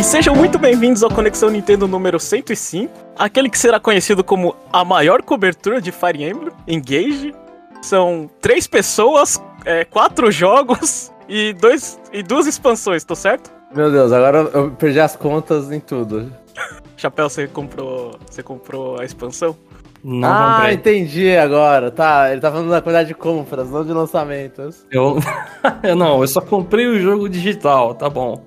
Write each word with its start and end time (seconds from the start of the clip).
E 0.00 0.02
sejam 0.02 0.34
muito 0.34 0.58
bem-vindos 0.58 1.02
ao 1.02 1.10
Conexão 1.10 1.50
Nintendo 1.50 1.86
número 1.86 2.18
105, 2.18 2.90
aquele 3.18 3.50
que 3.50 3.58
será 3.58 3.78
conhecido 3.78 4.24
como 4.24 4.56
a 4.72 4.82
maior 4.82 5.20
cobertura 5.20 5.78
de 5.78 5.92
Fire 5.92 6.24
Emblem, 6.24 6.54
Engage. 6.66 7.34
São 7.82 8.30
três 8.40 8.66
pessoas, 8.66 9.38
é, 9.62 9.84
quatro 9.84 10.32
jogos 10.32 11.12
e, 11.28 11.52
dois, 11.52 12.00
e 12.14 12.22
duas 12.22 12.46
expansões, 12.46 13.04
tô 13.04 13.14
certo? 13.14 13.52
Meu 13.74 13.92
Deus, 13.92 14.10
agora 14.10 14.38
eu 14.54 14.70
perdi 14.70 15.00
as 15.00 15.14
contas 15.14 15.70
em 15.70 15.80
tudo. 15.80 16.32
Chapéu, 16.96 17.28
você 17.28 17.46
comprou, 17.46 18.18
você 18.26 18.42
comprou 18.42 18.98
a 18.98 19.04
expansão? 19.04 19.54
Não 20.02 20.28
ah, 20.28 20.56
comprei. 20.56 20.74
entendi 20.74 21.36
agora. 21.36 21.90
Tá, 21.90 22.30
ele 22.30 22.40
tá 22.40 22.50
falando 22.50 22.70
da 22.70 22.80
quantidade 22.80 23.08
de 23.08 23.14
compras, 23.14 23.70
não 23.70 23.84
de 23.84 23.92
lançamentos. 23.92 24.86
Eu, 24.90 25.18
eu 25.82 25.94
não, 25.94 26.20
eu 26.20 26.28
só 26.28 26.40
comprei 26.40 26.86
o 26.86 26.98
jogo 26.98 27.28
digital, 27.28 27.94
tá 27.94 28.08
bom. 28.08 28.42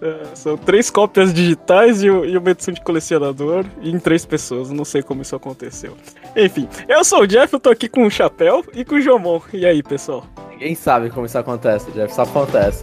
É, 0.00 0.24
são 0.34 0.56
três 0.56 0.90
cópias 0.90 1.32
digitais 1.32 2.02
e, 2.02 2.06
e 2.06 2.36
uma 2.36 2.50
edição 2.50 2.72
de 2.72 2.80
colecionador 2.80 3.64
em 3.82 3.98
três 3.98 4.24
pessoas. 4.24 4.70
Não 4.70 4.84
sei 4.84 5.02
como 5.02 5.22
isso 5.22 5.34
aconteceu. 5.34 5.96
Enfim, 6.36 6.68
eu 6.88 7.04
sou 7.04 7.22
o 7.22 7.26
Jeff, 7.26 7.52
eu 7.52 7.60
tô 7.60 7.70
aqui 7.70 7.88
com 7.88 8.06
o 8.06 8.10
Chapéu 8.10 8.64
e 8.74 8.84
com 8.84 8.96
o 8.96 9.00
Jomon. 9.00 9.40
E 9.52 9.66
aí, 9.66 9.82
pessoal? 9.82 10.24
Ninguém 10.50 10.74
sabe 10.74 11.10
como 11.10 11.26
isso 11.26 11.38
acontece, 11.38 11.90
Jeff, 11.90 12.14
só 12.14 12.22
acontece. 12.22 12.82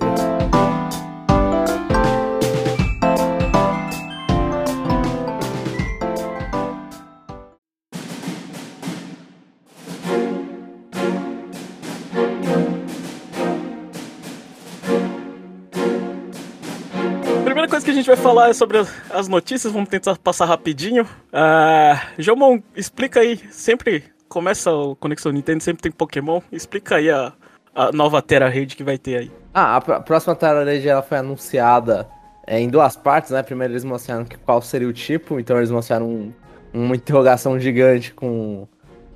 Vai 18.09 18.17
falar 18.17 18.55
sobre 18.55 18.79
as 19.11 19.27
notícias, 19.27 19.71
vamos 19.71 19.87
tentar 19.87 20.17
passar 20.17 20.45
rapidinho. 20.45 21.03
Uh, 21.03 21.99
Jomon, 22.17 22.59
explica 22.75 23.19
aí, 23.19 23.39
sempre 23.51 24.03
começa 24.27 24.71
o 24.71 24.95
Conexão 24.95 25.31
Nintendo, 25.31 25.61
sempre 25.61 25.83
tem 25.83 25.91
Pokémon, 25.91 26.41
explica 26.51 26.95
aí 26.95 27.11
a, 27.11 27.31
a 27.75 27.91
nova 27.91 28.19
Terra 28.19 28.49
Raid 28.49 28.75
que 28.75 28.83
vai 28.83 28.97
ter 28.97 29.17
aí. 29.17 29.31
Ah, 29.53 29.75
a 29.75 29.99
próxima 29.99 30.35
Terra 30.35 30.63
Raid 30.63 30.89
ela 30.89 31.03
foi 31.03 31.19
anunciada 31.19 32.07
é, 32.47 32.59
em 32.59 32.67
duas 32.67 32.95
partes, 32.95 33.29
né? 33.29 33.43
Primeiro 33.43 33.73
eles 33.73 33.83
mostraram 33.83 34.25
que, 34.25 34.39
qual 34.39 34.59
seria 34.59 34.87
o 34.87 34.93
tipo, 34.93 35.39
então 35.39 35.57
eles 35.57 35.69
mostraram 35.69 36.07
um, 36.07 36.33
uma 36.73 36.95
interrogação 36.95 37.59
gigante 37.59 38.11
com 38.11 38.67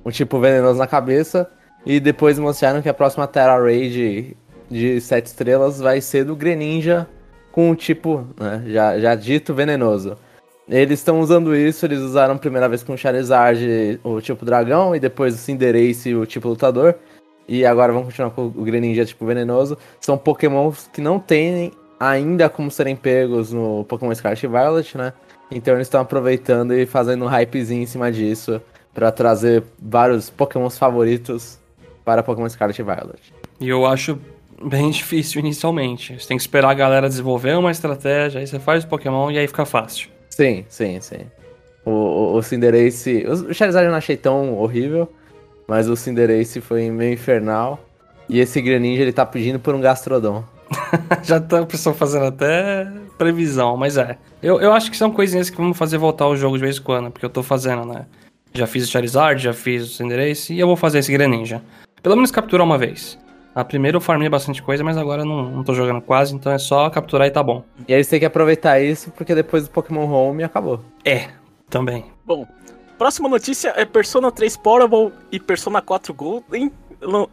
um 0.04 0.10
tipo 0.12 0.38
venenoso 0.38 0.78
na 0.78 0.86
cabeça, 0.86 1.50
e 1.84 1.98
depois 1.98 2.38
mostraram 2.38 2.80
que 2.80 2.88
a 2.88 2.94
próxima 2.94 3.26
Terra 3.26 3.58
Raid 3.58 4.36
de 4.70 5.00
7 5.00 5.26
estrelas 5.26 5.80
vai 5.80 6.00
ser 6.00 6.24
do 6.24 6.36
Greninja 6.36 7.08
com 7.54 7.70
um 7.70 7.74
tipo, 7.76 8.26
né, 8.36 8.64
já, 8.66 8.98
já 8.98 9.14
dito 9.14 9.54
venenoso. 9.54 10.18
Eles 10.68 10.98
estão 10.98 11.20
usando 11.20 11.54
isso, 11.54 11.86
eles 11.86 12.00
usaram 12.00 12.34
a 12.34 12.38
primeira 12.38 12.68
vez 12.68 12.82
com 12.82 12.94
o 12.94 12.98
Charizard 12.98 14.00
o 14.02 14.20
tipo 14.20 14.44
dragão, 14.44 14.96
e 14.96 14.98
depois 14.98 15.34
o 15.34 15.38
Cinderace 15.38 16.16
o 16.16 16.26
tipo 16.26 16.48
lutador. 16.48 16.96
E 17.46 17.64
agora 17.64 17.92
vão 17.92 18.02
continuar 18.02 18.30
com 18.30 18.46
o 18.46 18.64
Greninja 18.64 19.04
tipo 19.04 19.24
venenoso. 19.24 19.78
São 20.00 20.18
pokémons 20.18 20.90
que 20.92 21.00
não 21.00 21.20
têm 21.20 21.70
ainda 22.00 22.48
como 22.48 22.72
serem 22.72 22.96
pegos 22.96 23.52
no 23.52 23.84
Pokémon 23.84 24.12
Scarlet 24.12 24.44
e 24.44 24.48
Violet, 24.48 24.98
né? 24.98 25.12
Então 25.48 25.74
eles 25.74 25.86
estão 25.86 26.00
aproveitando 26.00 26.74
e 26.74 26.86
fazendo 26.86 27.24
um 27.24 27.28
hypezinho 27.28 27.84
em 27.84 27.86
cima 27.86 28.10
disso 28.10 28.60
para 28.92 29.12
trazer 29.12 29.62
vários 29.80 30.28
pokémons 30.28 30.76
favoritos 30.76 31.60
para 32.04 32.20
Pokémon 32.20 32.48
Scarlet 32.48 32.80
e 32.80 32.82
Violet. 32.82 33.32
E 33.60 33.68
eu 33.68 33.86
acho 33.86 34.18
bem 34.62 34.90
difícil 34.90 35.40
inicialmente. 35.40 36.18
Você 36.18 36.28
tem 36.28 36.36
que 36.36 36.42
esperar 36.42 36.70
a 36.70 36.74
galera 36.74 37.08
desenvolver 37.08 37.56
uma 37.56 37.70
estratégia, 37.70 38.40
aí 38.40 38.46
você 38.46 38.58
faz 38.58 38.84
o 38.84 38.88
Pokémon 38.88 39.30
e 39.30 39.38
aí 39.38 39.46
fica 39.46 39.64
fácil. 39.64 40.08
Sim, 40.28 40.64
sim, 40.68 41.00
sim. 41.00 41.26
O, 41.84 41.90
o, 41.90 42.36
o 42.36 42.42
Cinderace. 42.42 43.24
O 43.26 43.52
Charizard 43.54 43.86
eu 43.86 43.90
não 43.90 43.98
achei 43.98 44.16
tão 44.16 44.54
horrível, 44.54 45.10
mas 45.66 45.88
o 45.88 45.96
Cinderace 45.96 46.60
foi 46.60 46.90
meio 46.90 47.14
infernal. 47.14 47.80
E 48.28 48.40
esse 48.40 48.60
Greninja 48.60 49.02
ele 49.02 49.12
tá 49.12 49.26
pedindo 49.26 49.58
por 49.58 49.74
um 49.74 49.80
Gastrodon. 49.80 50.44
Já 51.22 51.38
tá 51.38 51.60
o 51.60 51.66
pessoal 51.66 51.94
fazendo 51.94 52.26
até 52.26 52.90
previsão, 53.18 53.76
mas 53.76 53.96
é. 53.96 54.16
Eu, 54.42 54.60
eu 54.60 54.72
acho 54.72 54.90
que 54.90 54.96
são 54.96 55.10
coisinhas 55.10 55.50
que 55.50 55.56
vão 55.56 55.74
fazer 55.74 55.98
voltar 55.98 56.26
o 56.26 56.36
jogo 56.36 56.56
de 56.56 56.64
vez 56.64 56.78
em 56.78 56.82
quando, 56.82 57.10
porque 57.10 57.24
eu 57.24 57.30
tô 57.30 57.42
fazendo, 57.42 57.84
né? 57.84 58.06
Já 58.52 58.66
fiz 58.66 58.84
o 58.84 58.90
Charizard, 58.90 59.42
já 59.42 59.52
fiz 59.52 59.84
o 59.84 59.94
Cinderace 59.94 60.54
e 60.54 60.60
eu 60.60 60.66
vou 60.66 60.76
fazer 60.76 61.00
esse 61.00 61.12
Greninja. 61.12 61.60
Pelo 62.02 62.16
menos 62.16 62.30
capturar 62.30 62.64
uma 62.64 62.78
vez. 62.78 63.18
A 63.54 63.64
primeira 63.64 63.96
eu 63.96 64.00
farmei 64.00 64.28
bastante 64.28 64.62
coisa, 64.62 64.82
mas 64.82 64.96
agora 64.96 65.24
não, 65.24 65.48
não 65.50 65.64
tô 65.64 65.72
jogando 65.74 66.00
quase, 66.00 66.34
então 66.34 66.50
é 66.50 66.58
só 66.58 66.90
capturar 66.90 67.28
e 67.28 67.30
tá 67.30 67.42
bom. 67.42 67.64
E 67.86 67.94
aí 67.94 68.02
você 68.02 68.10
tem 68.10 68.20
que 68.20 68.26
aproveitar 68.26 68.80
isso, 68.80 69.12
porque 69.12 69.34
depois 69.34 69.64
do 69.64 69.70
Pokémon 69.70 70.06
Home 70.10 70.42
acabou. 70.42 70.80
É, 71.04 71.28
também. 71.70 72.04
Bom, 72.26 72.46
próxima 72.98 73.28
notícia 73.28 73.72
é 73.76 73.84
Persona 73.84 74.32
3 74.32 74.56
Portable 74.56 75.12
e 75.30 75.38
Persona 75.38 75.80
4 75.80 76.12
Golden 76.12 76.72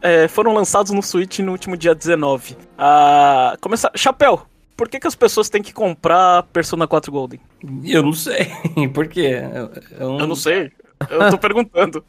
é, 0.02 0.28
foram 0.28 0.54
lançados 0.54 0.92
no 0.92 1.02
Switch 1.02 1.40
no 1.40 1.52
último 1.52 1.76
dia 1.76 1.96
19. 1.96 2.58
Ah, 2.78 3.56
começa... 3.60 3.90
Chapéu, 3.96 4.46
por 4.76 4.90
que, 4.90 5.00
que 5.00 5.08
as 5.08 5.16
pessoas 5.16 5.50
têm 5.50 5.62
que 5.62 5.74
comprar 5.74 6.44
Persona 6.54 6.88
4 6.88 7.12
Golden? 7.12 7.40
Eu 7.84 8.04
não 8.04 8.14
sei. 8.14 8.52
por 8.94 9.08
quê? 9.08 9.42
Eu, 9.54 9.72
eu, 10.00 10.10
não... 10.10 10.20
eu 10.20 10.28
não 10.28 10.36
sei. 10.36 10.72
Eu 11.10 11.30
tô 11.32 11.38
perguntando. 11.38 12.04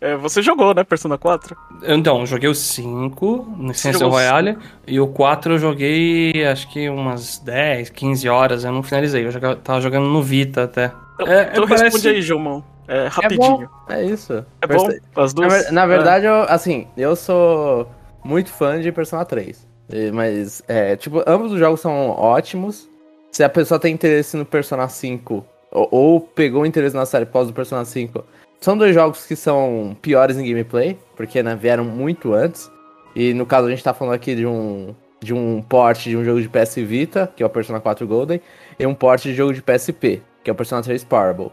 É, 0.00 0.16
você 0.16 0.42
jogou, 0.42 0.74
né, 0.74 0.84
Persona 0.84 1.16
4? 1.16 1.56
Então, 1.84 2.24
joguei 2.26 2.48
o 2.48 2.54
5 2.54 3.54
no 3.56 3.72
Essential 3.72 4.10
Royale 4.10 4.58
e 4.86 5.00
o 5.00 5.06
4 5.06 5.54
eu 5.54 5.58
joguei 5.58 6.44
acho 6.46 6.70
que 6.70 6.88
umas 6.88 7.38
10, 7.38 7.90
15 7.90 8.28
horas, 8.28 8.64
eu 8.64 8.72
não 8.72 8.82
finalizei. 8.82 9.24
Eu 9.24 9.30
joga, 9.30 9.56
tava 9.56 9.80
jogando 9.80 10.06
no 10.06 10.22
Vita 10.22 10.64
até. 10.64 10.92
Então, 11.14 11.26
é, 11.26 11.50
então 11.52 11.66
parece... 11.66 11.84
responde 11.84 12.08
aí, 12.08 12.22
Gilmão. 12.22 12.64
É, 12.88 13.06
rapidinho. 13.06 13.70
É, 13.88 14.00
é 14.00 14.04
isso. 14.04 14.44
É 14.60 14.66
bom? 14.66 14.88
As 15.16 15.32
duas? 15.32 15.66
Na, 15.66 15.72
na 15.72 15.86
verdade, 15.86 16.26
é. 16.26 16.28
eu, 16.28 16.42
assim, 16.42 16.86
eu 16.96 17.16
sou 17.16 17.88
muito 18.24 18.50
fã 18.50 18.80
de 18.80 18.92
Persona 18.92 19.24
3. 19.24 19.66
Mas, 20.12 20.62
é, 20.68 20.96
tipo, 20.96 21.22
ambos 21.26 21.52
os 21.52 21.58
jogos 21.58 21.80
são 21.80 22.10
ótimos. 22.10 22.88
Se 23.30 23.44
a 23.44 23.48
pessoa 23.48 23.78
tem 23.78 23.94
interesse 23.94 24.36
no 24.36 24.44
Persona 24.44 24.88
5 24.88 25.44
ou, 25.70 25.88
ou 25.90 26.20
pegou 26.20 26.66
interesse 26.66 26.94
na 26.94 27.06
série 27.06 27.26
pós 27.26 27.46
do 27.46 27.54
Persona 27.54 27.84
5 27.84 28.22
são 28.62 28.78
dois 28.78 28.94
jogos 28.94 29.26
que 29.26 29.34
são 29.34 29.96
piores 30.00 30.38
em 30.38 30.46
gameplay, 30.46 30.96
porque 31.16 31.42
né, 31.42 31.54
vieram 31.54 31.84
muito 31.84 32.32
antes. 32.32 32.70
E 33.14 33.34
no 33.34 33.44
caso 33.44 33.66
a 33.66 33.70
gente 33.70 33.82
tá 33.82 33.92
falando 33.92 34.14
aqui 34.14 34.34
de 34.34 34.46
um 34.46 34.94
de 35.20 35.32
um 35.32 35.62
port 35.62 36.02
de 36.02 36.16
um 36.16 36.24
jogo 36.24 36.40
de 36.40 36.48
PS 36.48 36.74
Vita, 36.76 37.32
que 37.36 37.42
é 37.42 37.46
o 37.46 37.50
Persona 37.50 37.80
4 37.80 38.06
Golden, 38.06 38.40
e 38.78 38.86
um 38.86 38.94
port 38.94 39.22
de 39.22 39.34
jogo 39.34 39.52
de 39.52 39.62
PSP, 39.62 40.20
que 40.42 40.50
é 40.50 40.52
o 40.52 40.56
Persona 40.56 40.82
3 40.82 41.04
Parable. 41.04 41.52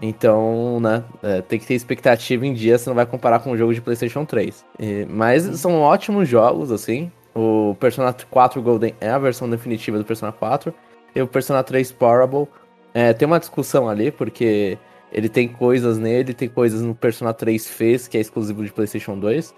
Então, 0.00 0.78
né, 0.78 1.02
é, 1.22 1.42
tem 1.42 1.58
que 1.58 1.66
ter 1.66 1.74
expectativa 1.74 2.46
em 2.46 2.54
dia, 2.54 2.78
você 2.78 2.88
não 2.88 2.94
vai 2.94 3.04
comparar 3.04 3.40
com 3.40 3.50
um 3.50 3.56
jogo 3.56 3.74
de 3.74 3.80
PlayStation 3.80 4.24
3. 4.24 4.64
E, 4.78 5.04
mas 5.10 5.42
são 5.58 5.80
ótimos 5.80 6.28
jogos, 6.28 6.70
assim. 6.70 7.10
O 7.34 7.76
Persona 7.80 8.14
4 8.30 8.62
Golden 8.62 8.94
é 9.00 9.10
a 9.10 9.18
versão 9.18 9.50
definitiva 9.50 9.98
do 9.98 10.04
Persona 10.04 10.30
4. 10.30 10.72
E 11.14 11.20
o 11.20 11.26
Persona 11.26 11.64
3 11.64 11.90
Parable 11.90 12.46
é, 12.94 13.12
tem 13.12 13.26
uma 13.26 13.40
discussão 13.40 13.88
ali, 13.88 14.12
porque 14.12 14.78
ele 15.12 15.28
tem 15.28 15.48
coisas 15.48 15.98
nele, 15.98 16.34
tem 16.34 16.48
coisas 16.48 16.82
no 16.82 16.94
Persona 16.94 17.32
3 17.32 17.68
fez, 17.68 18.06
que 18.06 18.18
é 18.18 18.20
exclusivo 18.20 18.64
de 18.64 18.72
PlayStation 18.72 19.18
2. 19.18 19.54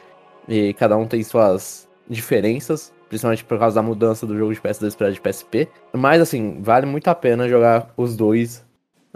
E 0.48 0.74
cada 0.74 0.96
um 0.96 1.06
tem 1.06 1.22
suas 1.22 1.88
diferenças, 2.08 2.92
principalmente 3.08 3.44
por 3.44 3.58
causa 3.58 3.76
da 3.76 3.82
mudança 3.82 4.26
do 4.26 4.36
jogo 4.36 4.52
de 4.52 4.60
PS2 4.60 4.96
para 4.96 5.12
de 5.12 5.20
PSP. 5.20 5.68
Mas 5.92 6.20
assim, 6.20 6.60
vale 6.60 6.86
muito 6.86 7.08
a 7.08 7.14
pena 7.14 7.48
jogar 7.48 7.92
os 7.96 8.16
dois. 8.16 8.64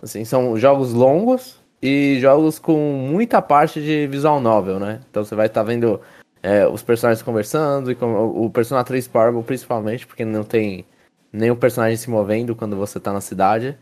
Assim, 0.00 0.24
são 0.24 0.56
jogos 0.56 0.92
longos 0.92 1.60
e 1.80 2.18
jogos 2.20 2.58
com 2.58 2.76
muita 3.10 3.40
parte 3.40 3.80
de 3.80 4.06
visual 4.06 4.40
novel, 4.40 4.78
né? 4.78 5.00
Então 5.10 5.24
você 5.24 5.34
vai 5.34 5.46
estar 5.46 5.60
tá 5.60 5.66
vendo 5.66 6.00
é, 6.42 6.66
os 6.66 6.82
personagens 6.82 7.22
conversando 7.22 7.90
e 7.90 7.94
com, 7.94 8.44
o 8.44 8.50
Persona 8.50 8.82
3 8.84 9.06
Parable 9.08 9.42
principalmente, 9.42 10.06
porque 10.06 10.24
não 10.24 10.44
tem 10.44 10.84
nenhum 11.32 11.56
personagem 11.56 11.96
se 11.96 12.10
movendo 12.10 12.54
quando 12.54 12.76
você 12.76 12.98
tá 12.98 13.12
na 13.12 13.20
cidade. 13.20 13.76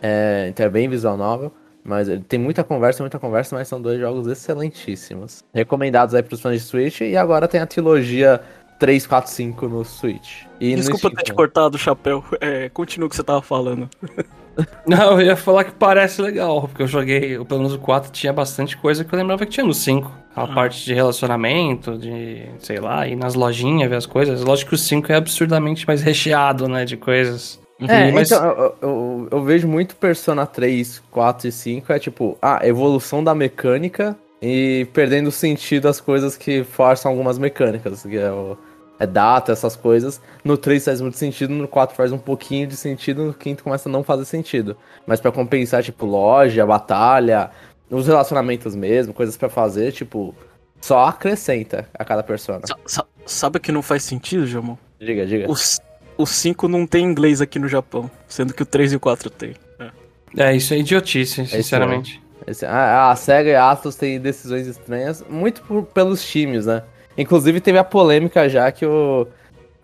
É, 0.00 0.46
então 0.48 0.64
é 0.66 0.68
bem 0.68 0.88
visual 0.88 1.16
novel. 1.16 1.52
Mas 1.88 2.06
tem 2.28 2.38
muita 2.38 2.62
conversa, 2.62 3.02
muita 3.02 3.18
conversa, 3.18 3.56
mas 3.56 3.66
são 3.66 3.80
dois 3.80 3.98
jogos 3.98 4.26
excelentíssimos. 4.26 5.42
Recomendados 5.54 6.14
aí 6.14 6.22
pros 6.22 6.38
fãs 6.38 6.60
de 6.60 6.60
Switch. 6.60 7.00
E 7.00 7.16
agora 7.16 7.48
tem 7.48 7.62
a 7.62 7.66
trilogia 7.66 8.42
3, 8.78 9.06
4, 9.06 9.30
5 9.30 9.68
no 9.68 9.84
Switch. 9.86 10.42
E 10.60 10.74
Desculpa 10.74 11.10
ter 11.10 11.22
te 11.22 11.32
cortado 11.32 11.76
o 11.76 11.78
chapéu. 11.78 12.22
É, 12.40 12.68
continua 12.68 13.06
o 13.06 13.10
que 13.10 13.16
você 13.16 13.24
tava 13.24 13.40
falando. 13.40 13.88
Não, 14.86 15.18
eu 15.18 15.28
ia 15.28 15.36
falar 15.36 15.64
que 15.64 15.72
parece 15.72 16.20
legal, 16.20 16.62
porque 16.62 16.82
eu 16.82 16.86
joguei, 16.86 17.42
pelo 17.44 17.60
menos 17.60 17.74
o 17.74 17.78
4 17.78 18.12
tinha 18.12 18.32
bastante 18.32 18.76
coisa 18.76 19.04
que 19.04 19.12
eu 19.12 19.18
lembrava 19.18 19.46
que 19.46 19.52
tinha 19.52 19.64
no 19.64 19.72
5. 19.72 20.12
A 20.36 20.42
ah. 20.42 20.48
parte 20.48 20.84
de 20.84 20.92
relacionamento, 20.92 21.96
de, 21.96 22.44
sei 22.58 22.80
lá, 22.80 23.06
ir 23.08 23.16
nas 23.16 23.34
lojinhas 23.34 23.88
ver 23.88 23.96
as 23.96 24.06
coisas. 24.06 24.42
Lógico 24.42 24.70
que 24.70 24.74
o 24.74 24.78
5 24.78 25.10
é 25.10 25.16
absurdamente 25.16 25.86
mais 25.86 26.02
recheado, 26.02 26.68
né, 26.68 26.84
de 26.84 26.96
coisas. 26.96 27.58
É, 27.86 28.10
mas... 28.10 28.30
então, 28.30 28.44
eu, 28.44 28.76
eu, 28.82 29.28
eu, 29.30 29.44
vejo 29.44 29.68
muito 29.68 29.94
Persona 29.96 30.44
3, 30.46 31.02
4 31.10 31.48
e 31.48 31.52
5, 31.52 31.92
é 31.92 31.98
tipo, 31.98 32.36
ah, 32.42 32.60
evolução 32.66 33.22
da 33.22 33.34
mecânica 33.34 34.16
e 34.42 34.86
perdendo 34.92 35.30
sentido 35.30 35.86
as 35.86 36.00
coisas 36.00 36.36
que 36.36 36.64
forçam 36.64 37.10
algumas 37.10 37.38
mecânicas, 37.38 38.02
que 38.02 38.16
é 38.16 38.30
o, 38.32 38.56
é 38.98 39.06
data, 39.06 39.52
essas 39.52 39.76
coisas. 39.76 40.20
No 40.44 40.56
3 40.56 40.84
faz 40.84 41.00
muito 41.00 41.16
sentido, 41.16 41.54
no 41.54 41.68
4 41.68 41.94
faz 41.96 42.10
um 42.10 42.18
pouquinho 42.18 42.66
de 42.66 42.76
sentido, 42.76 43.24
no 43.24 43.34
quinto 43.34 43.62
começa 43.62 43.88
a 43.88 43.92
não 43.92 44.02
fazer 44.02 44.24
sentido. 44.24 44.76
Mas 45.06 45.20
pra 45.20 45.30
compensar, 45.30 45.82
tipo, 45.82 46.04
loja, 46.04 46.66
batalha, 46.66 47.50
os 47.90 48.06
relacionamentos 48.06 48.74
mesmo, 48.74 49.14
coisas 49.14 49.36
pra 49.36 49.48
fazer, 49.48 49.92
tipo, 49.92 50.34
só 50.80 51.06
acrescenta 51.06 51.88
a 51.94 52.04
cada 52.04 52.22
persona. 52.22 52.66
Sa- 52.66 52.76
sa- 52.86 53.06
sabe 53.24 53.58
o 53.58 53.60
que 53.60 53.70
não 53.70 53.82
faz 53.82 54.02
sentido, 54.02 54.46
Jamon? 54.46 54.76
Diga, 55.00 55.24
diga. 55.24 55.50
Os, 55.50 55.80
os 56.18 56.30
5 56.30 56.68
não 56.68 56.86
tem 56.86 57.04
inglês 57.04 57.40
aqui 57.40 57.58
no 57.58 57.68
Japão, 57.68 58.10
sendo 58.28 58.52
que 58.52 58.62
o 58.62 58.66
3 58.66 58.92
e 58.92 58.96
o 58.96 59.00
4 59.00 59.30
tem. 59.30 59.54
É. 59.78 59.90
É, 60.36 60.56
isso 60.56 60.74
é 60.74 60.78
idiotice, 60.78 61.46
sinceramente. 61.46 62.20
Esse- 62.46 62.66
a, 62.66 63.10
a 63.10 63.16
SEGA 63.16 63.50
e 63.50 63.54
a 63.54 63.70
Atlus 63.70 63.94
têm 63.96 64.18
decisões 64.20 64.66
estranhas, 64.66 65.24
muito 65.28 65.62
por- 65.62 65.84
pelos 65.84 66.22
times, 66.24 66.66
né? 66.66 66.82
Inclusive 67.16 67.60
teve 67.60 67.78
a 67.78 67.84
polêmica 67.84 68.48
já 68.48 68.70
que 68.72 68.84
o, 68.86 69.26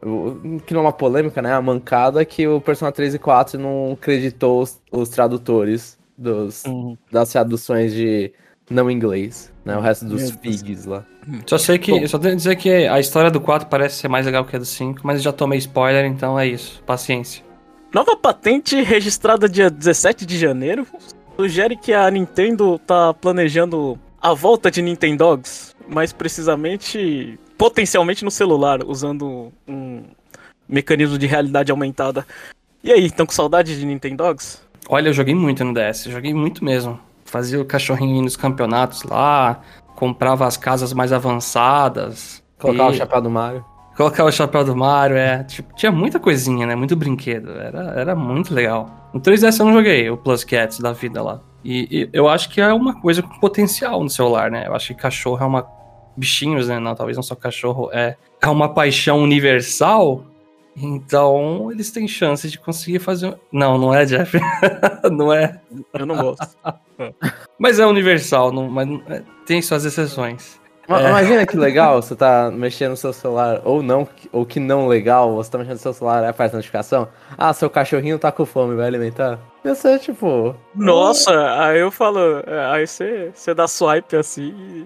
o- 0.02 0.60
Que 0.66 0.72
não 0.74 0.80
é 0.80 0.84
uma 0.84 0.92
polêmica, 0.92 1.40
né? 1.42 1.52
A 1.52 1.62
mancada 1.62 2.24
que 2.24 2.46
o 2.46 2.60
Persona 2.60 2.92
3 2.92 3.14
e 3.14 3.18
4 3.18 3.58
não 3.58 3.92
acreditou 3.92 4.60
os, 4.62 4.80
os 4.90 5.08
tradutores 5.08 5.98
dos, 6.16 6.62
das 7.10 7.30
traduções 7.30 7.92
de 7.92 8.32
não 8.70 8.90
inglês, 8.90 9.52
né? 9.64 9.76
O 9.76 9.80
resto 9.80 10.04
dos 10.04 10.30
figs 10.30 10.84
lá. 10.84 11.04
Só 11.46 11.56
sei 11.56 11.78
que. 11.78 12.06
Só 12.06 12.18
tenho 12.18 12.32
que 12.32 12.36
dizer 12.36 12.56
que 12.56 12.70
a 12.70 13.00
história 13.00 13.30
do 13.30 13.40
4 13.40 13.68
parece 13.68 13.96
ser 13.96 14.08
mais 14.08 14.26
legal 14.26 14.44
que 14.44 14.54
a 14.54 14.58
do 14.58 14.64
5, 14.64 15.00
mas 15.02 15.22
já 15.22 15.32
tomei 15.32 15.58
spoiler, 15.58 16.04
então 16.04 16.38
é 16.38 16.46
isso. 16.46 16.82
Paciência. 16.84 17.42
Nova 17.92 18.16
patente 18.16 18.82
registrada 18.82 19.48
dia 19.48 19.70
17 19.70 20.26
de 20.26 20.36
janeiro 20.36 20.86
sugere 21.36 21.76
que 21.76 21.92
a 21.92 22.10
Nintendo 22.10 22.78
tá 22.80 23.14
planejando 23.14 23.98
a 24.20 24.34
volta 24.34 24.70
de 24.70 24.82
Nintendogs, 24.82 25.76
mais 25.88 26.12
precisamente, 26.12 27.38
potencialmente 27.56 28.24
no 28.24 28.30
celular, 28.30 28.82
usando 28.84 29.52
um 29.68 30.02
mecanismo 30.68 31.18
de 31.18 31.26
realidade 31.26 31.70
aumentada. 31.70 32.26
E 32.82 32.90
aí, 32.90 33.06
estão 33.06 33.26
com 33.26 33.32
saudade 33.32 33.78
de 33.78 33.84
Nintendogs? 33.84 34.62
Olha, 34.88 35.08
eu 35.08 35.12
joguei 35.12 35.34
muito 35.34 35.64
no 35.64 35.72
DS, 35.72 36.04
joguei 36.04 36.34
muito 36.34 36.64
mesmo. 36.64 36.98
Fazia 37.34 37.60
o 37.60 37.64
cachorrinho 37.64 38.22
nos 38.22 38.36
campeonatos 38.36 39.02
lá, 39.02 39.60
comprava 39.96 40.46
as 40.46 40.56
casas 40.56 40.92
mais 40.92 41.12
avançadas. 41.12 42.40
Colocar 42.60 42.84
e- 42.84 42.90
o 42.90 42.94
chapéu 42.94 43.20
do 43.20 43.28
Mario. 43.28 43.64
Colocar 43.96 44.24
o 44.24 44.30
chapéu 44.30 44.64
do 44.64 44.76
Mario, 44.76 45.16
é. 45.16 45.42
Tipo, 45.42 45.74
tinha 45.74 45.90
muita 45.90 46.20
coisinha, 46.20 46.64
né? 46.64 46.76
Muito 46.76 46.94
brinquedo. 46.94 47.50
Era, 47.50 47.80
era 48.00 48.14
muito 48.14 48.54
legal. 48.54 49.10
No 49.12 49.20
3DS 49.20 49.58
eu 49.58 49.66
não 49.66 49.72
joguei 49.72 50.08
o 50.08 50.16
Plus 50.16 50.44
Cats 50.44 50.78
da 50.78 50.92
vida 50.92 51.20
lá. 51.24 51.40
E, 51.64 51.88
e 51.90 52.10
eu 52.12 52.28
acho 52.28 52.50
que 52.50 52.60
é 52.60 52.72
uma 52.72 53.00
coisa 53.00 53.20
com 53.20 53.36
potencial 53.40 54.00
no 54.00 54.08
celular, 54.08 54.48
né? 54.48 54.68
Eu 54.68 54.74
acho 54.76 54.94
que 54.94 55.00
cachorro 55.02 55.42
é 55.42 55.46
uma. 55.46 55.66
Bichinhos, 56.16 56.68
né? 56.68 56.78
Não, 56.78 56.94
talvez 56.94 57.16
não 57.16 57.22
só 57.24 57.34
cachorro. 57.34 57.90
É, 57.92 58.16
é 58.40 58.46
uma 58.46 58.68
paixão 58.72 59.18
universal. 59.20 60.24
Então, 60.76 61.70
eles 61.70 61.90
têm 61.90 62.06
chance 62.08 62.48
de 62.50 62.58
conseguir 62.58 62.98
fazer. 62.98 63.28
um- 63.28 63.34
Não, 63.52 63.78
não 63.78 63.94
é, 63.94 64.04
Jeff. 64.04 64.36
não 65.10 65.32
é. 65.32 65.60
Eu 65.92 66.04
não 66.06 66.16
gosto. 66.16 66.56
Mas 67.58 67.78
é 67.78 67.86
universal, 67.86 68.52
não, 68.52 68.68
mas 68.68 68.88
é, 69.08 69.22
tem 69.46 69.60
suas 69.62 69.84
exceções. 69.84 70.60
Ma- 70.88 71.00
É. 71.00 71.08
Imagina 71.08 71.46
que 71.46 71.56
legal, 71.56 72.00
você 72.02 72.14
tá 72.14 72.50
mexendo 72.52 72.90
no 72.90 72.96
seu 72.96 73.12
celular, 73.12 73.62
ou 73.64 73.82
não, 73.82 74.06
ou 74.32 74.44
que 74.44 74.60
não 74.60 74.86
legal, 74.86 75.34
você 75.34 75.50
tá 75.50 75.58
mexendo 75.58 75.74
no 75.74 75.80
seu 75.80 75.92
celular 75.94 76.22
e 76.24 76.26
aparece 76.26 76.54
notificação. 76.54 77.08
Ah, 77.38 77.52
seu 77.52 77.70
cachorrinho 77.70 78.18
tá 78.18 78.30
com 78.30 78.44
fome, 78.44 78.74
vai 78.76 78.86
alimentar. 78.86 79.38
Ia 79.64 79.74
ser 79.74 79.98
tipo. 79.98 80.54
Nossa, 80.74 81.32
aí 81.64 81.80
eu 81.80 81.90
falo, 81.90 82.18
é, 82.46 82.66
aí 82.72 82.86
você, 82.86 83.30
você 83.34 83.54
dá 83.54 83.66
swipe 83.66 84.14
assim 84.16 84.84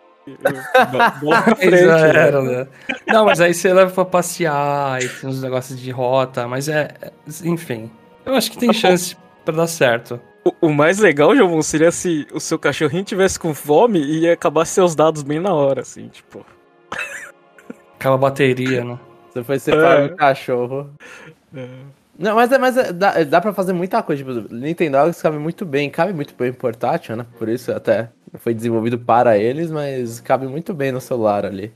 bola 1.21 1.43
pra 1.43 1.57
frente. 1.57 1.79
Já 1.85 1.99
né? 1.99 2.09
era, 2.09 2.43
né? 2.43 2.67
Não, 3.07 3.25
mas 3.25 3.41
aí 3.41 3.55
você 3.55 3.73
leva 3.73 3.91
pra 3.91 4.05
passear 4.05 5.03
e 5.03 5.09
tem 5.09 5.29
uns 5.31 5.41
negócios 5.43 5.79
de 5.81 5.91
rota, 5.91 6.47
mas 6.49 6.69
é. 6.69 6.89
é- 7.01 7.13
Enfim. 7.45 7.91
Eu 8.27 8.35
acho 8.35 8.51
que 8.51 8.59
tem 8.59 8.73
chance 8.73 9.17
pra 9.45 9.55
dar 9.55 9.67
certo. 9.67 10.21
O, 10.45 10.69
o 10.69 10.73
mais 10.73 10.99
legal, 10.99 11.35
João, 11.35 11.61
seria 11.63 11.91
se 11.91 12.27
o 12.33 12.39
seu 12.41 12.59
cachorrinho 12.59 13.05
tivesse 13.05 13.39
com 13.39 13.53
fome 13.55 13.99
e 14.01 14.21
ia 14.21 14.33
acabar 14.35 14.65
seus 14.65 14.95
dados 14.95 15.23
bem 15.23 15.41
na 15.41 15.53
hora, 15.53 15.81
assim, 15.83 16.09
tipo. 16.09 16.45
Aquela 17.99 18.17
bateria, 18.17 18.85
né? 18.85 18.99
Você 19.33 19.43
foi 19.45 19.59
separar 19.59 20.01
É. 20.03 20.07
o 20.07 20.17
cachorro. 20.17 20.91
é. 21.55 21.67
Não, 22.19 22.35
mas, 22.35 22.51
é- 22.51 22.59
mas 22.59 22.77
é- 22.77 22.93
dá, 22.93 23.23
dá 23.23 23.41
pra 23.41 23.53
fazer 23.53 23.73
muita 23.73 24.03
coisa. 24.03 24.25
Tipo, 24.25 24.53
Nintendo 24.53 24.99
Dogs 24.99 25.23
cabe 25.23 25.39
muito 25.39 25.65
bem, 25.65 25.89
cabe 25.89 26.13
muito 26.13 26.35
bem 26.37 26.49
em 26.51 26.53
portátil, 26.53 27.15
né? 27.17 27.25
Por 27.39 27.49
isso 27.49 27.71
até 27.73 28.11
foi 28.35 28.55
desenvolvido 28.55 28.99
para 28.99 29.39
eles, 29.39 29.71
mas 29.71 30.21
cabe 30.21 30.47
muito 30.47 30.75
bem 30.75 30.93
no 30.93 31.01
celular 31.01 31.45
ali. 31.45 31.73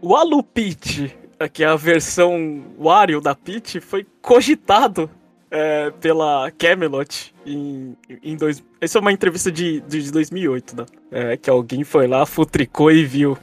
O 0.00 0.16
Alu 0.16 0.42
Peach, 0.42 1.14
que 1.52 1.64
é 1.64 1.66
a 1.66 1.76
versão 1.76 2.62
Wario 2.78 3.20
da 3.20 3.34
Peach, 3.34 3.80
foi 3.80 4.06
cogitado 4.22 5.10
é, 5.50 5.90
pela 6.00 6.50
Camelot 6.52 7.34
em, 7.46 7.96
em 8.22 8.36
dois... 8.36 8.62
Essa 8.80 8.98
é 8.98 9.00
uma 9.00 9.12
entrevista 9.12 9.50
de, 9.50 9.80
de 9.80 10.10
2008, 10.10 10.76
né? 10.76 10.86
É, 11.10 11.36
que 11.36 11.50
alguém 11.50 11.84
foi 11.84 12.06
lá, 12.06 12.24
futricou 12.24 12.90
e 12.90 13.04
viu. 13.04 13.36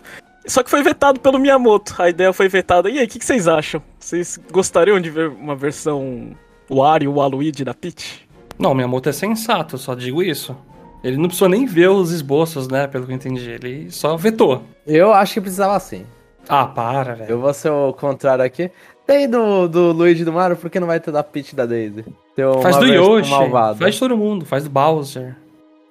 Só 0.45 0.63
que 0.63 0.69
foi 0.69 0.81
vetado 0.81 1.19
pelo 1.19 1.37
Miyamoto. 1.37 1.93
A 2.01 2.09
ideia 2.09 2.31
foi 2.31 2.47
vetada. 2.47 2.89
E 2.89 2.97
aí, 2.99 3.05
o 3.05 3.07
que, 3.07 3.19
que 3.19 3.25
vocês 3.25 3.47
acham? 3.47 3.81
Vocês 3.99 4.39
gostariam 4.51 4.99
de 4.99 5.09
ver 5.09 5.27
uma 5.27 5.55
versão 5.55 6.31
Wario, 6.69 7.13
Waluigi 7.13 7.65
da 7.65 7.73
Peach? 7.73 8.25
Não, 8.57 8.73
minha 8.73 8.87
moto 8.87 9.09
é 9.09 9.11
sensato, 9.11 9.77
só 9.77 9.93
digo 9.93 10.23
isso. 10.23 10.57
Ele 11.03 11.17
não 11.17 11.25
precisou 11.25 11.47
nem 11.49 11.65
ver 11.65 11.89
os 11.89 12.11
esboços, 12.11 12.67
né? 12.67 12.87
Pelo 12.87 13.05
que 13.05 13.11
eu 13.11 13.15
entendi. 13.15 13.49
Ele 13.51 13.91
só 13.91 14.17
vetou. 14.17 14.63
Eu 14.85 15.13
acho 15.13 15.35
que 15.35 15.41
precisava 15.41 15.79
sim. 15.79 16.05
Ah, 16.49 16.65
para, 16.65 17.13
velho. 17.15 17.31
Eu 17.31 17.39
vou 17.39 17.53
ser 17.53 17.69
o 17.69 17.93
contrário 17.93 18.43
aqui. 18.43 18.71
Tem 19.05 19.29
do, 19.29 19.67
do 19.67 19.91
Luigi 19.91 20.21
e 20.21 20.25
do 20.25 20.33
Mario, 20.33 20.57
por 20.57 20.69
que 20.69 20.79
não 20.79 20.87
vai 20.87 20.99
ter 20.99 21.11
da 21.11 21.23
Peach 21.23 21.53
e 21.53 21.55
da 21.55 21.65
Daisy? 21.65 22.03
Tem 22.35 22.45
uma 22.45 22.61
Faz 22.61 22.77
do 22.77 22.85
Yoshi, 22.85 23.29
malvada. 23.29 23.75
faz 23.77 23.93
de 23.93 23.99
todo 23.99 24.17
mundo, 24.17 24.45
faz 24.45 24.63
do 24.65 24.69
Bowser. 24.69 25.35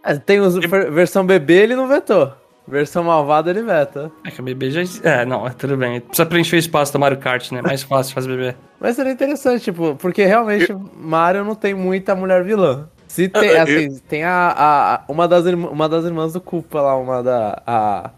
É, 0.05 0.15
tem 0.17 0.39
os, 0.41 0.55
ver- 0.57 0.91
versão 0.91 1.25
bebê, 1.25 1.63
ele 1.63 1.75
não 1.77 1.89
vetou. 1.89 2.31
Versão 2.69 3.05
malvada, 3.05 3.49
ele 3.51 3.63
veta. 3.63 4.11
É 4.25 4.31
que 4.31 4.41
a 4.41 4.45
bebê 4.45 4.71
já. 4.71 4.83
É, 5.09 5.25
não, 5.25 5.47
é 5.47 5.51
tudo 5.51 5.77
bem. 5.77 6.01
Precisa 6.01 6.27
preencher 6.27 6.57
o 6.57 6.59
espaço 6.59 6.93
do 6.93 6.99
Mario 6.99 7.19
Kart, 7.19 7.53
né? 7.53 7.63
Mais 7.63 7.83
fácil 7.83 8.13
fazer 8.13 8.29
bebê. 8.29 8.55
Mas 8.81 8.97
seria 8.97 9.13
interessante, 9.13 9.63
tipo, 9.65 9.95
porque 9.97 10.25
realmente 10.25 10.77
Mario 10.97 11.45
não 11.45 11.55
tem 11.55 11.75
muita 11.75 12.15
mulher 12.15 12.43
vilã. 12.45 12.89
Se 13.09 13.29
tem, 13.29 13.57
Ah, 13.57 13.63
assim, 13.63 13.99
tem 14.09 14.25
a, 14.25 14.55
a- 14.57 15.05
uma, 15.09 15.27
das 15.29 15.45
uma 15.47 15.89
das 15.89 16.05
irmãs 16.05 16.33
do 16.33 16.41
Culpa 16.41 16.81
lá, 16.81 16.97
uma 16.97 17.23
da. 17.23 17.63
A... 17.67 18.11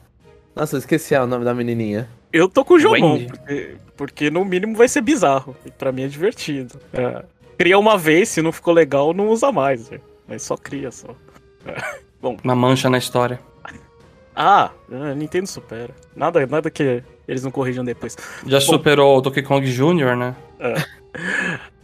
Nossa, 0.57 0.77
eu 0.77 0.79
esqueci 0.79 1.15
o 1.15 1.27
nome 1.27 1.45
da 1.45 1.55
menininha. 1.55 2.09
Eu 2.33 2.49
tô 2.49 2.65
com 2.65 2.75
o 2.75 2.79
Jomon, 2.81 3.25
porque, 3.27 3.77
porque 3.97 4.31
no 4.31 4.45
mínimo 4.45 4.77
vai 4.77 4.89
ser 4.89 5.01
bizarro. 5.01 5.55
E 5.65 5.71
pra 5.71 5.93
mim 5.93 6.03
é 6.03 6.09
divertido. 6.09 6.79
É. 6.93 7.23
Cria 7.57 7.79
uma 7.79 7.97
vez, 7.99 8.29
se 8.29 8.43
não 8.43 8.53
ficou 8.53 8.73
legal, 8.75 9.13
não 9.15 9.29
usa 9.29 9.51
mais. 9.53 9.89
velho. 9.89 10.03
Mas 10.27 10.43
só 10.43 10.57
cria 10.57 10.91
só. 10.91 11.09
Uma 12.43 12.55
mancha 12.55 12.89
na 12.91 12.99
história. 12.99 13.39
Ah, 14.41 14.71
a 14.93 15.15
Nintendo 15.17 15.49
supera. 15.49 15.93
Nada, 16.15 16.47
nada 16.47 16.71
que 16.71 17.03
eles 17.27 17.43
não 17.43 17.51
corrijam 17.51 17.85
depois. 17.85 18.17
Já 18.47 18.61
superou 18.61 19.19
o 19.19 19.21
Donkey 19.21 19.43
Kong 19.43 19.67
Jr., 19.69 20.15
né? 20.17 20.37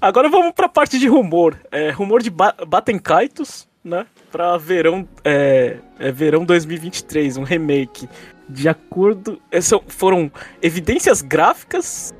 Agora 0.06 0.28
vamos 0.28 0.52
pra 0.52 0.68
parte 0.68 0.99
de 0.99 1.08
rumor. 1.08 1.58
É, 1.73 1.90
rumor 1.90 2.23
de 2.23 2.28
ba 2.30 2.54
Baten 2.66 2.99
Kaitos, 2.99 3.66
né? 3.82 4.06
Pra 4.30 4.56
verão, 4.58 5.08
é, 5.25 5.78
é 5.99 6.12
verão 6.12 6.44
2023, 6.44 7.38
um 7.38 7.42
remake. 7.42 8.06
De 8.46 8.68
acordo. 8.68 9.40
é, 9.50 9.61
são- 9.62 9.82
foram 9.88 10.30
evidências 10.61 11.23
gráficas, 11.23 12.12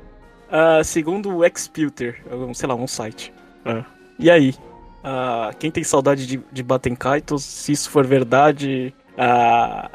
ah, 0.51 0.83
segundo 0.83 1.37
o 1.37 1.41
Xputer, 1.57 2.23
sei 2.55 2.67
lá, 2.67 2.73
um 2.73 2.87
site. 2.87 3.31
É. 3.63 3.83
E 4.17 4.31
aí? 4.31 4.55
Ah, 5.03 5.51
quem 5.59 5.69
tem 5.69 5.83
saudade 5.83 6.25
de, 6.25 6.41
de 6.51 6.63
Baten 6.63 6.95
Kaitos, 6.95 7.43
se 7.43 7.71
isso 7.71 7.91
for 7.91 8.03
verdade, 8.07 8.91
ah, 9.15 9.91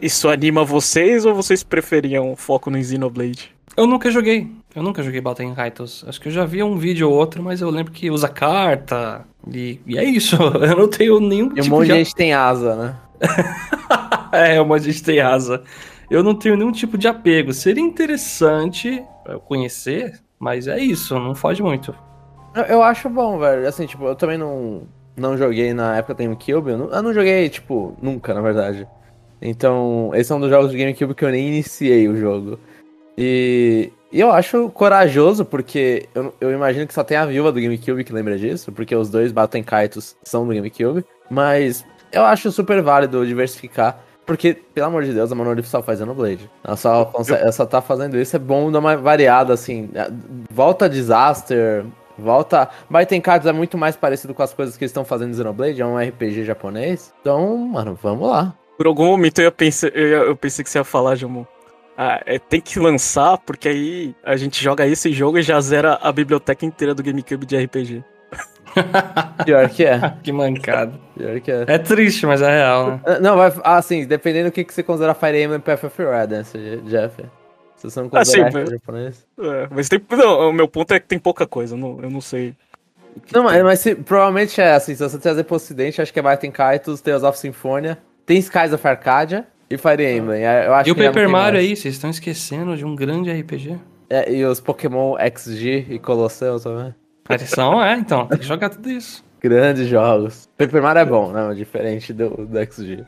isso 0.00 0.30
anima 0.30 0.64
vocês 0.64 1.26
ou 1.26 1.34
vocês 1.34 1.62
preferiam 1.62 2.34
foco 2.36 2.70
no 2.70 2.82
Xenoblade? 2.82 3.54
Eu 3.76 3.86
nunca 3.86 4.10
joguei. 4.10 4.50
Eu 4.74 4.82
nunca 4.82 5.02
joguei 5.02 5.20
Baten 5.20 5.54
Kaitos. 5.54 6.04
Acho 6.08 6.20
que 6.20 6.28
eu 6.28 6.32
já 6.32 6.44
vi 6.44 6.62
um 6.62 6.76
vídeo 6.76 7.08
ou 7.08 7.14
outro, 7.14 7.40
mas 7.42 7.60
eu 7.60 7.70
lembro 7.70 7.92
que 7.92 8.10
usa 8.10 8.28
carta. 8.28 9.24
E, 9.48 9.80
e 9.86 9.96
é 9.96 10.02
isso. 10.02 10.36
Eu 10.62 10.76
não 10.76 10.88
tenho 10.88 11.20
nenhum 11.20 11.46
E 11.54 11.60
um 11.60 11.62
tipo 11.62 11.76
monte 11.76 11.86
de. 11.86 11.92
de 11.92 11.98
gente 11.98 12.14
tem 12.14 12.32
asa, 12.32 12.74
né? 12.74 12.96
é, 14.32 14.60
um 14.60 14.64
monte 14.64 14.82
de 14.82 14.92
gente 14.92 15.04
tem 15.04 15.20
asa. 15.20 15.62
Eu 16.10 16.22
não 16.24 16.34
tenho 16.34 16.56
nenhum 16.56 16.72
tipo 16.72 16.98
de 16.98 17.06
apego. 17.06 17.52
Seria 17.52 17.82
interessante 17.82 19.02
eu 19.26 19.38
conhecer, 19.38 20.20
mas 20.38 20.66
é 20.66 20.78
isso. 20.78 21.18
Não 21.18 21.34
foge 21.34 21.62
muito. 21.62 21.94
Eu, 22.68 22.82
acho 22.82 23.08
bom, 23.08 23.38
velho. 23.38 23.66
Assim, 23.66 23.86
tipo, 23.86 24.04
eu 24.06 24.14
também 24.14 24.38
não, 24.38 24.82
não 25.16 25.36
joguei 25.36 25.72
na 25.72 25.96
época 25.96 26.14
do 26.14 26.22
GameCube. 26.22 26.70
Eu 26.70 26.78
não, 26.78 26.90
eu 26.90 27.02
não 27.02 27.14
joguei, 27.14 27.48
tipo, 27.48 27.96
nunca, 28.02 28.34
na 28.34 28.40
verdade. 28.40 28.86
Então, 29.40 30.10
esse 30.14 30.32
é 30.32 30.34
um 30.34 30.40
dos 30.40 30.50
jogos 30.50 30.70
do 30.72 30.76
GameCube 30.78 31.14
que 31.14 31.24
eu 31.24 31.30
nem 31.30 31.48
iniciei 31.48 32.08
o 32.08 32.16
jogo. 32.16 32.58
E, 33.16 33.92
e 34.12 34.20
eu 34.20 34.30
acho 34.30 34.68
corajoso, 34.70 35.44
porque 35.44 36.08
eu, 36.14 36.34
eu 36.40 36.52
imagino 36.52 36.86
que 36.86 36.94
só 36.94 37.04
tem 37.04 37.16
a 37.16 37.26
viúva 37.26 37.52
do 37.52 37.60
GameCube 37.60 38.04
que 38.04 38.12
lembra 38.12 38.38
disso, 38.38 38.72
porque 38.72 38.94
os 38.94 39.10
dois 39.10 39.32
batem 39.32 39.62
kaitos 39.62 40.16
são 40.22 40.46
do 40.46 40.54
GameCube. 40.54 41.04
Mas 41.30 41.84
eu 42.12 42.24
acho 42.24 42.50
super 42.52 42.80
válido 42.82 43.26
diversificar. 43.26 43.98
Porque, 44.26 44.54
pelo 44.54 44.86
amor 44.86 45.04
de 45.04 45.12
Deus, 45.12 45.30
a 45.30 45.34
Monolith 45.34 45.64
só 45.64 45.82
faz 45.82 45.98
Xenoblade. 45.98 46.50
Ela 46.64 46.76
só, 46.76 47.04
consegue, 47.04 47.42
ela 47.42 47.52
só 47.52 47.66
tá 47.66 47.82
fazendo 47.82 48.16
isso, 48.16 48.34
é 48.34 48.38
bom 48.38 48.72
dar 48.72 48.78
uma 48.78 48.96
variada, 48.96 49.52
assim. 49.52 49.90
Volta 50.50 50.88
Disaster, 50.88 51.84
volta... 52.18 52.70
Baiten 52.88 53.20
Cards 53.20 53.46
é 53.46 53.52
muito 53.52 53.76
mais 53.76 53.96
parecido 53.96 54.32
com 54.32 54.42
as 54.42 54.54
coisas 54.54 54.78
que 54.78 54.84
eles 54.84 54.90
estão 54.90 55.04
fazendo 55.04 55.32
em 55.32 55.34
Xenoblade, 55.34 55.82
é 55.82 55.86
um 55.86 55.98
RPG 55.98 56.44
japonês. 56.44 57.12
Então, 57.20 57.56
mano, 57.58 57.98
vamos 58.02 58.28
lá. 58.28 58.54
Por 58.78 58.86
algum 58.86 59.06
momento 59.06 59.40
eu, 59.40 59.52
pensei, 59.52 59.90
eu, 59.94 60.28
eu 60.28 60.36
pensei 60.36 60.64
que 60.64 60.70
você 60.70 60.78
ia 60.78 60.84
falar, 60.84 61.16
Jamu. 61.16 61.46
Ah, 61.96 62.20
é, 62.26 62.38
tem 62.38 62.60
que 62.60 62.78
lançar, 62.80 63.38
porque 63.38 63.68
aí 63.68 64.14
a 64.24 64.36
gente 64.36 64.62
joga 64.62 64.86
esse 64.86 65.12
jogo 65.12 65.38
e 65.38 65.42
já 65.42 65.60
zera 65.60 65.98
a 66.02 66.10
biblioteca 66.10 66.66
inteira 66.66 66.94
do 66.94 67.02
GameCube 67.02 67.46
de 67.46 67.56
RPG. 67.56 68.02
Pior 69.44 69.68
que 69.68 69.84
é. 69.84 70.00
que 70.22 70.32
mancada. 70.32 70.92
Pior 71.16 71.40
que 71.40 71.50
é. 71.52 71.64
É 71.68 71.78
triste, 71.78 72.26
mas 72.26 72.42
é 72.42 72.50
real, 72.50 72.86
né? 72.92 73.00
Ah, 73.06 73.18
Não, 73.20 73.36
vai. 73.36 73.52
Assim, 73.62 74.04
dependendo 74.06 74.50
do 74.50 74.52
que, 74.52 74.64
que 74.64 74.74
você 74.74 74.82
considera 74.82 75.14
Fire 75.14 75.40
Emblem 75.40 75.60
Path 75.60 75.84
of 75.84 76.02
Radance, 76.02 76.58
Jeff. 76.86 77.22
Se 77.76 77.90
você 77.90 78.00
não 78.00 78.10
Ah, 78.12 78.24
sim, 78.24 78.42
considera 78.42 78.50
mas- 78.64 78.70
japonês. 78.70 79.26
É, 79.38 79.68
mas 79.70 79.88
tem. 79.88 80.00
Não, 80.10 80.50
o 80.50 80.52
meu 80.52 80.66
ponto 80.66 80.92
é 80.92 80.98
que 80.98 81.06
tem 81.06 81.18
pouca 81.18 81.46
coisa, 81.46 81.74
eu 81.74 81.78
não, 81.78 82.00
eu 82.02 82.10
não 82.10 82.20
sei. 82.20 82.54
Não, 83.32 83.42
tem. 83.44 83.52
mas, 83.52 83.62
mas 83.62 83.78
se- 83.80 83.94
provavelmente 83.94 84.60
é 84.60 84.72
assim, 84.72 84.94
se 84.96 85.02
você 85.02 85.18
trazer 85.18 85.44
pro 85.44 85.54
ocidente, 85.54 86.02
acho 86.02 86.12
que 86.12 86.18
é 86.18 86.22
Baiten 86.22 86.50
Kaitos, 86.50 87.00
Tales 87.00 87.22
of 87.22 87.38
Symphonia, 87.38 87.96
tem 88.26 88.38
Skies 88.38 88.72
of 88.72 88.84
Arcadia 88.88 89.46
e 89.70 89.78
Fire 89.78 90.04
Emblem. 90.16 90.44
É, 90.44 90.66
Eu 90.66 90.74
acho 90.74 90.88
E 90.88 90.92
o 90.92 90.96
Paper 90.96 91.28
Mario 91.28 91.58
mais. 91.58 91.70
aí, 91.70 91.76
vocês 91.76 91.94
estão 91.94 92.10
esquecendo 92.10 92.76
de 92.76 92.84
um 92.84 92.94
grande 92.94 93.30
RPG. 93.32 93.78
É, 94.10 94.32
e 94.32 94.44
os 94.44 94.60
Pokémon 94.60 95.16
XG 95.18 95.86
e 95.90 95.98
Colossal 95.98 96.60
também. 96.60 96.94
Aparição, 97.24 97.82
é, 97.82 97.96
então, 97.96 98.26
tem 98.26 98.38
que 98.38 98.44
jogar 98.44 98.68
tudo 98.68 98.90
isso. 98.90 99.24
Grandes 99.40 99.88
jogos. 99.88 100.48
Paper 100.56 100.82
Mario 100.82 101.00
é 101.00 101.04
bom, 101.04 101.32
não, 101.32 101.54
diferente 101.54 102.12
do, 102.12 102.46
do 102.46 102.58
XG. 102.58 103.04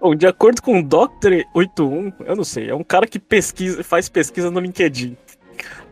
Bom, 0.00 0.14
de 0.14 0.26
acordo 0.26 0.62
com 0.62 0.78
o 0.78 0.82
Dr. 0.82 1.44
81, 1.54 2.12
eu 2.24 2.36
não 2.36 2.44
sei, 2.44 2.70
é 2.70 2.74
um 2.74 2.82
cara 2.82 3.06
que 3.06 3.18
pesquisa, 3.18 3.84
faz 3.84 4.08
pesquisa 4.08 4.50
no 4.50 4.58
LinkedIn. 4.58 5.14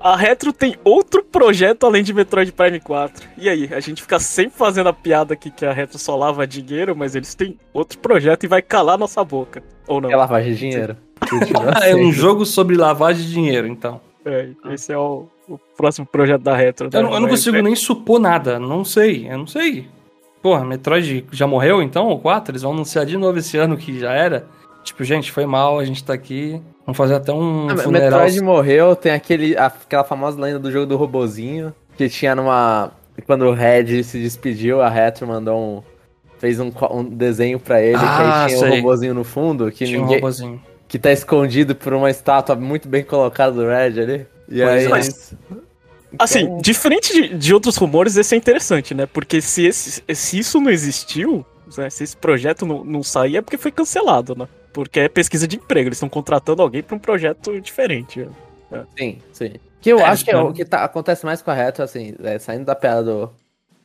A 0.01 0.17
Retro 0.17 0.53
tem 0.53 0.77
outro 0.85 1.25
projeto 1.25 1.85
além 1.85 2.03
de 2.05 2.15
Metroid 2.15 2.53
Prime 2.53 2.79
4. 2.81 3.29
E 3.37 3.49
aí, 3.49 3.69
a 3.73 3.81
gente 3.81 4.01
fica 4.03 4.19
sempre 4.21 4.57
fazendo 4.57 4.89
a 4.89 4.93
piada 4.93 5.35
aqui 5.35 5.51
que 5.51 5.67
a 5.67 5.73
Retro 5.73 5.99
só 5.99 6.15
lava 6.17 6.47
dinheiro, 6.47 6.95
mas 6.97 7.15
eles 7.17 7.35
têm 7.35 7.59
outro 7.73 7.99
projeto 7.99 8.45
e 8.45 8.47
vai 8.47 8.63
calar 8.63 8.97
nossa 8.97 9.25
boca. 9.25 9.63
Ou 9.89 10.01
não? 10.01 10.11
É 10.11 10.17
lavagem 10.17 10.53
de 10.55 10.59
dinheiro. 10.59 10.97
É 11.83 11.95
um 11.97 12.13
jogo 12.13 12.47
sobre 12.47 12.77
lavagem 12.77 13.27
de 13.27 13.33
dinheiro, 13.33 13.67
então. 13.67 14.01
É, 14.25 14.51
esse 14.71 14.93
é 14.93 14.97
o, 14.99 15.27
o 15.49 15.59
próximo 15.77 16.07
projeto 16.07 16.43
da 16.43 16.55
Retro. 16.57 16.87
Eu, 16.87 16.91
né? 17.03 17.09
não- 17.09 17.15
eu 17.15 17.21
não 17.21 17.29
consigo 17.29 17.61
nem 17.61 17.75
supor 17.75 18.21
nada, 18.21 18.59
não 18.59 18.85
sei, 18.85 19.27
eu 19.29 19.37
não 19.39 19.47
sei. 19.47 19.89
Porra, 20.41 20.65
Metroid 20.65 21.27
já 21.33 21.47
morreu 21.47 21.83
então, 21.83 22.09
o 22.09 22.19
4? 22.21 22.53
Eles 22.53 22.63
vão 22.63 22.73
anunciar 22.73 23.05
de 23.05 23.17
novo 23.17 23.39
esse 23.39 23.57
ano 23.59 23.77
que 23.77 23.99
já 23.99 24.13
era? 24.13 24.47
Tipo, 24.89 25.05
gente, 25.05 25.31
foi 25.33 25.45
mal, 25.47 25.79
a 25.79 25.85
gente 25.85 26.03
tá 26.03 26.13
aqui. 26.13 26.61
Vamos 26.87 26.97
fazer 26.97 27.15
até 27.15 27.33
um 27.33 27.69
Ah, 27.71 27.77
funeral. 27.77 28.11
Metroid 28.21 28.41
morreu, 28.43 28.97
tem 28.97 29.13
aquele, 29.13 29.57
aquela 29.57 30.03
famosa 30.05 30.41
lenda 30.41 30.59
do 30.59 30.71
jogo 30.73 30.87
do 30.87 30.97
robozinho, 30.97 31.73
que 31.97 32.09
tinha 32.09 32.35
numa... 32.35 32.91
Quando 33.27 33.45
o 33.47 33.53
Red 33.53 34.03
se 34.05 34.19
despediu, 34.21 34.81
a 34.81 34.89
Retro 34.89 35.27
mandou 35.27 35.59
um... 35.59 35.83
Fez 36.39 36.59
um, 36.61 36.71
um 36.93 37.03
desenho 37.05 37.59
pra 37.59 37.83
ele, 37.83 37.99
que 37.99 38.05
Ah, 38.05 38.45
aí 38.45 38.47
tinha 38.49 38.59
o 38.59 38.61
sei. 38.71 38.81
robozinho 38.81 39.13
no 39.15 39.25
fundo, 39.25 39.71
que 39.73 39.85
Tinha 39.85 39.99
um 39.99 40.03
ninguém... 40.03 40.17
robozinho. 40.21 40.63
que 40.87 40.99
tá 40.99 41.11
escondido 41.13 41.75
por 41.75 41.93
uma 41.93 42.09
estátua 42.11 42.55
muito 42.57 42.89
bem 42.89 43.03
colocada 43.05 43.53
do 43.53 43.67
Red 43.67 44.01
ali. 44.01 44.27
E 44.49 44.61
Pois 44.63 44.67
aí... 44.69 44.85
é. 44.87 44.89
Mas- 44.89 45.35
Assim, 46.19 46.45
Então- 46.45 46.59
diferente 46.59 47.13
de, 47.13 47.35
de 47.37 47.53
outros 47.53 47.77
rumores, 47.77 48.17
esse 48.17 48.35
é 48.35 48.39
interessante, 48.39 48.95
né? 48.95 49.05
Porque 49.05 49.43
se, 49.43 49.67
esse, 49.67 50.03
se 50.15 50.39
isso 50.39 50.59
não 50.61 50.71
existiu, 50.71 51.45
né, 51.77 51.91
se 51.91 52.03
esse 52.05 52.17
projeto 52.17 52.65
não, 52.65 52.83
não 52.83 53.03
sair, 53.03 53.37
é 53.37 53.43
porque 53.43 53.59
foi 53.59 53.71
cancelado, 53.71 54.35
né? 54.35 54.49
Porque 54.73 55.01
é 55.01 55.09
pesquisa 55.09 55.47
de 55.49 55.57
emprego, 55.57 55.89
eles 55.89 55.97
estão 55.97 56.09
contratando 56.09 56.63
alguém 56.63 56.83
pra 56.83 56.97
um 56.97 56.99
projeto 56.99 57.61
diferente. 57.61 58.29
Sim, 58.99 59.19
sim. 59.33 59.53
Que 59.81 59.91
eu 59.91 59.99
É, 60.01 60.05
acho 60.05 60.25
que 60.25 60.31
é 60.31 60.37
o 60.37 60.53
que 60.53 60.65
tá- 60.65 60.85
acontece 60.85 61.25
mais 61.25 61.41
Retro, 61.43 61.83
assim, 61.85 62.15
é, 62.23 62.39
saindo 62.39 62.65
da 62.65 62.75
piada 62.75 63.03
do... 63.03 63.31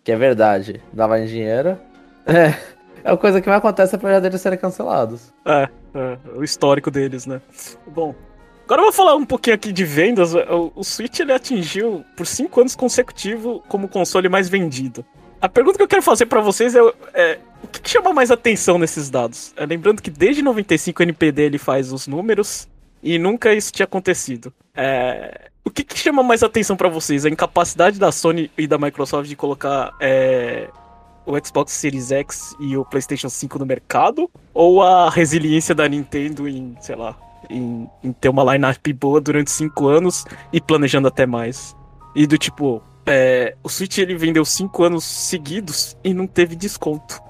Que 0.03 0.11
é 0.11 0.15
verdade, 0.17 0.81
lavagem 0.93 1.27
de 1.27 1.33
dinheiro. 1.33 1.77
É, 2.25 3.09
é 3.09 3.11
a 3.11 3.17
coisa 3.17 3.41
que 3.41 3.49
mais 3.49 3.59
acontece 3.59 3.95
é 3.95 3.97
projetos 3.97 4.23
deles 4.23 4.39
serem 4.39 4.57
cancelados. 4.57 5.33
É, 5.45 5.67
é, 5.93 6.17
o 6.37 6.41
histórico 6.43 6.89
deles, 6.89 7.25
né? 7.25 7.41
Bom, 7.85 8.15
agora 8.63 8.79
eu 8.79 8.85
vou 8.85 8.93
falar 8.93 9.15
um 9.15 9.25
pouquinho 9.25 9.55
aqui 9.57 9.73
de 9.73 9.83
vendas. 9.83 10.33
O, 10.33 10.71
o 10.73 10.83
Switch 10.85 11.19
ele 11.19 11.33
atingiu 11.33 12.05
por 12.15 12.25
cinco 12.25 12.61
anos 12.61 12.77
consecutivos 12.77 13.61
como 13.67 13.89
console 13.89 14.29
mais 14.29 14.47
vendido. 14.47 15.03
A 15.43 15.49
pergunta 15.49 15.75
que 15.75 15.83
eu 15.83 15.89
quero 15.89 16.01
fazer 16.01 16.25
pra 16.27 16.39
vocês 16.39 16.73
é, 16.73 16.79
é, 17.13 17.39
o 17.61 17.67
que, 17.67 17.89
chama 17.89 18.13
mais 18.13 18.31
atenção 18.31 18.77
nesses 18.77 19.09
dados? 19.09 19.53
É, 19.57 19.65
lembrando 19.65 20.01
que 20.01 20.09
desde 20.09 20.41
95 20.41 21.01
o 21.01 21.03
NPD 21.03 21.41
ele 21.41 21.57
faz 21.57 21.91
os 21.91 22.07
números 22.07 22.65
e 23.03 23.19
nunca 23.19 23.53
isso 23.53 23.69
tinha 23.69 23.83
acontecido. 23.83 24.53
É, 24.73 25.49
o 25.65 25.69
que, 25.69 25.83
que 25.83 25.99
chama 25.99 26.23
mais 26.23 26.43
atenção 26.43 26.77
pra 26.77 26.87
vocês? 26.87 27.25
A 27.25 27.29
incapacidade 27.29 27.99
da 27.99 28.09
Sony 28.09 28.49
e 28.57 28.65
da 28.65 28.77
Microsoft 28.77 29.27
de 29.27 29.35
colocar 29.35 29.91
é, 29.99 30.69
o 31.25 31.33
Xbox 31.45 31.73
Series 31.73 32.09
X 32.13 32.55
e 32.57 32.77
o 32.77 32.85
PlayStation 32.85 33.27
5 33.27 33.59
no 33.59 33.65
mercado? 33.65 34.31
Ou 34.53 34.81
a 34.81 35.09
resiliência 35.09 35.75
da 35.75 35.89
Nintendo 35.89 36.47
em, 36.47 36.73
sei 36.79 36.95
lá, 36.95 37.17
em, 37.49 37.89
em 38.01 38.13
ter 38.13 38.29
uma 38.29 38.53
lineup 38.53 38.87
boa 38.97 39.19
durante 39.19 39.51
cinco 39.51 39.87
anos 39.89 40.23
e 40.53 40.61
planejando 40.61 41.09
até 41.09 41.25
mais? 41.25 41.75
E 42.15 42.25
do 42.25 42.37
tipo, 42.37 42.81
é, 43.05 43.55
o 43.63 43.69
Switch 43.69 43.97
ele 43.97 44.15
vendeu 44.15 44.45
cinco 44.45 44.83
anos 44.83 45.03
seguidos 45.03 45.97
e 46.03 46.13
não 46.13 46.27
teve 46.27 46.55
desconto. 46.55 47.21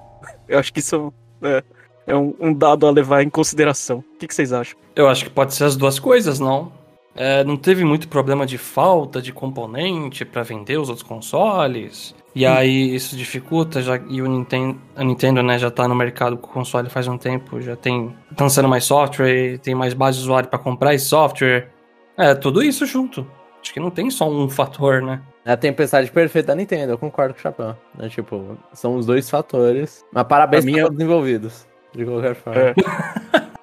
Eu 0.48 0.58
acho 0.58 0.72
que 0.72 0.80
isso 0.80 1.12
é, 1.42 1.62
é 2.06 2.16
um, 2.16 2.34
um 2.40 2.52
dado 2.52 2.86
a 2.86 2.90
levar 2.90 3.22
em 3.22 3.30
consideração. 3.30 3.98
O 3.98 4.18
que, 4.18 4.26
que 4.26 4.34
vocês 4.34 4.52
acham? 4.52 4.78
Eu 4.94 5.08
acho 5.08 5.24
que 5.24 5.30
pode 5.30 5.54
ser 5.54 5.64
as 5.64 5.76
duas 5.76 5.98
coisas, 5.98 6.38
não? 6.38 6.72
É, 7.16 7.44
não 7.44 7.56
teve 7.56 7.84
muito 7.84 8.08
problema 8.08 8.44
de 8.44 8.58
falta 8.58 9.22
de 9.22 9.32
componente 9.32 10.24
pra 10.24 10.42
vender 10.42 10.78
os 10.78 10.88
outros 10.88 11.06
consoles. 11.06 12.14
E 12.34 12.44
aí 12.44 12.92
isso 12.92 13.16
dificulta, 13.16 13.80
já, 13.80 13.96
e 14.08 14.20
o 14.20 14.26
Nintendo, 14.26 14.80
a 14.96 15.04
Nintendo 15.04 15.40
né, 15.40 15.56
já 15.56 15.70
tá 15.70 15.86
no 15.86 15.94
mercado 15.94 16.36
com 16.36 16.48
o 16.48 16.52
console 16.52 16.90
faz 16.90 17.06
um 17.06 17.16
tempo, 17.16 17.60
já 17.60 17.76
tem. 17.76 18.12
tá 18.34 18.42
lançando 18.42 18.68
mais 18.68 18.84
software, 18.84 19.58
tem 19.58 19.74
mais 19.74 19.94
base 19.94 20.18
de 20.18 20.24
usuário 20.24 20.48
pra 20.48 20.58
comprar 20.58 20.94
esse 20.94 21.06
software. 21.06 21.70
É, 22.16 22.34
tudo 22.34 22.62
isso 22.62 22.84
junto. 22.86 23.24
Acho 23.62 23.72
que 23.72 23.78
não 23.78 23.90
tem 23.90 24.10
só 24.10 24.28
um 24.28 24.48
fator, 24.48 25.00
né? 25.00 25.22
É 25.44 25.52
a 25.52 25.56
tempestade 25.56 26.10
perfeita 26.10 26.48
da 26.48 26.54
Nintendo, 26.54 26.92
eu 26.92 26.98
concordo 26.98 27.34
com 27.34 27.40
o 27.40 27.42
Chapéu. 27.42 27.76
Né? 27.98 28.08
Tipo, 28.08 28.56
são 28.72 28.96
os 28.96 29.04
dois 29.04 29.28
fatores. 29.28 30.04
Mas 30.12 30.24
parabéns 30.26 30.62
A 30.62 30.66
para 30.66 30.72
minha- 30.72 30.84
todos 30.84 30.98
os 30.98 31.04
envolvidos. 31.04 31.66
De 31.94 32.04
qualquer 32.04 32.34
forma. 32.34 32.60
É. 32.60 32.74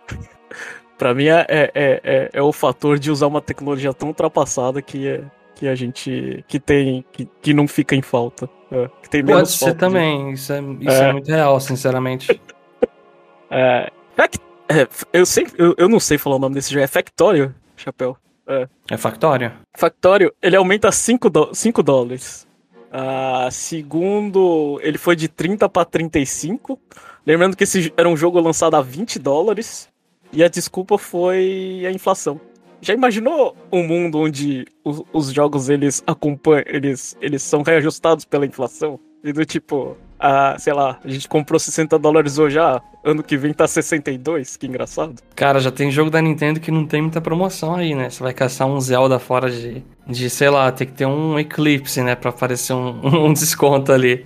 Pra 0.97 1.15
mim 1.15 1.25
é, 1.25 1.45
é, 1.49 1.71
é, 1.73 2.01
é- 2.03 2.29
é 2.33 2.41
o 2.43 2.51
fator 2.53 2.99
de 2.99 3.09
usar 3.09 3.25
uma 3.25 3.41
tecnologia 3.41 3.91
tão 3.93 4.09
ultrapassada 4.09 4.81
que, 4.83 5.07
é, 5.07 5.23
que 5.55 5.67
a 5.67 5.73
gente. 5.73 6.45
que 6.47 6.59
tem. 6.59 7.03
que, 7.11 7.27
que 7.41 7.53
não 7.55 7.67
fica 7.67 7.95
em 7.95 8.03
falta. 8.03 8.47
É, 8.71 8.87
que 9.01 9.09
tem 9.09 9.21
Pode 9.21 9.33
menos 9.33 9.49
ser 9.51 9.59
falta 9.65 9.73
de- 9.73 9.79
também, 9.79 10.31
isso, 10.31 10.53
é, 10.53 10.59
isso 10.79 10.89
é. 11.01 11.09
É. 11.09 11.11
muito 11.13 11.27
real, 11.27 11.59
sinceramente. 11.59 12.39
É, 13.53 13.91
fac- 14.15 14.37
é, 14.69 14.87
eu, 15.11 15.25
sempre, 15.25 15.51
eu, 15.57 15.75
eu 15.77 15.89
não 15.89 15.99
sei 15.99 16.17
falar 16.17 16.37
o 16.37 16.39
nome 16.39 16.55
desse 16.55 16.71
jogo. 16.71 16.81
É 16.85 16.87
Factorio, 16.87 17.53
Chapéu. 17.75 18.15
É 18.89 18.97
Factório? 18.97 19.53
Factorio, 19.75 20.33
ele 20.41 20.55
aumenta 20.55 20.91
5 20.91 21.29
dólares. 21.83 22.47
Ah, 22.91 23.47
segundo, 23.51 24.79
ele 24.83 24.97
foi 24.97 25.15
de 25.15 25.27
30 25.27 25.69
para 25.69 25.85
35. 25.85 26.79
Lembrando 27.25 27.55
que 27.55 27.63
esse 27.63 27.93
era 27.95 28.09
um 28.09 28.17
jogo 28.17 28.39
lançado 28.39 28.75
a 28.75 28.81
20 28.81 29.17
dólares. 29.19 29.89
E 30.33 30.43
a 30.43 30.47
desculpa 30.47 30.97
foi 30.97 31.83
a 31.85 31.91
inflação. 31.91 32.39
Já 32.81 32.93
imaginou 32.93 33.55
um 33.71 33.85
mundo 33.85 34.19
onde 34.19 34.65
os, 34.83 35.03
os 35.13 35.31
jogos 35.31 35.69
eles 35.69 36.01
acompanham, 36.07 36.63
eles, 36.67 37.15
eles 37.21 37.43
são 37.43 37.61
reajustados 37.61 38.25
pela 38.25 38.45
inflação? 38.45 38.99
E 39.23 39.31
do 39.31 39.45
tipo, 39.45 39.95
ah, 40.21 40.55
sei 40.59 40.71
lá, 40.71 40.99
a 41.03 41.07
gente 41.09 41.27
comprou 41.27 41.59
60 41.59 41.97
dólares 41.97 42.37
hoje, 42.37 42.59
ah, 42.59 42.79
ano 43.03 43.23
que 43.23 43.35
vem 43.35 43.51
tá 43.51 43.67
62, 43.67 44.55
que 44.55 44.67
engraçado. 44.67 45.15
Cara, 45.35 45.59
já 45.59 45.71
tem 45.71 45.89
jogo 45.89 46.11
da 46.11 46.21
Nintendo 46.21 46.59
que 46.59 46.69
não 46.69 46.85
tem 46.85 47.01
muita 47.01 47.19
promoção 47.19 47.73
aí, 47.73 47.95
né? 47.95 48.07
Você 48.07 48.21
vai 48.21 48.31
caçar 48.31 48.67
um 48.67 48.79
Zelda 48.79 49.17
fora 49.17 49.49
de, 49.49 49.83
de 50.05 50.29
sei 50.29 50.51
lá, 50.51 50.71
tem 50.71 50.85
que 50.85 50.93
ter 50.93 51.07
um 51.07 51.39
Eclipse, 51.39 52.03
né? 52.03 52.15
Pra 52.15 52.29
aparecer 52.29 52.73
um, 52.73 52.99
um 53.25 53.33
desconto 53.33 53.91
ali. 53.91 54.23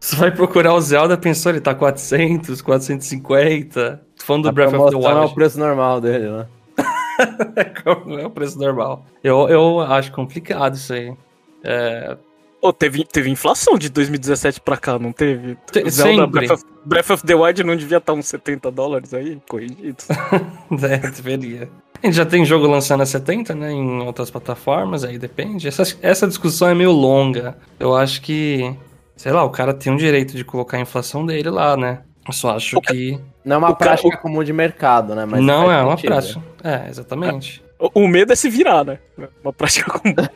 Você 0.00 0.16
vai 0.16 0.32
procurar 0.32 0.74
o 0.74 0.80
Zelda, 0.80 1.16
pensou, 1.16 1.52
ele 1.52 1.60
tá 1.60 1.74
400, 1.74 2.60
450. 2.60 4.02
Tô 4.18 4.24
falando 4.24 4.42
do 4.42 4.48
A 4.48 4.52
Breath 4.52 4.74
of 4.74 4.76
the 4.76 4.90
promoção 4.90 5.10
é 5.10 5.14
o 5.14 5.20
Wild. 5.20 5.34
preço 5.34 5.58
normal 5.60 6.00
dele, 6.00 6.28
né? 6.28 6.46
é 8.20 8.26
o 8.26 8.30
preço 8.30 8.58
normal. 8.58 9.06
Eu, 9.22 9.48
eu 9.48 9.80
acho 9.80 10.10
complicado 10.10 10.74
isso 10.74 10.92
aí. 10.92 11.14
É, 11.62 12.16
Ô, 12.60 12.72
teve, 12.72 13.04
teve 13.04 13.30
inflação 13.30 13.76
de 13.78 13.88
2017 13.90 14.60
pra 14.60 14.76
cá, 14.76 14.98
não 14.98 15.12
teve? 15.12 15.56
Te- 15.70 15.88
Zelda 15.90 16.22
sempre. 16.24 16.26
Breath 16.46 16.50
of, 16.50 16.64
Breath 16.84 17.10
of 17.10 17.24
the 17.24 17.34
Wild 17.34 17.62
não 17.64 17.76
devia 17.76 17.98
estar 17.98 18.12
uns 18.12 18.26
70 18.26 18.70
dólares 18.70 19.12
aí, 19.14 19.38
corrigido. 19.48 19.96
é, 20.82 20.98
deveria. 21.10 21.68
A 22.02 22.06
gente 22.06 22.16
já 22.16 22.26
tem 22.26 22.44
jogo 22.44 22.66
lançando 22.66 23.02
a 23.02 23.06
70, 23.06 23.54
né? 23.54 23.70
Em 23.72 24.00
outras 24.02 24.30
plataformas, 24.30 25.04
aí 25.04 25.18
depende. 25.18 25.68
Essa, 25.68 25.82
essa 26.02 26.26
discussão 26.26 26.68
é 26.68 26.74
meio 26.74 26.92
longa. 26.92 27.56
Eu 27.78 27.94
acho 27.96 28.20
que, 28.22 28.74
sei 29.16 29.32
lá, 29.32 29.44
o 29.44 29.50
cara 29.50 29.72
tem 29.72 29.92
o 29.92 29.96
direito 29.96 30.36
de 30.36 30.44
colocar 30.44 30.76
a 30.76 30.80
inflação 30.80 31.24
dele 31.24 31.50
lá, 31.50 31.76
né? 31.76 32.00
Eu 32.26 32.32
só 32.32 32.56
acho 32.56 32.80
que. 32.80 33.18
Não 33.44 33.56
é 33.56 33.58
uma 33.58 33.70
O 33.70 33.76
cara- 33.76 33.92
prática 33.96 34.16
comum 34.18 34.42
de 34.42 34.52
mercado, 34.52 35.14
né? 35.14 35.24
Mas 35.24 35.40
não 35.42 35.70
é 35.70 35.82
uma 35.82 35.92
sentido. 35.96 36.08
prática. 36.10 36.42
É, 36.64 36.88
exatamente. 36.88 37.62
O, 37.78 38.02
o 38.02 38.08
medo 38.08 38.32
é 38.32 38.36
se 38.36 38.48
virar, 38.50 38.84
né? 38.84 38.98
Uma 39.44 39.52
prática 39.52 39.90
comum. 39.98 40.14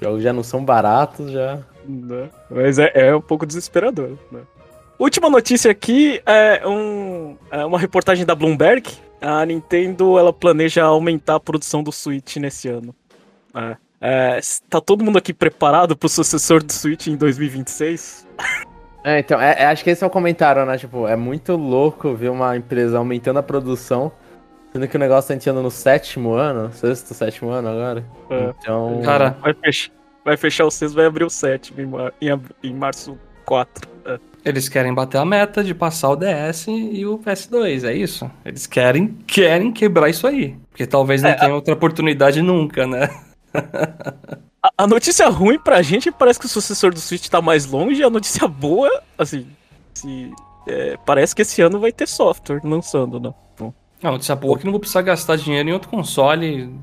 Os 0.00 0.06
jogos 0.06 0.22
já 0.22 0.32
não 0.32 0.42
são 0.42 0.64
baratos, 0.64 1.30
já. 1.30 1.58
né? 1.86 2.30
Mas 2.50 2.78
é, 2.78 2.90
é 2.94 3.14
um 3.14 3.20
pouco 3.20 3.44
desesperador. 3.44 4.16
Né? 4.32 4.40
Última 4.98 5.28
notícia 5.28 5.70
aqui 5.70 6.20
é, 6.24 6.66
um, 6.66 7.36
é 7.50 7.64
uma 7.64 7.78
reportagem 7.78 8.24
da 8.24 8.34
Bloomberg. 8.34 8.88
A 9.20 9.44
Nintendo 9.44 10.18
ela 10.18 10.32
planeja 10.32 10.82
aumentar 10.84 11.34
a 11.34 11.40
produção 11.40 11.82
do 11.82 11.92
Switch 11.92 12.36
nesse 12.36 12.68
ano. 12.68 12.94
É. 13.54 13.76
É, 14.02 14.40
tá 14.70 14.80
todo 14.80 15.04
mundo 15.04 15.18
aqui 15.18 15.34
preparado 15.34 15.94
pro 15.94 16.08
sucessor 16.08 16.62
do 16.62 16.72
Switch 16.72 17.06
em 17.08 17.16
2026? 17.16 18.26
É, 19.02 19.18
então, 19.18 19.40
é, 19.40 19.62
é- 19.62 19.64
acho 19.64 19.82
que 19.82 19.88
esse 19.88 20.04
é 20.04 20.06
o 20.06 20.10
comentário, 20.10 20.62
né? 20.66 20.76
Tipo, 20.76 21.08
é 21.08 21.16
muito 21.16 21.56
louco 21.56 22.12
ver 22.14 22.28
uma 22.28 22.54
empresa 22.54 22.98
aumentando 22.98 23.38
a 23.38 23.42
produção, 23.42 24.12
sendo 24.72 24.88
que 24.88 24.96
o 24.96 25.00
negócio 25.00 25.28
tá 25.28 25.34
entrando 25.34 25.62
no 25.62 25.70
sétimo 25.70 26.32
ano, 26.34 26.72
sexto, 26.72 27.12
sétimo 27.14 27.50
ano 27.50 27.68
agora. 27.68 28.04
É. 28.30 28.54
Então. 28.60 29.00
Cara, 29.04 29.36
Vai 29.40 29.54
fechar, 29.54 29.90
vai 30.24 30.36
fechar 30.36 30.64
o 30.66 30.70
sexto, 30.70 30.94
vai 30.94 31.06
abrir 31.06 31.24
o 31.24 31.30
sétimo 31.30 31.80
em, 31.80 31.86
mar- 31.86 32.12
em 32.20 32.28
em 32.62 32.74
março 32.74 33.18
4. 33.44 33.88
É. 34.06 34.18
eles 34.44 34.68
querem 34.68 34.94
bater 34.94 35.18
a 35.18 35.24
meta 35.24 35.62
de 35.62 35.74
passar 35.74 36.10
o 36.10 36.16
DS 36.16 36.66
e 36.68 37.04
o 37.04 37.18
PS2, 37.18 37.84
é 37.84 37.92
isso? 37.94 38.30
Eles 38.44 38.66
querem, 38.66 39.08
querem 39.26 39.70
quebrar 39.72 40.08
isso 40.08 40.26
aí. 40.26 40.56
Porque 40.70 40.86
talvez 40.86 41.20
não 41.22 41.30
É, 41.30 41.34
tenha 41.34 41.54
outra 41.54 41.74
oportunidade 41.74 42.40
nunca, 42.40 42.86
né? 42.86 43.08
A, 44.62 44.84
a 44.84 44.86
notícia 44.86 45.26
ruim 45.28 45.58
pra 45.58 45.80
gente 45.80 46.10
parece 46.12 46.38
que 46.38 46.44
o 46.44 46.48
sucessor 46.48 46.92
do 46.92 47.00
Switch 47.00 47.28
tá 47.28 47.40
mais 47.40 47.64
longe, 47.64 48.04
a 48.04 48.10
notícia 48.10 48.46
boa, 48.46 48.90
assim, 49.16 49.46
se, 49.94 50.30
é, 50.68 50.98
parece 51.06 51.34
que 51.34 51.40
esse 51.40 51.62
ano 51.62 51.80
vai 51.80 51.90
ter 51.90 52.06
software 52.06 52.60
lançando, 52.62 53.18
né? 53.18 53.32
Bom, 53.58 53.72
Não, 54.02 54.12
notícia 54.12 54.34
boa 54.34 54.56
é 54.56 54.58
que 54.58 54.64
não 54.64 54.72
vou 54.72 54.80
precisar 54.80 55.02
gastar 55.02 55.36
dinheiro 55.36 55.68
em 55.68 55.72
outro 55.72 55.88
console 55.88 56.74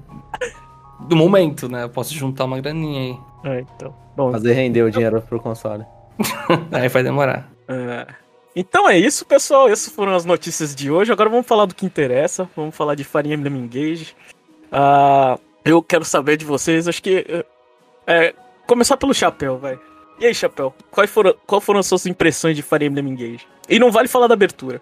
do 1.01 1.15
momento, 1.15 1.67
né? 1.67 1.83
Eu 1.83 1.89
posso 1.89 2.13
juntar 2.13 2.45
uma 2.45 2.59
graninha 2.59 3.17
aí. 3.43 3.51
é, 3.51 3.59
então. 3.61 3.93
Bom, 4.15 4.31
Fazer 4.31 4.53
render 4.53 4.81
o 4.83 4.91
dinheiro 4.91 5.21
pro 5.21 5.39
console. 5.39 5.85
Aí 6.71 6.89
vai 6.89 7.03
demorar. 7.03 7.47
é, 7.67 8.07
então 8.55 8.89
é 8.89 8.97
isso, 8.97 9.23
pessoal. 9.23 9.69
Essas 9.69 9.93
foram 9.93 10.15
as 10.15 10.25
notícias 10.25 10.73
de 10.73 10.89
hoje. 10.89 11.11
Agora 11.11 11.29
vamos 11.29 11.45
falar 11.45 11.65
do 11.65 11.75
que 11.75 11.85
interessa. 11.85 12.49
Vamos 12.55 12.75
falar 12.75 12.95
de 12.95 13.03
Fire 13.03 13.31
Emblem 13.31 13.55
Engage. 13.55 14.15
Ah, 14.71 15.37
eu 15.63 15.83
quero 15.83 16.03
saber 16.03 16.37
de 16.37 16.45
vocês, 16.45 16.87
acho 16.87 17.03
que. 17.03 17.23
é, 17.29 17.45
é, 18.07 18.33
começar 18.65 18.97
pelo 18.97 19.13
Chapéu, 19.13 19.59
vai. 19.59 19.77
E 20.19 20.25
aí, 20.25 20.33
Chapéu, 20.33 20.73
quais 20.89 21.11
foram, 21.11 21.35
qual 21.45 21.61
foram 21.61 21.79
as 21.79 21.85
suas 21.85 22.07
impressões 22.07 22.55
de 22.55 22.63
Fire 22.63 22.85
Emblem 22.85 23.09
Engage? 23.09 23.47
E 23.69 23.77
não 23.77 23.91
vale 23.91 24.07
falar 24.07 24.25
da 24.25 24.33
abertura. 24.33 24.81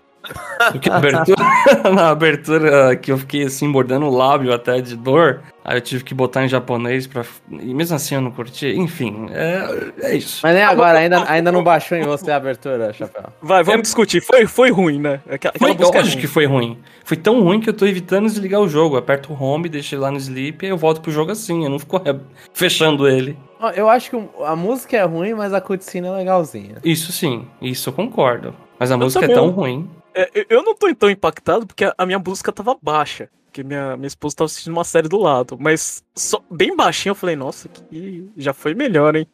Do 0.72 0.80
que 0.80 0.90
a 0.90 0.98
abertura, 0.98 1.44
na 1.94 2.10
abertura 2.10 2.96
que 2.96 3.12
eu 3.12 3.18
fiquei 3.18 3.44
assim, 3.44 3.72
bordando 3.72 4.06
o 4.06 4.16
lábio 4.16 4.54
até 4.54 4.82
de 4.82 4.96
dor, 4.96 5.42
aí 5.64 5.78
eu 5.78 5.82
tive 5.82 6.04
que 6.04 6.14
botar 6.14 6.46
em 6.46 6.48
japonês 6.48 7.08
pra. 7.08 7.24
E 7.50 7.74
mesmo 7.74 7.96
assim 7.96 8.16
eu 8.16 8.22
não 8.22 8.32
curti. 8.32 8.68
Enfim, 8.68 9.28
é, 9.32 9.92
é 10.02 10.16
isso. 10.16 10.40
Mas 10.44 10.56
nem 10.56 10.64
agora, 10.64 11.00
ainda, 11.00 11.30
ainda 11.30 11.52
não 11.52 11.64
baixou 11.64 11.98
em 11.98 12.04
você 12.04 12.32
a 12.32 12.38
abertura, 12.38 12.94
Chapéu. 12.94 13.26
Vai, 13.42 13.64
vamos 13.64 13.84
discutir. 13.84 14.22
Foi, 14.22 14.46
foi 14.46 14.72
ruim, 14.72 15.00
né? 15.00 15.22
Aquela, 15.30 15.54
Foi, 15.58 15.72
aquela 15.72 15.90
é 15.90 15.98
lógico 15.98 16.14
ruim. 16.14 16.22
que 16.22 16.28
foi 16.28 16.46
ruim. 16.46 16.80
Foi 17.04 17.18
tão 17.18 17.42
ruim 17.42 17.60
que 17.60 17.70
eu 17.70 17.74
tô 17.74 17.86
evitando 17.86 18.26
desligar 18.26 18.62
o 18.62 18.68
jogo. 18.68 18.96
Eu 18.96 19.00
aperto 19.00 19.32
o 19.32 19.42
home, 19.42 19.70
deixo 19.70 19.96
ele 19.96 20.02
lá 20.02 20.12
no 20.12 20.18
sleep 20.18 20.66
e 20.66 20.70
eu 20.70 20.78
volto 20.78 21.02
pro 21.02 21.12
jogo 21.12 21.32
assim. 21.32 21.64
Eu 21.64 21.70
não 21.70 21.80
fico 21.80 21.98
é, 21.98 22.16
fechando 22.54 23.08
ele. 23.08 23.38
Eu 23.76 23.90
acho 23.90 24.10
que 24.10 24.30
a 24.44 24.56
música 24.56 24.98
é 24.98 25.04
ruim, 25.04 25.34
mas 25.34 25.54
a 25.54 25.62
cutscene 25.62 26.08
é 26.08 26.12
legalzinha. 26.12 26.76
Isso 26.84 27.12
sim, 27.12 27.48
isso 27.62 27.90
eu 27.90 27.94
concordo. 27.94 28.54
Mas 28.78 28.92
a 28.92 28.98
música 28.98 29.26
é 29.26 29.30
tão 29.30 29.50
ruim. 29.50 29.90
É, 30.16 30.46
eu- 30.50 30.64
não 30.64 30.74
tô 30.74 30.94
tão 30.96 31.10
impactado 31.10 31.68
porque 31.68 31.92
a, 31.98 32.06
minha 32.06 32.20
música 32.20 32.52
tava 32.52 32.76
baixa. 32.82 33.30
Porque 33.46 33.64
minha, 33.64 33.96
minha 33.96 34.08
esposa 34.08 34.36
tava 34.38 34.46
assistindo 34.46 34.74
uma 34.74 34.84
série 34.84 35.08
do 35.08 35.18
lado. 35.18 35.58
Mas 35.60 36.04
só, 36.16 36.42
bem 36.50 36.76
baixinho 36.76 37.12
eu 37.12 37.16
falei, 37.16 37.36
nossa, 37.36 37.70
que 37.70 38.30
já 38.38 38.54
foi 38.54 38.74
melhor, 38.74 39.16
hein? 39.16 39.28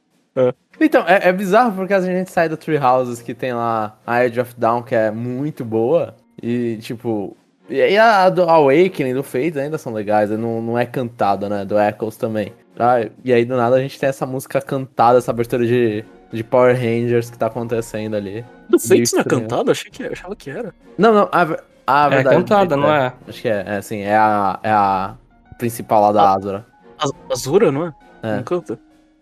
Então, 0.79 1.03
é, 1.07 1.27
é 1.29 1.33
bizarro 1.33 1.73
porque 1.75 1.93
a 1.93 2.01
gente 2.01 2.31
sai 2.31 2.47
do 2.49 2.57
Tree 2.57 2.77
Houses 2.77 3.21
que 3.21 3.33
tem 3.33 3.53
lá 3.53 3.97
a 4.05 4.25
Edge 4.25 4.39
of 4.39 4.53
Dawn, 4.57 4.81
que 4.81 4.95
é 4.95 5.11
muito 5.11 5.63
boa. 5.65 6.15
E, 6.41 6.77
tipo. 6.77 7.35
E 7.69 7.81
aí 7.81 7.97
a, 7.97 8.23
a 8.25 8.29
do 8.29 8.43
Awakening, 8.43 9.13
do 9.13 9.23
Fate 9.23 9.57
ainda 9.59 9.77
são 9.77 9.93
legais, 9.93 10.29
não, 10.31 10.61
não 10.61 10.77
é 10.77 10.85
cantada, 10.85 11.47
né? 11.47 11.63
Do 11.65 11.79
Echoes 11.79 12.17
também. 12.17 12.53
Ah, 12.77 13.07
e 13.23 13.31
aí 13.31 13.45
do 13.45 13.55
nada 13.55 13.75
a 13.75 13.81
gente 13.81 13.99
tem 13.99 14.09
essa 14.09 14.25
música 14.25 14.61
cantada, 14.61 15.19
essa 15.19 15.31
abertura 15.31 15.65
de, 15.65 16.03
de 16.31 16.43
Power 16.43 16.75
Rangers 16.75 17.29
que 17.29 17.37
tá 17.37 17.47
acontecendo 17.47 18.15
ali. 18.15 18.45
Do 18.69 18.79
Fates 18.79 19.11
não 19.13 19.21
é 19.21 19.23
cantado? 19.23 19.69
Eu 19.69 19.71
achei 19.71 19.91
que, 19.91 20.03
eu 20.03 20.11
achava 20.11 20.35
que 20.35 20.49
era. 20.49 20.73
Não, 20.97 21.13
não, 21.13 21.29
a, 21.31 21.41
a 21.87 22.05
É 22.07 22.09
verdade. 22.09 22.35
cantada, 22.37 22.77
não 22.77 22.93
é? 22.93 23.13
Acho 23.27 23.41
que 23.41 23.49
é, 23.49 23.63
é 23.67 23.75
assim, 23.77 23.99
é 24.01 24.15
a, 24.15 24.59
é 24.63 24.69
a 24.71 25.15
principal 25.57 26.01
lá 26.01 26.11
da 26.11 26.23
Ah. 26.23 26.35
Azura. 26.35 26.65
Az- 26.97 27.11
Azura, 27.31 27.71
não 27.71 27.87
é? 27.87 27.93
É. 28.23 28.35
Não 28.37 28.43
canta. 28.43 28.79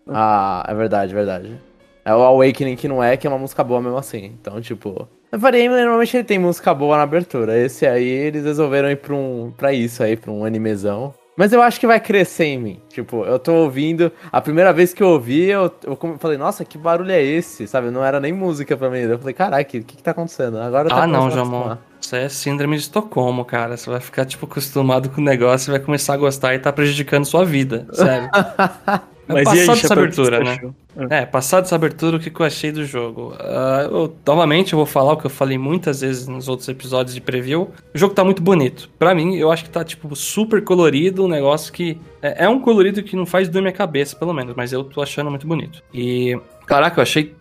Ah, 0.08 0.64
é 0.68 0.74
verdade, 0.74 1.14
verdade. 1.14 1.56
É 2.04 2.14
o 2.14 2.22
Awakening 2.22 2.76
que 2.76 2.88
não 2.88 3.02
é, 3.02 3.16
que 3.16 3.26
é 3.26 3.30
uma 3.30 3.38
música 3.38 3.62
boa 3.62 3.80
mesmo 3.80 3.96
assim. 3.98 4.36
Então, 4.40 4.60
tipo. 4.60 5.08
O 5.32 5.38
Fire 5.38 5.60
Emblem 5.62 5.82
normalmente 5.82 6.16
ele 6.16 6.24
tem 6.24 6.38
música 6.38 6.74
boa 6.74 6.96
na 6.96 7.04
abertura. 7.04 7.56
Esse 7.56 7.86
aí 7.86 8.04
eles 8.08 8.44
resolveram 8.44 8.90
ir 8.90 8.96
pra, 8.96 9.14
um, 9.14 9.52
pra 9.56 9.72
isso 9.72 10.02
aí, 10.02 10.16
pra 10.16 10.32
um 10.32 10.44
animezão. 10.44 11.14
Mas 11.40 11.54
eu 11.54 11.62
acho 11.62 11.80
que 11.80 11.86
vai 11.86 11.98
crescer 11.98 12.44
em 12.44 12.58
mim. 12.58 12.80
Tipo, 12.90 13.24
eu 13.24 13.38
tô 13.38 13.54
ouvindo. 13.54 14.12
A 14.30 14.42
primeira 14.42 14.74
vez 14.74 14.92
que 14.92 15.02
eu 15.02 15.08
ouvi, 15.08 15.48
eu, 15.48 15.72
eu 15.86 15.98
falei, 16.18 16.36
nossa, 16.36 16.66
que 16.66 16.76
barulho 16.76 17.12
é 17.12 17.22
esse? 17.22 17.66
Sabe? 17.66 17.90
Não 17.90 18.04
era 18.04 18.20
nem 18.20 18.30
música 18.30 18.76
pra 18.76 18.90
mim. 18.90 18.98
Eu 18.98 19.18
falei, 19.18 19.32
caraca, 19.32 19.62
o 19.62 19.64
que, 19.64 19.96
que 19.96 20.02
tá 20.02 20.10
acontecendo? 20.10 20.58
Agora 20.58 20.90
tá 20.90 21.04
Ah, 21.04 21.06
não, 21.06 21.30
Jamon. 21.30 21.78
Isso 21.98 22.14
é 22.14 22.28
síndrome 22.28 22.76
de 22.76 22.82
Estocolmo, 22.82 23.42
cara. 23.42 23.74
Você 23.78 23.88
vai 23.88 24.00
ficar, 24.00 24.26
tipo, 24.26 24.44
acostumado 24.44 25.08
com 25.08 25.22
o 25.22 25.24
negócio 25.24 25.70
e 25.70 25.72
vai 25.72 25.80
começar 25.80 26.12
a 26.12 26.18
gostar 26.18 26.54
e 26.54 26.58
tá 26.58 26.70
prejudicando 26.70 27.24
sua 27.24 27.42
vida. 27.42 27.86
Sério. 27.90 28.28
Mas 29.26 29.40
e 29.40 29.44
passado 29.44 29.56
aí, 29.56 29.62
essa 29.62 29.76
Chapéu, 29.76 29.78
o 29.78 29.88
que 29.88 29.92
abertura, 29.92 30.40
né? 30.40 30.52
achou? 30.52 30.74
É, 31.08 31.24
passado 31.24 31.64
essa 31.64 31.74
abertura, 31.74 32.16
o 32.16 32.20
que, 32.20 32.30
eu 32.30 32.44
achei 32.44 32.70
do 32.70 32.84
jogo? 32.84 33.34
Ah, 33.38 33.88
eu- 33.90 34.14
novamente, 34.26 34.72
eu 34.72 34.76
vou 34.76 34.84
falar 34.84 35.12
o 35.12 35.16
que 35.16 35.24
eu 35.24 35.30
falei 35.30 35.56
muitas 35.56 36.02
vezes 36.02 36.26
nos 36.26 36.46
outros 36.46 36.68
episódios 36.68 37.14
de 37.14 37.20
preview. 37.20 37.70
O 37.94 37.98
jogo 37.98 38.12
tá 38.12 38.22
muito 38.22 38.42
bonito. 38.42 38.90
Pra 38.98 39.14
mim, 39.14 39.36
eu 39.36 39.50
acho 39.50 39.64
que 39.64 39.70
tá, 39.70 39.82
tipo, 39.82 40.14
super 40.14 40.62
colorido, 40.62 41.24
um 41.24 41.28
negócio 41.28 41.72
que... 41.72 41.96
É, 42.20 42.44
é 42.44 42.48
um 42.48 42.60
colorido 42.60 43.02
que 43.02 43.16
não 43.16 43.24
faz 43.24 43.48
doer 43.48 43.62
minha 43.62 43.72
cabeça, 43.72 44.14
pelo 44.14 44.34
menos, 44.34 44.54
mas 44.54 44.72
eu 44.72 44.84
tô 44.84 45.00
achando 45.00 45.30
muito 45.30 45.46
bonito. 45.46 45.82
E, 45.94 46.38
caraca, 46.66 46.98
eu 46.98 47.02
achei... 47.02 47.34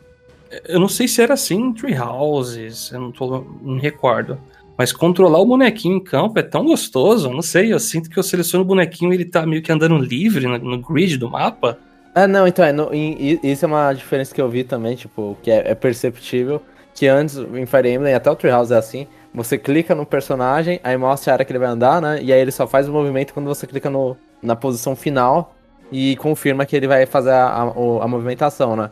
Eu 0.67 0.79
não 0.79 0.87
sei 0.87 1.07
se 1.07 1.21
era 1.21 1.33
assim 1.33 1.55
em 1.55 1.73
Tree 1.73 1.99
Houses, 1.99 2.91
eu 2.91 3.01
não, 3.01 3.11
tô, 3.11 3.45
não 3.61 3.75
me 3.75 3.81
recordo. 3.81 4.39
Mas 4.77 4.93
controlar 4.93 5.39
o 5.39 5.45
bonequinho 5.45 5.97
em 5.97 6.03
campo 6.03 6.39
é 6.39 6.41
tão 6.41 6.63
gostoso, 6.63 7.29
não 7.29 7.41
sei, 7.41 7.73
eu 7.73 7.79
sinto 7.79 8.09
que 8.09 8.17
eu 8.17 8.23
seleciono 8.23 8.63
o 8.63 8.67
bonequinho 8.67 9.11
e 9.11 9.15
ele 9.17 9.25
tá 9.25 9.45
meio 9.45 9.61
que 9.61 9.71
andando 9.71 9.97
livre 9.97 10.47
no, 10.47 10.57
no 10.57 10.77
grid 10.79 11.17
do 11.17 11.29
mapa. 11.29 11.77
Ah, 12.23 12.27
não, 12.27 12.47
então, 12.47 12.65
é, 12.65 12.71
no- 12.71 12.93
em- 12.93 13.39
isso 13.43 13.65
é 13.65 13.67
uma 13.67 13.93
diferença 13.93 14.33
que 14.33 14.41
eu 14.41 14.49
vi 14.49 14.63
também, 14.63 14.95
tipo, 14.95 15.37
que 15.43 15.49
é, 15.51 15.71
é 15.71 15.75
perceptível. 15.75 16.61
Que 16.93 17.07
antes, 17.07 17.37
em 17.37 17.65
Fire 17.65 17.89
Emblem, 17.89 18.13
até 18.13 18.29
o 18.29 18.35
Treehouse 18.35 18.73
é 18.73 18.77
assim, 18.77 19.07
você 19.33 19.57
clica 19.57 19.95
no 19.95 20.05
personagem, 20.05 20.79
aí 20.83 20.97
mostra 20.97 21.31
a 21.31 21.33
área 21.35 21.45
que 21.45 21.51
ele 21.51 21.59
vai 21.59 21.69
andar, 21.69 22.01
né? 22.01 22.19
E 22.21 22.33
aí 22.33 22.39
ele 22.41 22.51
só 22.51 22.67
faz 22.67 22.89
o 22.89 22.91
movimento 22.91 23.33
quando 23.33 23.45
você 23.45 23.65
clica 23.65 23.89
no, 23.89 24.17
na 24.41 24.55
posição 24.55 24.95
final 24.95 25.55
e 25.91 26.15
confirma 26.17 26.65
que 26.65 26.75
ele 26.75 26.87
vai 26.87 27.05
fazer 27.05 27.31
a, 27.31 27.45
a, 27.47 27.61
a 28.03 28.07
movimentação, 28.07 28.75
né? 28.75 28.89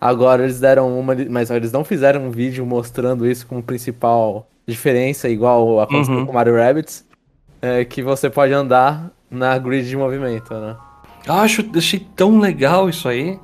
Agora 0.00 0.44
eles 0.44 0.60
deram 0.60 0.96
uma, 0.98 1.16
mas 1.28 1.50
eles 1.50 1.72
não 1.72 1.82
fizeram 1.84 2.26
um 2.26 2.30
vídeo 2.30 2.64
mostrando 2.64 3.26
isso 3.26 3.44
como 3.46 3.60
principal 3.62 4.46
diferença, 4.66 5.28
igual 5.28 5.80
aconteceu 5.80 6.14
Uhum. 6.14 6.26
com 6.26 6.32
Mario 6.32 6.54
Rabbids, 6.54 7.04
é, 7.60 7.84
que 7.84 8.02
você 8.02 8.30
pode 8.30 8.52
andar 8.52 9.10
na 9.28 9.58
grid 9.58 9.88
de 9.88 9.96
movimento, 9.96 10.54
né? 10.54 10.76
Acho, 11.26 11.64
achei 11.76 12.00
tão 12.14 12.38
legal 12.38 12.88
isso 12.88 13.08
aí. 13.08 13.38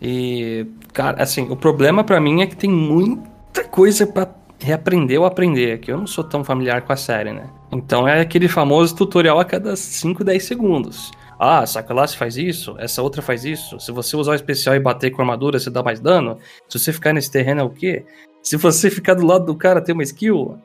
E, 0.00 0.66
cara, 0.92 1.22
assim, 1.22 1.50
o 1.50 1.56
problema 1.56 2.04
pra 2.04 2.20
mim 2.20 2.42
é 2.42 2.46
que 2.46 2.56
tem 2.56 2.70
muita 2.70 3.64
coisa 3.64 4.06
pra 4.06 4.28
reaprender 4.58 5.20
ou 5.20 5.26
aprender, 5.26 5.78
que 5.80 5.90
eu 5.90 5.98
não 5.98 6.06
sou 6.06 6.24
tão 6.24 6.42
familiar 6.42 6.82
com 6.82 6.92
a 6.92 6.96
série, 6.96 7.32
né? 7.32 7.48
Então 7.70 8.06
é 8.06 8.20
aquele 8.20 8.48
famoso 8.48 8.94
tutorial 8.94 9.38
a 9.38 9.44
cada 9.44 9.76
5, 9.76 10.24
10 10.24 10.44
segundos. 10.44 11.10
Ah, 11.38 11.62
essa 11.62 11.82
classe 11.82 12.16
faz 12.16 12.36
isso, 12.36 12.74
essa 12.78 13.02
outra 13.02 13.20
faz 13.20 13.44
isso. 13.44 13.78
Se 13.78 13.92
você 13.92 14.16
usar 14.16 14.32
o 14.32 14.36
especial 14.36 14.74
e 14.74 14.80
bater 14.80 15.10
com 15.10 15.20
armadura, 15.20 15.58
você 15.58 15.68
dá 15.68 15.82
mais 15.82 16.00
dano. 16.00 16.38
Se 16.68 16.78
você 16.78 16.92
ficar 16.92 17.12
nesse 17.12 17.30
terreno 17.30 17.60
é 17.60 17.64
o 17.64 17.70
quê? 17.70 18.06
Se 18.42 18.56
você 18.56 18.90
ficar 18.90 19.14
do 19.14 19.26
lado 19.26 19.44
do 19.44 19.54
cara, 19.54 19.82
tem 19.82 19.92
uma 19.92 20.02
skill. 20.02 20.56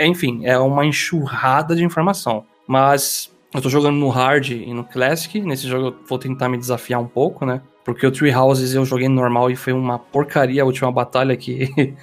Enfim, 0.00 0.44
é 0.44 0.58
uma 0.58 0.84
enxurrada 0.84 1.74
de 1.74 1.82
informação. 1.82 2.44
Mas 2.66 3.32
eu 3.54 3.60
tô 3.62 3.68
jogando 3.68 3.96
no 3.96 4.08
hard 4.08 4.50
e 4.50 4.72
no 4.74 4.84
classic. 4.84 5.40
Nesse 5.40 5.66
jogo 5.68 5.86
eu 5.88 5.96
vou 6.08 6.18
tentar 6.18 6.48
me 6.48 6.58
desafiar 6.58 7.00
um 7.00 7.06
pouco, 7.06 7.44
né? 7.46 7.60
Porque 7.84 8.06
o 8.06 8.10
Tree 8.12 8.34
Houses 8.34 8.74
eu 8.74 8.84
joguei 8.84 9.08
no 9.08 9.14
normal 9.14 9.50
e 9.50 9.56
foi 9.56 9.72
uma 9.72 9.98
porcaria 9.98 10.62
a 10.62 10.66
última 10.66 10.92
batalha 10.92 11.36
que 11.36 11.68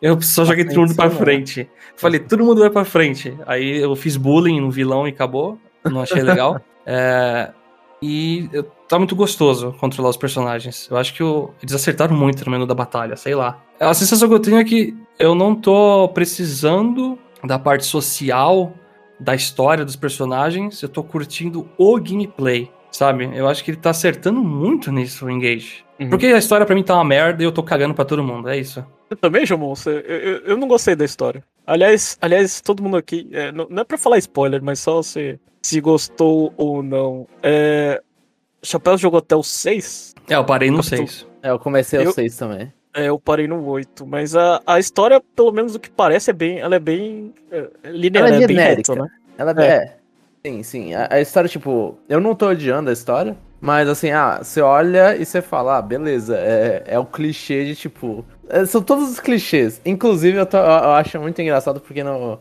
eu 0.00 0.20
só 0.22 0.44
joguei 0.44 0.64
todo 0.64 0.78
mundo 0.80 0.94
pra 0.94 1.06
Atenção, 1.06 1.22
frente. 1.24 1.70
Falei, 1.96 2.20
todo 2.20 2.44
mundo 2.44 2.60
vai 2.60 2.70
pra 2.70 2.84
frente. 2.84 3.36
Aí 3.46 3.78
eu 3.78 3.94
fiz 3.96 4.16
bullying 4.16 4.60
no 4.60 4.70
vilão 4.70 5.06
e 5.06 5.10
acabou. 5.10 5.58
Não 5.84 6.00
achei 6.02 6.22
legal. 6.22 6.60
É, 6.88 7.50
E 8.00 8.48
eu- 8.52 8.62
tá 8.88 8.96
muito 8.96 9.16
gostoso 9.16 9.74
controlar 9.80 10.10
os 10.10 10.16
personagens. 10.16 10.86
Eu 10.88 10.96
acho 10.96 11.12
que 11.12 11.20
o- 11.20 11.50
eles 11.60 11.74
acertaram 11.74 12.14
muito 12.16 12.44
no 12.44 12.52
menu 12.52 12.64
da 12.64 12.76
batalha, 12.76 13.16
sei 13.16 13.34
lá. 13.34 13.60
A 13.80 13.92
sensação 13.92 14.28
que 14.28 14.34
eu 14.36 14.38
tenho 14.38 14.56
é 14.58 14.62
que 14.64 14.96
eu 15.18 15.34
não 15.34 15.52
tô 15.56 16.08
precisando 16.10 17.18
da 17.42 17.58
parte 17.58 17.84
social 17.84 18.72
da 19.18 19.34
história 19.34 19.84
dos 19.84 19.96
personagens, 19.96 20.82
eu 20.82 20.88
tô 20.88 21.02
curtindo 21.02 21.68
o 21.78 21.98
gameplay, 22.00 22.70
sabe? 22.90 23.30
Eu 23.34 23.48
acho 23.48 23.64
que 23.64 23.70
ele 23.70 23.78
tá 23.78 23.90
acertando 23.90 24.42
muito 24.42 24.90
nisso, 24.92 25.26
o 25.26 25.30
Engage. 25.30 25.84
Uhum. 25.98 26.10
Porque 26.10 26.26
a 26.26 26.38
história 26.38 26.66
pra 26.66 26.74
mim 26.74 26.82
tá 26.82 26.94
uma 26.94 27.04
merda 27.04 27.42
e 27.42 27.46
eu 27.46 27.52
tô 27.52 27.62
cagando 27.62 27.94
pra 27.94 28.04
todo 28.04 28.22
mundo, 28.22 28.48
é 28.48 28.58
isso. 28.58 28.84
Você 29.08 29.16
também, 29.16 29.46
Jomon? 29.46 29.72
Eu, 29.86 29.92
eu, 29.92 30.36
eu 30.40 30.56
não 30.56 30.68
gostei 30.68 30.94
da 30.94 31.04
história. 31.04 31.42
Aliás, 31.66 32.18
aliás 32.20 32.60
todo 32.60 32.82
mundo 32.82 32.96
aqui. 32.96 33.28
é, 33.32 33.50
não, 33.52 33.66
não 33.70 33.80
é 33.82 33.84
pra 33.84 33.96
falar 33.96 34.18
spoiler, 34.18 34.62
mas 34.62 34.78
só 34.80 35.00
se, 35.02 35.38
se 35.62 35.80
gostou 35.80 36.52
ou 36.56 36.82
não. 36.82 37.26
É, 37.42 38.02
Chapéu 38.62 38.98
jogou 38.98 39.18
até 39.18 39.34
o 39.36 39.42
6. 39.42 40.14
É, 40.28 40.34
eu 40.34 40.44
parei 40.44 40.70
no 40.70 40.78
Eu 40.78 40.82
tô- 40.82 40.88
6. 40.88 41.26
É, 41.42 41.50
eu 41.50 41.58
comecei 41.58 42.00
Eu- 42.00 42.08
os 42.08 42.14
seis 42.14 42.36
também. 42.36 42.72
É, 42.96 43.08
eu 43.10 43.18
parei 43.18 43.46
no 43.46 43.62
8. 43.64 44.06
Mas 44.06 44.34
a, 44.34 44.60
a 44.66 44.78
história, 44.78 45.22
pelo 45.36 45.52
menos 45.52 45.74
o 45.74 45.78
que 45.78 45.90
parece, 45.90 46.30
é 46.30 46.32
bem. 46.32 46.58
Ela 46.60 46.76
é 46.76 46.78
bem. 46.78 47.34
É, 47.50 47.90
linear, 47.90 48.26
Ela 48.26 48.36
é 48.36 48.42
é 48.42 48.46
bem 48.46 48.56
né? 48.56 49.08
Ela 49.36 49.54
é. 49.62 49.66
é. 49.66 49.96
Sim, 50.46 50.62
sim. 50.62 50.94
A, 50.94 51.08
a 51.10 51.20
história, 51.20 51.48
tipo, 51.48 51.98
eu 52.08 52.20
não 52.20 52.34
tô 52.34 52.48
odiando 52.48 52.88
a 52.88 52.92
história, 52.92 53.36
mas 53.60 53.88
assim, 53.88 54.10
ah, 54.12 54.38
você 54.42 54.60
olha 54.62 55.14
e 55.16 55.26
você 55.26 55.42
fala, 55.42 55.76
ah, 55.76 55.82
beleza, 55.82 56.36
é, 56.38 56.84
é 56.86 56.98
um 56.98 57.04
clichê 57.04 57.64
de 57.66 57.74
tipo. 57.76 58.24
é, 58.48 58.64
são 58.64 58.80
todos 58.80 59.10
os 59.10 59.20
clichês. 59.20 59.80
Inclusive, 59.84 60.38
eu, 60.38 60.46
tô- 60.46 60.56
eu- 60.56 60.62
eu 60.62 60.92
acho 60.92 61.20
muito 61.20 61.42
engraçado 61.42 61.80
porque 61.80 62.02
no, 62.02 62.38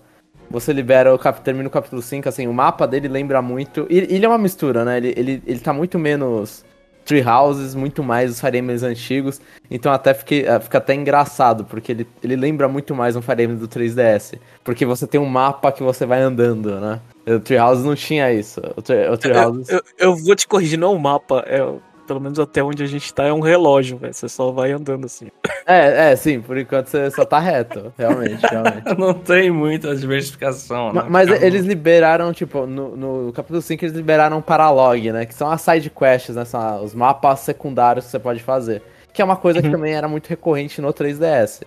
você 0.50 0.72
libera 0.72 1.14
o 1.14 1.20
cap, 1.20 1.42
termina 1.42 1.68
o 1.68 1.72
capítulo 1.72 2.02
5, 2.02 2.30
assim, 2.30 2.48
o 2.48 2.54
mapa 2.54 2.88
dele 2.88 3.08
lembra 3.10 3.42
muito. 3.42 3.86
e- 3.90 4.08
Ele 4.16 4.26
é 4.26 4.30
uma 4.30 4.38
mistura, 4.38 4.86
né? 4.86 4.98
Ele, 4.98 5.14
ele, 5.18 5.44
ele 5.46 5.60
tá 5.60 5.74
muito 5.74 5.98
menos 6.00 6.64
tree 7.06 7.24
houses, 7.24 7.76
muito 7.76 8.04
mais 8.04 8.32
os 8.32 8.42
Fire 8.42 8.58
Emblems 8.58 8.84
antigos. 8.84 9.40
Então 9.70 9.92
até 9.92 10.14
fiquei, 10.14 10.46
eh, 10.46 10.60
fica 10.60 10.80
até 10.80 10.94
engraçado, 10.94 11.64
porque 11.64 11.92
ele, 11.92 12.08
ele 12.24 12.36
lembra 12.36 12.68
muito 12.68 12.94
mais 12.96 13.16
um 13.16 13.22
Fire 13.22 13.44
Emblem 13.44 13.58
do 13.58 13.68
3DS. 13.68 14.40
Porque 14.64 14.86
você 14.86 15.06
tem 15.06 15.22
um 15.22 15.26
mapa 15.26 15.72
que 15.72 15.84
você 15.84 16.06
vai 16.06 16.22
andando, 16.22 16.80
né? 16.80 17.00
O 17.28 17.40
Treehouse 17.40 17.86
não 17.86 17.96
tinha 17.96 18.34
isso. 18.34 18.60
O, 18.76 18.80
o 19.14 19.18
Treehouse... 19.18 19.72
Eu, 19.72 19.82
eu 19.98 20.16
vou 20.16 20.36
te 20.36 20.48
corrigir, 20.48 20.78
não 20.78 20.94
é 20.94 20.96
um 20.96 21.00
mapa. 21.00 21.44
É, 21.48 21.62
pelo 22.06 22.20
menos 22.22 22.40
até 22.40 22.64
onde 22.64 22.84
a 22.84 22.88
gente 22.88 23.14
tá, 23.14 23.26
é 23.26 23.34
um 23.34 23.40
relógio, 23.40 23.98
velho. 23.98 24.14
Você 24.14 24.30
só 24.30 24.52
vai 24.52 24.72
andando 24.72 25.06
assim. 25.06 25.28
É, 25.66 26.12
é, 26.12 26.16
sim, 26.16 26.40
por 26.40 26.58
enquanto 26.58 26.88
você 26.88 27.10
só 27.12 27.26
tá 27.26 27.40
reto. 27.40 27.92
Realmente, 27.98 28.42
realmente. 28.50 28.98
Não 28.98 29.14
tem 29.14 29.50
muita 29.52 29.96
diversificação, 29.96 30.94
né? 30.94 31.02
Ma- 31.04 31.10
Mas 31.10 31.30
eles 31.42 31.66
liberaram, 31.66 32.32
tipo, 32.34 32.66
no, 32.66 32.96
no 32.96 33.34
capítulo 33.34 33.62
5 33.62 33.84
eles 33.86 33.96
liberaram 33.96 34.38
um 34.38 34.42
Paralog, 34.42 35.12
né? 35.12 35.26
Que 35.26 35.34
são 35.34 35.50
as 35.50 35.62
side 35.62 35.90
quests, 35.90 36.36
né? 36.36 36.46
São 36.46 36.84
os 36.84 36.94
mapas 36.94 37.40
secundários 37.42 38.06
que 38.06 38.12
você 38.12 38.20
pode 38.20 38.42
fazer. 38.44 38.82
Que 39.14 39.22
é 39.22 39.26
uma 39.26 39.36
coisa 39.38 39.62
que 39.62 39.68
Uhum. 39.68 39.74
também 39.74 39.94
era 39.94 40.08
muito 40.08 40.28
recorrente 40.28 40.82
no 40.82 40.94
3DS. 40.94 41.62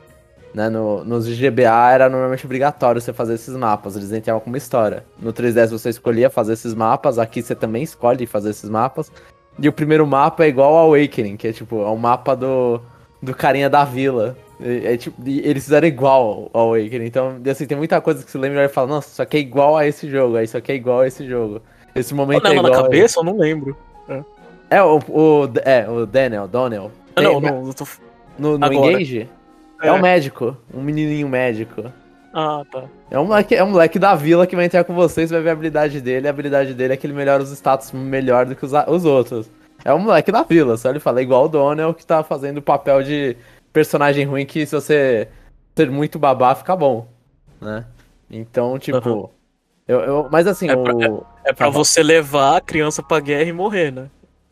Né? 0.54 0.68
No, 0.70 1.04
nos 1.04 1.28
GBA 1.28 1.90
era 1.92 2.08
normalmente 2.08 2.44
obrigatório 2.46 3.00
você 3.02 3.12
fazer 3.12 3.34
esses 3.34 3.54
mapas, 3.54 3.96
eles 3.96 4.10
entravam 4.12 4.40
com 4.40 4.48
uma 4.48 4.56
história. 4.56 5.04
No 5.20 5.30
3DS 5.32 5.70
você 5.70 5.90
escolhia 5.90 6.30
fazer 6.30 6.54
esses 6.54 6.74
mapas, 6.74 7.18
aqui 7.18 7.42
você 7.42 7.54
também 7.54 7.82
escolhe 7.82 8.26
fazer 8.26 8.50
esses 8.50 8.68
mapas. 8.70 9.12
E 9.58 9.68
o 9.68 9.72
primeiro 9.72 10.06
mapa 10.06 10.44
é 10.44 10.48
igual 10.48 10.74
ao 10.76 10.86
Awakening, 10.94 11.36
que 11.36 11.48
é 11.48 11.52
tipo, 11.52 11.82
é 11.82 11.88
o 11.88 11.96
mapa 11.96 12.34
do, 12.36 12.80
do 13.22 13.34
carinha 13.34 13.68
da 13.68 13.84
vila. 13.84 14.36
E, 14.60 14.86
é, 14.86 14.96
tipo, 14.96 15.16
eles 15.26 15.64
fizeram 15.64 15.86
igual 15.88 16.50
ao 16.52 16.68
Awakening. 16.68 17.06
Então, 17.06 17.40
assim, 17.50 17.66
tem 17.66 17.76
muita 17.76 18.00
coisa 18.00 18.24
que 18.24 18.30
você 18.30 18.38
lembra 18.38 18.64
e 18.64 18.68
fala, 18.68 18.88
nossa, 18.88 19.08
isso 19.08 19.22
aqui 19.22 19.36
é 19.36 19.40
igual 19.40 19.76
a 19.76 19.86
esse 19.86 20.08
jogo, 20.08 20.36
aí 20.36 20.44
isso 20.44 20.56
aqui 20.56 20.72
é 20.72 20.74
igual 20.76 21.00
a 21.00 21.06
esse 21.06 21.26
jogo. 21.26 21.60
Esse 21.94 22.14
momento 22.14 22.44
Não, 22.44 22.50
é 22.52 22.54
na 22.54 22.60
igual. 22.60 22.80
a- 22.80 22.82
cabeça, 22.84 23.20
eu 23.20 23.24
não 23.24 23.36
lembro. 23.36 23.76
É, 24.70 24.82
o, 24.82 24.98
o, 25.08 25.48
é, 25.64 25.88
o 25.88 26.06
Daniel, 26.06 26.46
Daniel. 26.46 26.92
Ah, 27.16 27.22
não, 27.22 27.40
não, 27.40 27.66
eu 27.66 27.74
tô... 27.74 27.86
No, 28.38 28.56
no. 28.58 28.72
Engage, 28.72 29.28
é. 29.82 29.88
É. 29.88 29.92
um 29.92 30.00
médico, 30.00 30.56
um 30.72 30.80
menininho 30.80 31.28
médico. 31.28 31.84
Ah, 32.32 32.62
tá. 32.70 32.84
É 33.10 33.18
um, 33.18 33.24
moleque, 33.26 33.54
é 33.54 33.64
um 33.64 33.70
moleque 33.70 33.98
da 33.98 34.14
vila 34.14 34.46
que 34.46 34.54
vai 34.54 34.66
entrar 34.66 34.84
com 34.84 34.94
vocês, 34.94 35.30
vai 35.30 35.40
ver 35.40 35.48
a 35.50 35.52
habilidade 35.52 36.00
dele. 36.00 36.26
A 36.26 36.30
habilidade 36.30 36.74
dele 36.74 36.92
é 36.92 36.96
que 36.96 37.06
ele 37.06 37.14
melhora 37.14 37.42
os 37.42 37.50
status 37.52 37.90
melhor 37.92 38.44
do 38.46 38.54
que 38.54 38.64
os, 38.64 38.72
os 38.86 39.04
outros. 39.04 39.50
É 39.84 39.94
um 39.94 39.98
moleque 39.98 40.30
da 40.30 40.42
vila, 40.42 40.76
só 40.76 40.90
ele 40.90 41.00
fala 41.00 41.22
igual 41.22 41.44
o 41.44 41.48
Donnell 41.48 41.94
que 41.94 42.04
tá 42.04 42.22
fazendo 42.22 42.58
o 42.58 42.62
papel 42.62 43.02
de 43.02 43.36
personagem 43.72 44.24
ruim 44.26 44.44
que 44.44 44.66
se 44.66 44.74
você 44.74 45.28
ser 45.76 45.90
muito 45.90 46.18
babá 46.18 46.54
fica 46.54 46.74
bom, 46.76 47.06
né? 47.60 47.84
Então, 48.30 48.78
tipo. 48.78 48.98
Aham. 48.98 49.28
Eu, 49.86 50.00
eu, 50.00 50.28
mas 50.30 50.46
assim, 50.46 50.68
É 50.68 50.76
o. 50.76 50.82
pra- 50.82 50.94
É 51.44 51.52
pra 51.52 51.54
Tá 51.54 51.64
bom. 51.66 51.72
você 51.72 52.02
levar 52.02 52.56
a 52.58 52.60
criança 52.60 53.02
pra 53.02 53.20
guerra 53.20 53.44
e 53.48 53.52
morrer, 53.52 53.90
né? 53.90 54.10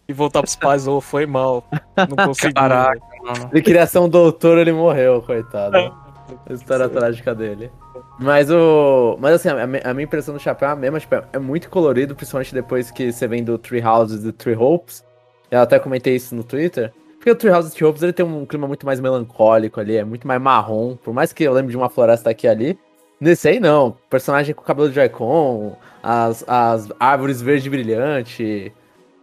E 0.09 0.13
voltar 0.15 0.41
pros 0.41 0.57
pais, 0.57 0.87
ô, 0.89 0.99
foi 1.01 1.27
mal. 1.27 1.63
Não 2.09 2.17
consegui. 2.25 2.55
Caraca, 2.55 2.99
mano. 3.23 3.51
Ele 3.53 3.61
queria 3.61 3.85
ser 3.87 3.99
um 3.99 4.09
doutor, 4.09 4.57
ele 4.57 4.73
morreu, 4.73 5.21
coitado. 5.21 5.77
É. 5.77 5.93
A 6.49 6.53
história 6.53 6.89
trágica 6.89 7.35
dele. 7.35 7.71
Mas 8.19 8.51
o. 8.51 9.17
Mas 9.21 9.35
assim, 9.35 9.49
a, 9.49 9.63
a 9.91 9.95
minha 9.95 10.05
impressão 10.05 10.35
do 10.35 10.41
chapéu 10.41 10.69
é 10.69 10.73
a 10.73 10.77
mesma, 10.77 10.99
tipo, 11.01 11.15
é- 11.15 11.25
é 11.35 11.39
muito 11.39 11.69
colorido, 11.71 12.15
principalmente 12.15 12.55
depois 12.55 12.91
que 12.91 13.13
você 13.13 13.27
vem 13.29 13.45
do 13.45 13.59
Tree 13.59 13.83
Houses 13.85 14.21
e 14.21 14.25
do 14.25 14.33
Tree 14.33 14.57
Hopes. 14.57 15.05
Eu 15.51 15.61
até 15.61 15.79
comentei 15.79 16.17
isso 16.17 16.35
no 16.35 16.43
Twitter. 16.43 16.93
Porque 17.17 17.31
o 17.31 17.35
Tree 17.37 17.53
Houses 17.53 17.73
e 17.73 17.77
Tree 17.77 17.89
Hopes 17.89 18.03
ele 18.03 18.13
tem 18.13 18.25
um 18.25 18.47
clima 18.47 18.67
muito 18.67 18.87
mais 18.87 19.01
melancólico 19.01 19.81
ali, 19.81 19.97
é 19.97 20.05
muito 20.05 20.27
mais 20.27 20.41
marrom. 20.41 20.97
Por 20.97 21.13
mais 21.13 21.33
que 21.33 21.45
eu 21.45 21.53
lembre 21.53 21.71
de 21.73 21.77
uma 21.77 21.89
floresta 21.89 22.31
aqui 22.31 22.47
e 22.47 22.51
ali. 22.51 22.79
Nesse 23.21 23.49
aí 23.49 23.59
não. 23.61 23.97
Personagem 24.11 24.55
com 24.55 24.63
cabelo 24.63 24.89
de 24.89 24.95
Joy-Con, 24.95 25.77
as, 26.03 26.45
as 26.47 26.89
árvores 27.01 27.41
verde 27.41 27.69
brilhante, 27.71 28.73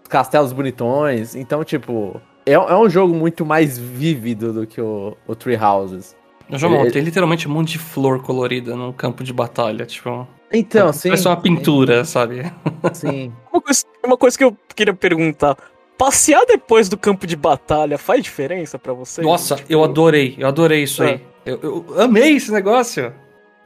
os 0.01 0.07
castelos 0.07 0.51
bonitões. 0.53 1.35
Então, 1.35 1.63
tipo. 1.63 2.19
É, 2.45 2.53
é 2.53 2.75
um 2.75 2.89
jogo 2.89 3.13
muito 3.15 3.45
mais 3.45 3.77
vívido 3.77 4.51
do 4.51 4.67
que 4.67 4.81
o, 4.81 5.15
o 5.27 5.33
Tree 5.35 5.57
Houses. 5.57 6.15
João, 6.49 6.81
Ele- 6.81 6.91
tem 6.91 7.01
literalmente 7.01 7.47
um 7.47 7.51
monte 7.51 7.73
de 7.73 7.79
flor 7.79 8.21
colorida 8.21 8.75
num 8.75 8.91
campo 8.91 9.23
de 9.23 9.33
batalha, 9.33 9.85
tipo. 9.85 10.27
Então, 10.51 10.93
sim. 10.93 11.09
Parece 11.09 11.27
uma 11.27 11.37
pintura, 11.37 12.05
sabe? 12.05 12.51
Sim. 12.93 13.31
Uma 13.51 13.61
coisa, 13.61 13.83
uma 14.05 14.17
coisa 14.17 14.37
que 14.37 14.43
eu 14.43 14.55
queria 14.75 14.93
perguntar. 14.93 15.57
Passear 15.97 16.43
depois 16.45 16.89
do 16.89 16.97
campo 16.97 17.25
de 17.25 17.35
batalha 17.35 17.97
faz 17.97 18.21
diferença 18.21 18.77
pra 18.77 18.93
você? 18.93 19.21
Nossa, 19.21 19.55
Tipo, 19.55 19.71
eu 19.71 19.83
adorei, 19.83 20.35
eu 20.37 20.47
adorei 20.47 20.83
isso 20.83 21.01
É. 21.03 21.07
aí. 21.13 21.21
Eu, 21.45 21.85
eu 21.89 22.01
amei 22.01 22.35
esse 22.35 22.51
negócio. 22.51 23.13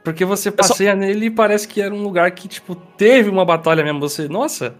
Porque 0.04 0.24
você 0.24 0.50
só- 0.50 0.56
passeia 0.56 0.94
nele 0.94 1.26
e 1.26 1.30
parece 1.30 1.66
que 1.68 1.80
era 1.82 1.92
um 1.94 2.02
lugar 2.02 2.30
que, 2.30 2.46
tipo, 2.48 2.74
teve 2.74 3.28
uma 3.28 3.44
batalha 3.44 3.82
mesmo. 3.82 4.00
Você, 4.00 4.28
nossa, 4.28 4.74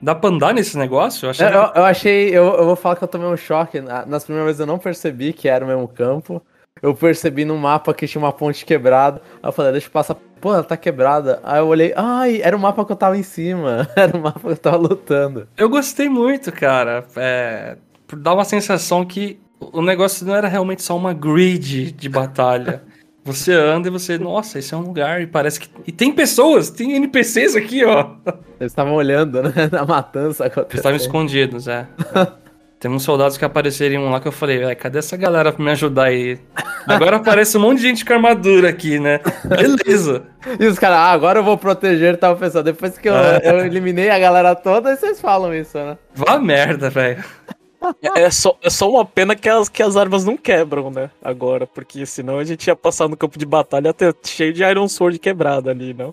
dá 0.00 0.14
pra 0.14 0.30
andar 0.30 0.54
nesse 0.54 0.76
negócio? 0.78 1.26
Eu 1.26 1.30
achei. 1.30 1.46
Eu, 1.46 1.50
eu- 1.52 1.72
eu 1.76 1.84
achei. 1.84 2.28
Eu, 2.30 2.44
eu 2.54 2.64
vou 2.64 2.76
falar 2.76 2.96
que 2.96 3.04
eu 3.04 3.08
tomei 3.08 3.28
um 3.28 3.36
choque. 3.36 3.80
Na- 3.80 4.06
Nas 4.06 4.24
primeiras 4.24 4.46
vezes 4.48 4.60
eu 4.60 4.66
não 4.66 4.78
percebi 4.78 5.32
que 5.32 5.48
era 5.48 5.64
o 5.64 5.68
mesmo 5.68 5.86
campo. 5.86 6.42
Eu 6.82 6.94
percebi 6.94 7.44
no 7.44 7.56
mapa 7.56 7.94
que 7.94 8.08
tinha 8.08 8.20
uma 8.20 8.32
ponte 8.32 8.66
quebrada. 8.66 9.22
Aí 9.40 9.48
eu 9.48 9.52
falei, 9.52 9.70
deixa 9.70 9.86
eu 9.86 9.92
passar. 9.92 10.16
Pô, 10.40 10.52
ela 10.52 10.64
tá 10.64 10.76
quebrada. 10.76 11.38
Aí 11.44 11.60
eu 11.60 11.68
olhei, 11.68 11.94
ai, 11.96 12.40
era 12.42 12.56
o 12.56 12.60
mapa 12.60 12.84
que 12.84 12.90
eu 12.90 12.96
tava 12.96 13.16
em 13.16 13.22
cima. 13.22 13.88
Era 13.94 14.16
o 14.16 14.20
mapa 14.20 14.40
que 14.40 14.48
eu 14.48 14.56
tava 14.56 14.76
lutando. 14.76 15.46
Eu 15.56 15.68
gostei 15.68 16.08
muito, 16.08 16.50
cara. 16.50 17.04
É, 17.16 17.76
dar 18.16 18.34
uma 18.34 18.44
sensação 18.44 19.04
que 19.04 19.38
o 19.60 19.80
negócio 19.80 20.26
não 20.26 20.34
era 20.34 20.48
realmente 20.48 20.82
só 20.82 20.96
uma 20.96 21.12
grid 21.12 21.92
de 21.92 22.08
batalha. 22.08 22.82
Você 23.24 23.52
anda 23.52 23.86
e 23.86 23.90
você, 23.90 24.18
nossa, 24.18 24.58
esse 24.58 24.74
é 24.74 24.76
um 24.76 24.80
lugar 24.80 25.22
e 25.22 25.28
parece 25.28 25.60
que. 25.60 25.68
E 25.86 25.92
tem 25.92 26.12
pessoas, 26.12 26.70
tem 26.70 26.94
NPCs 26.94 27.54
aqui, 27.54 27.84
ó. 27.84 28.16
Eles 28.58 28.72
estavam 28.72 28.94
olhando, 28.94 29.44
né? 29.44 29.52
Na 29.70 29.86
matança 29.86 30.46
Eles 30.46 30.74
estavam 30.74 30.96
escondidos, 30.96 31.68
é. 31.68 31.86
Tem 32.82 32.90
uns 32.90 33.04
soldados 33.04 33.38
que 33.38 33.44
apareceriam 33.44 34.10
lá 34.10 34.18
que 34.18 34.26
eu 34.26 34.32
falei, 34.32 34.64
"Ué, 34.64 34.74
cadê 34.74 34.98
essa 34.98 35.16
galera 35.16 35.52
pra 35.52 35.64
me 35.64 35.70
ajudar 35.70 36.06
aí? 36.06 36.36
Agora 36.84 37.18
aparece 37.18 37.56
um 37.56 37.60
monte 37.60 37.76
de 37.76 37.86
gente 37.86 38.04
com 38.04 38.12
armadura 38.12 38.68
aqui, 38.68 38.98
né? 38.98 39.20
Beleza. 39.44 40.24
E 40.58 40.66
os 40.66 40.80
caras, 40.80 40.98
ah, 40.98 41.12
agora 41.12 41.38
eu 41.38 41.44
vou 41.44 41.56
proteger 41.56 42.16
tal 42.18 42.34
pessoa. 42.36 42.60
Depois 42.64 42.98
que 42.98 43.08
eu, 43.08 43.14
É. 43.14 43.40
eu 43.44 43.58
eliminei 43.66 44.10
a 44.10 44.18
galera 44.18 44.56
toda, 44.56 44.90
aí 44.90 44.96
vocês 44.96 45.20
falam 45.20 45.54
isso, 45.54 45.78
né? 45.78 45.96
Vá 46.12 46.40
merda, 46.40 46.90
velho. 46.90 47.22
É, 48.16 48.22
é 48.22 48.30
só, 48.32 48.58
é 48.60 48.68
só 48.68 48.90
uma 48.90 49.04
pena 49.04 49.36
que 49.36 49.48
as, 49.48 49.68
que 49.68 49.80
as 49.80 49.96
armas 49.96 50.24
não 50.24 50.36
quebram, 50.36 50.90
né? 50.90 51.08
Agora, 51.22 51.68
porque 51.68 52.04
senão 52.04 52.40
a 52.40 52.44
gente 52.44 52.66
ia 52.66 52.74
passar 52.74 53.06
no 53.08 53.16
campo 53.16 53.38
de 53.38 53.46
batalha 53.46 53.90
até 53.90 54.12
cheio 54.24 54.52
de 54.52 54.64
Iron 54.64 54.88
Sword 54.88 55.20
quebrada 55.20 55.70
ali, 55.70 55.94
não? 55.94 56.12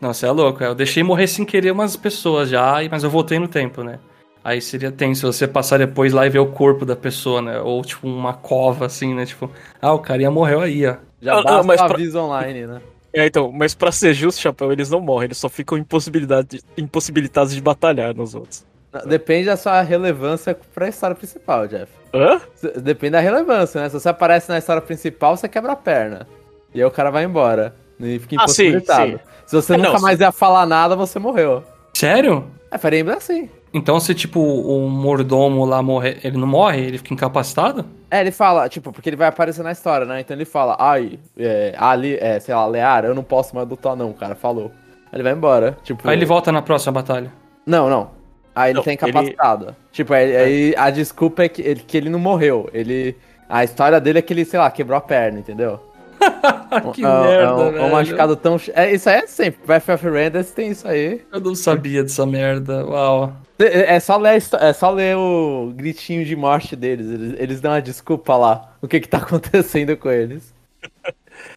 Você 0.00 0.26
é 0.26 0.30
louco. 0.32 0.64
Eu 0.64 0.74
deixei 0.74 1.04
morrer 1.04 1.28
sem 1.28 1.44
querer 1.44 1.70
umas 1.70 1.94
pessoas 1.96 2.48
já, 2.48 2.78
mas 2.90 3.04
eu 3.04 3.10
voltei 3.10 3.38
no 3.38 3.46
tempo, 3.46 3.84
né? 3.84 4.00
Aí 4.46 4.60
seria 4.60 4.92
tenso 4.92 5.26
você 5.26 5.44
passar 5.48 5.76
depois 5.76 6.12
lá 6.12 6.24
e 6.24 6.30
ver 6.30 6.38
o 6.38 6.46
corpo 6.46 6.86
da 6.86 6.94
pessoa, 6.94 7.42
né? 7.42 7.60
Ou 7.60 7.82
tipo 7.82 8.06
uma 8.06 8.32
cova 8.32 8.86
assim, 8.86 9.12
né? 9.12 9.26
Tipo, 9.26 9.50
ah, 9.82 9.92
o 9.92 9.98
carinha 9.98 10.30
morreu 10.30 10.60
aí, 10.60 10.86
ó. 10.86 10.94
Já 11.20 11.32
Ah, 11.38 11.42
basta 11.42 11.62
mas 11.64 11.82
pra- 11.82 11.94
aviso 11.96 12.16
online, 12.20 12.64
né? 12.64 12.80
É, 13.12 13.26
então, 13.26 13.50
mas 13.50 13.74
pra 13.74 13.90
ser 13.90 14.14
justo, 14.14 14.40
Chapéu, 14.40 14.70
eles 14.70 14.88
não 14.88 15.00
morrem, 15.00 15.24
eles 15.24 15.38
só 15.38 15.48
ficam 15.48 15.76
impossibilidade, 15.76 16.60
impossibilitados 16.78 17.52
de 17.56 17.60
batalhar 17.60 18.14
nos 18.14 18.36
outros. 18.36 18.64
Depende 19.06 19.46
da 19.46 19.56
sua 19.56 19.82
relevância 19.82 20.56
pra 20.72 20.86
história 20.88 21.16
principal, 21.16 21.66
Jeff. 21.66 21.90
Hã? 22.14 22.40
Depende 22.80 23.12
da 23.12 23.20
relevância, 23.20 23.80
né? 23.80 23.88
Se 23.88 23.94
você 23.98 24.08
aparece 24.08 24.48
na 24.48 24.58
história 24.58 24.80
principal, 24.80 25.36
você 25.36 25.48
quebra 25.48 25.72
a 25.72 25.76
perna. 25.76 26.24
E 26.72 26.78
aí 26.78 26.84
o 26.86 26.90
cara 26.92 27.10
vai 27.10 27.24
embora. 27.24 27.74
E 27.98 28.18
fica 28.20 28.36
Ah, 28.40 28.46
sim, 28.46 28.68
impossibilitado. 28.68 29.10
sim. 29.12 29.18
Se 29.44 29.56
você 29.56 29.74
É, 29.74 29.76
nunca 29.76 29.92
não, 29.94 30.00
mais 30.00 30.20
ia 30.20 30.30
falar 30.30 30.66
nada, 30.66 30.94
você 30.94 31.18
morreu. 31.18 31.64
Sério? 31.94 32.44
É, 32.70 32.78
Fire 32.78 32.98
Emblem 32.98 33.14
é 33.14 33.18
assim. 33.18 33.50
Então 33.76 34.00
se, 34.00 34.14
tipo, 34.14 34.40
o 34.40 34.88
mordomo 34.88 35.66
lá 35.66 35.82
morre, 35.82 36.16
ele 36.24 36.38
não 36.38 36.46
morre? 36.46 36.80
Ele 36.80 36.96
fica 36.96 37.12
incapacitado? 37.12 37.84
É, 38.10 38.22
ele 38.22 38.30
fala, 38.30 38.70
tipo, 38.70 38.90
porque 38.90 39.10
ele 39.10 39.16
vai 39.16 39.28
aparecer 39.28 39.62
na 39.62 39.70
história, 39.70 40.06
né? 40.06 40.20
Então 40.20 40.34
ele 40.34 40.46
fala, 40.46 40.76
ai, 40.80 41.18
é, 41.38 41.74
ali, 41.76 42.16
é, 42.18 42.40
sei 42.40 42.54
lá, 42.54 42.66
Leara, 42.66 43.08
eu 43.08 43.14
não 43.14 43.22
posso 43.22 43.54
mais 43.54 43.68
lutar 43.68 43.94
não, 43.94 44.14
cara, 44.14 44.34
falou. 44.34 44.72
Aí 45.12 45.16
ele 45.16 45.22
vai 45.22 45.32
embora, 45.34 45.76
tipo... 45.84 46.08
Aí 46.08 46.16
ele 46.16 46.24
volta 46.24 46.50
na 46.50 46.62
próxima 46.62 46.92
batalha. 46.92 47.30
Não, 47.66 47.90
não. 47.90 48.10
Aí 48.54 48.70
ele 48.70 48.78
Não, 48.78 48.82
tá 48.82 48.92
incapacitado. 48.94 49.76
Tipo, 49.92 50.14
aí, 50.14 50.34
aí 50.34 50.74
a 50.78 50.88
desculpa 50.88 51.44
é 51.44 51.48
que 51.50 51.60
ele, 51.60 51.80
que 51.80 51.96
ele 51.98 52.08
não 52.08 52.18
morreu. 52.18 52.70
Ele... 52.72 53.14
A 53.46 53.62
história 53.62 54.00
dele 54.00 54.20
é 54.20 54.22
que 54.22 54.32
ele, 54.32 54.46
sei 54.46 54.58
lá, 54.58 54.70
quebrou 54.70 54.96
a 54.96 55.02
perna, 55.02 55.38
entendeu? 55.38 55.78
que 56.94 57.04
é, 57.04 57.08
merda, 57.08 57.44
é 57.44 57.52
um, 57.52 57.72
velho. 57.72 57.84
um 57.84 57.90
machucado 57.90 58.36
tão... 58.36 58.60
É, 58.74 58.92
isso 58.92 59.08
aí 59.08 59.16
é 59.16 59.26
sempre. 59.26 59.60
Breath 59.66 59.88
of 59.88 60.08
Randers 60.08 60.50
tem 60.50 60.70
isso 60.70 60.86
aí. 60.86 61.24
Eu 61.32 61.40
não 61.40 61.54
sabia 61.54 62.02
dessa 62.02 62.26
merda. 62.26 62.84
Uau. 62.84 63.32
É 63.58 63.96
é 63.96 64.00
só 64.00 64.16
ler, 64.16 64.42
é 64.60 64.72
só 64.72 64.90
ler 64.90 65.16
o 65.16 65.72
gritinho 65.74 66.24
de 66.24 66.36
morte 66.36 66.76
deles. 66.76 67.06
Eles, 67.06 67.34
eles 67.38 67.60
dão 67.60 67.72
uma 67.72 67.82
desculpa 67.82 68.36
lá. 68.36 68.72
O 68.82 68.88
que 68.88 69.00
que 69.00 69.08
tá 69.08 69.18
acontecendo 69.24 69.96
com 69.96 70.10
eles. 70.10 70.54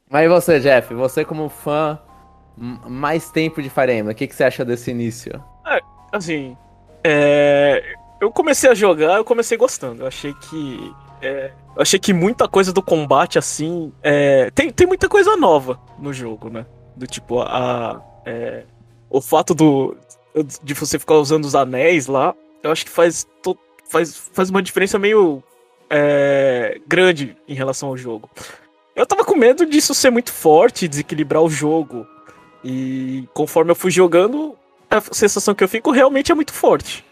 Mas 0.09 0.25
e 0.25 0.29
você, 0.29 0.59
Jeff? 0.59 0.93
Você 0.93 1.25
como 1.25 1.49
fã 1.49 1.99
mais 2.57 3.31
tempo 3.31 3.61
de 3.61 3.69
Fire 3.69 3.93
Emblem, 3.93 4.11
o 4.11 4.15
que, 4.15 4.27
que 4.27 4.35
você 4.35 4.43
acha 4.43 4.65
desse 4.65 4.91
início? 4.91 5.41
Assim, 6.11 6.57
é, 7.03 7.81
eu 8.19 8.31
comecei 8.31 8.69
a 8.69 8.73
jogar, 8.73 9.17
eu 9.17 9.23
comecei 9.25 9.57
gostando. 9.57 10.03
Eu 10.03 10.07
achei 10.07 10.33
que. 10.33 10.93
É, 11.21 11.51
eu 11.75 11.81
achei 11.81 11.99
que 11.99 12.13
muita 12.13 12.47
coisa 12.47 12.71
do 12.73 12.81
combate, 12.81 13.37
assim. 13.37 13.91
é, 14.03 14.49
tem, 14.51 14.71
tem 14.71 14.87
muita 14.87 15.07
coisa 15.09 15.35
nova 15.35 15.79
no 15.97 16.11
jogo, 16.13 16.49
né? 16.49 16.65
Do 16.95 17.05
tipo, 17.07 17.41
a. 17.41 18.01
é, 18.25 18.63
o 19.09 19.21
fato 19.21 19.53
do. 19.53 19.95
De 20.63 20.73
você 20.73 20.99
ficar 20.99 21.15
usando 21.15 21.45
os 21.45 21.55
anéis 21.55 22.07
lá, 22.07 22.33
eu 22.63 22.71
acho 22.71 22.85
que 22.85 22.91
faz, 22.91 23.27
to- 23.41 23.57
faz, 23.89 24.15
faz 24.33 24.49
uma 24.49 24.61
diferença 24.61 24.97
meio. 24.99 25.43
é, 25.89 26.79
grande 26.87 27.35
em 27.47 27.53
relação 27.55 27.89
ao 27.89 27.97
jogo. 27.97 28.29
Eu 28.95 29.05
tava 29.05 29.23
com 29.25 29.35
medo 29.35 29.65
disso 29.65 29.93
ser 29.95 30.09
muito 30.11 30.31
forte, 30.31 30.87
desequilibrar 30.87 31.41
o 31.41 31.49
jogo. 31.49 32.05
E 32.63 33.27
conforme 33.33 33.71
eu 33.71 33.75
fui 33.75 33.89
jogando, 33.89 34.55
a 34.89 34.99
sensação 35.01 35.55
que 35.55 35.63
eu 35.63 35.69
fico 35.69 35.89
realmente 35.91 36.31
é 36.31 36.35
muito 36.35 36.53
forte. 36.53 37.05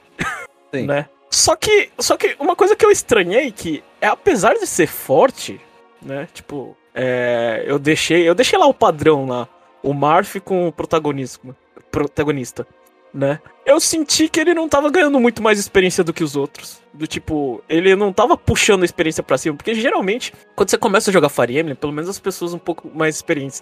Sim. 0.74 0.86
Né? 0.88 1.08
Só 1.38 1.56
que, 1.56 1.92
só 2.00 2.18
que 2.18 2.36
uma 2.40 2.56
coisa 2.56 2.76
que 2.76 2.84
eu 2.84 2.90
estranhei 2.90 3.52
que 3.52 3.84
é 4.02 4.08
apesar 4.08 4.56
de 4.56 4.66
ser 4.66 4.88
forte, 4.88 5.62
né? 6.02 6.28
Tipo, 6.34 6.76
é, 6.96 7.64
eu 7.68 7.78
deixei, 7.78 8.28
eu 8.28 8.34
deixei 8.34 8.58
lá 8.58 8.66
o 8.66 8.74
padrão 8.74 9.28
lá, 9.28 9.48
o 9.84 9.94
Marf 9.94 10.40
com 10.40 10.68
o 10.68 10.72
protagonismo, 10.72 11.56
protagonista, 11.92 12.66
né? 13.14 13.40
Eu 13.68 13.80
senti 13.80 14.28
que 14.28 14.40
ele 14.40 14.56
não 14.56 14.68
tava 14.68 14.90
ganhando 14.90 15.20
muito 15.20 15.44
mais 15.44 15.60
experiência 15.60 16.04
do 16.04 16.12
que 16.12 16.24
os 16.24 16.36
outros. 16.36 16.82
Do 16.92 17.06
tipo, 17.06 17.64
ele 17.70 17.96
não 17.96 18.12
tava 18.12 18.36
puxando 18.36 18.82
a 18.82 18.86
experiência 18.86 19.22
pra 19.22 19.38
cima, 19.38 19.56
porque 19.56 19.76
geralmente, 19.76 20.34
quando 20.56 20.72
você 20.72 20.78
começa 20.78 21.12
a 21.12 21.14
jogar 21.14 21.30
Fire 21.30 21.60
Emblem, 21.60 21.76
pelo 21.76 21.94
menos 21.94 22.10
as 22.10 22.18
pessoas 22.18 22.52
um 22.52 22.58
pouco 22.58 22.90
mais 22.92 23.16
experientes, 23.16 23.62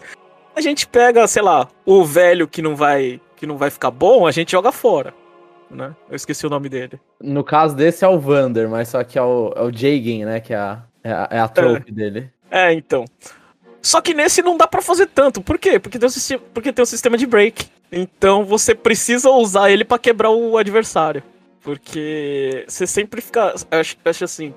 a 0.55 0.61
gente 0.61 0.87
pega, 0.87 1.27
sei 1.27 1.41
lá, 1.41 1.67
o 1.85 2.05
velho 2.05 2.47
que 2.47 2.61
não 2.61 2.73
vai 2.73 3.19
que 3.35 3.45
não 3.45 3.57
vai 3.57 3.69
ficar 3.69 3.91
bom, 3.91 4.25
a 4.25 4.31
gente 4.31 4.53
joga 4.53 4.71
fora, 4.71 5.13
né? 5.69 5.95
Eu 6.09 6.15
esqueci 6.15 6.45
o 6.45 6.49
nome 6.49 6.69
dele. 6.69 6.99
No 7.21 7.43
caso 7.43 7.75
desse 7.75 8.03
é 8.05 8.07
o 8.07 8.19
Vander, 8.19 8.69
mas 8.69 8.89
só 8.89 9.03
que 9.03 9.17
é 9.17 9.21
o, 9.21 9.53
é 9.55 9.61
o 9.61 9.71
Jagen, 9.71 10.25
né? 10.25 10.39
Que 10.39 10.53
é 10.53 10.57
a, 10.57 10.83
é 11.03 11.11
a, 11.11 11.27
é 11.31 11.39
a 11.39 11.47
trope 11.47 11.91
dele. 11.91 12.29
É, 12.51 12.73
então. 12.73 13.05
Só 13.81 14.01
que 14.01 14.13
nesse 14.13 14.41
não 14.41 14.57
dá 14.57 14.67
pra 14.67 14.81
fazer 14.81 15.05
tanto. 15.07 15.41
Por 15.41 15.59
quê? 15.59 15.77
Porque 15.79 15.99
tem, 15.99 16.07
o 16.07 16.11
sistema, 16.11 16.43
porque 16.53 16.73
tem 16.73 16.81
o 16.83 16.87
sistema 16.87 17.17
de 17.17 17.25
break. 17.27 17.67
Então 17.91 18.43
você 18.43 18.73
precisa 18.73 19.29
usar 19.29 19.69
ele 19.69 19.85
pra 19.85 19.99
quebrar 19.99 20.31
o 20.31 20.57
adversário. 20.57 21.21
Porque 21.61 22.63
você 22.67 22.87
sempre 22.87 23.21
fica. 23.21 23.53
Acho, 23.71 23.97
acho 24.05 24.23
assim. 24.23 24.53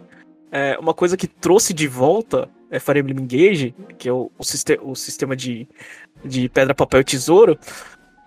é, 0.53 0.79
uma 0.79 0.94
coisa 0.94 1.16
que 1.16 1.27
trouxe 1.27 1.75
de 1.75 1.87
volta 1.88 2.49
é 2.71 2.79
Fire 2.79 3.01
Emblem 3.01 3.18
Engage, 3.21 3.75
que 3.99 4.09
é 4.09 4.12
o, 4.12 4.31
o, 4.38 4.44
siste- 4.44 4.79
o 4.83 4.94
sistema 4.94 5.35
de, 5.35 5.66
de 6.25 6.49
pedra, 6.49 6.75
papel 6.75 7.01
e 7.01 7.05
tesouro. 7.05 7.59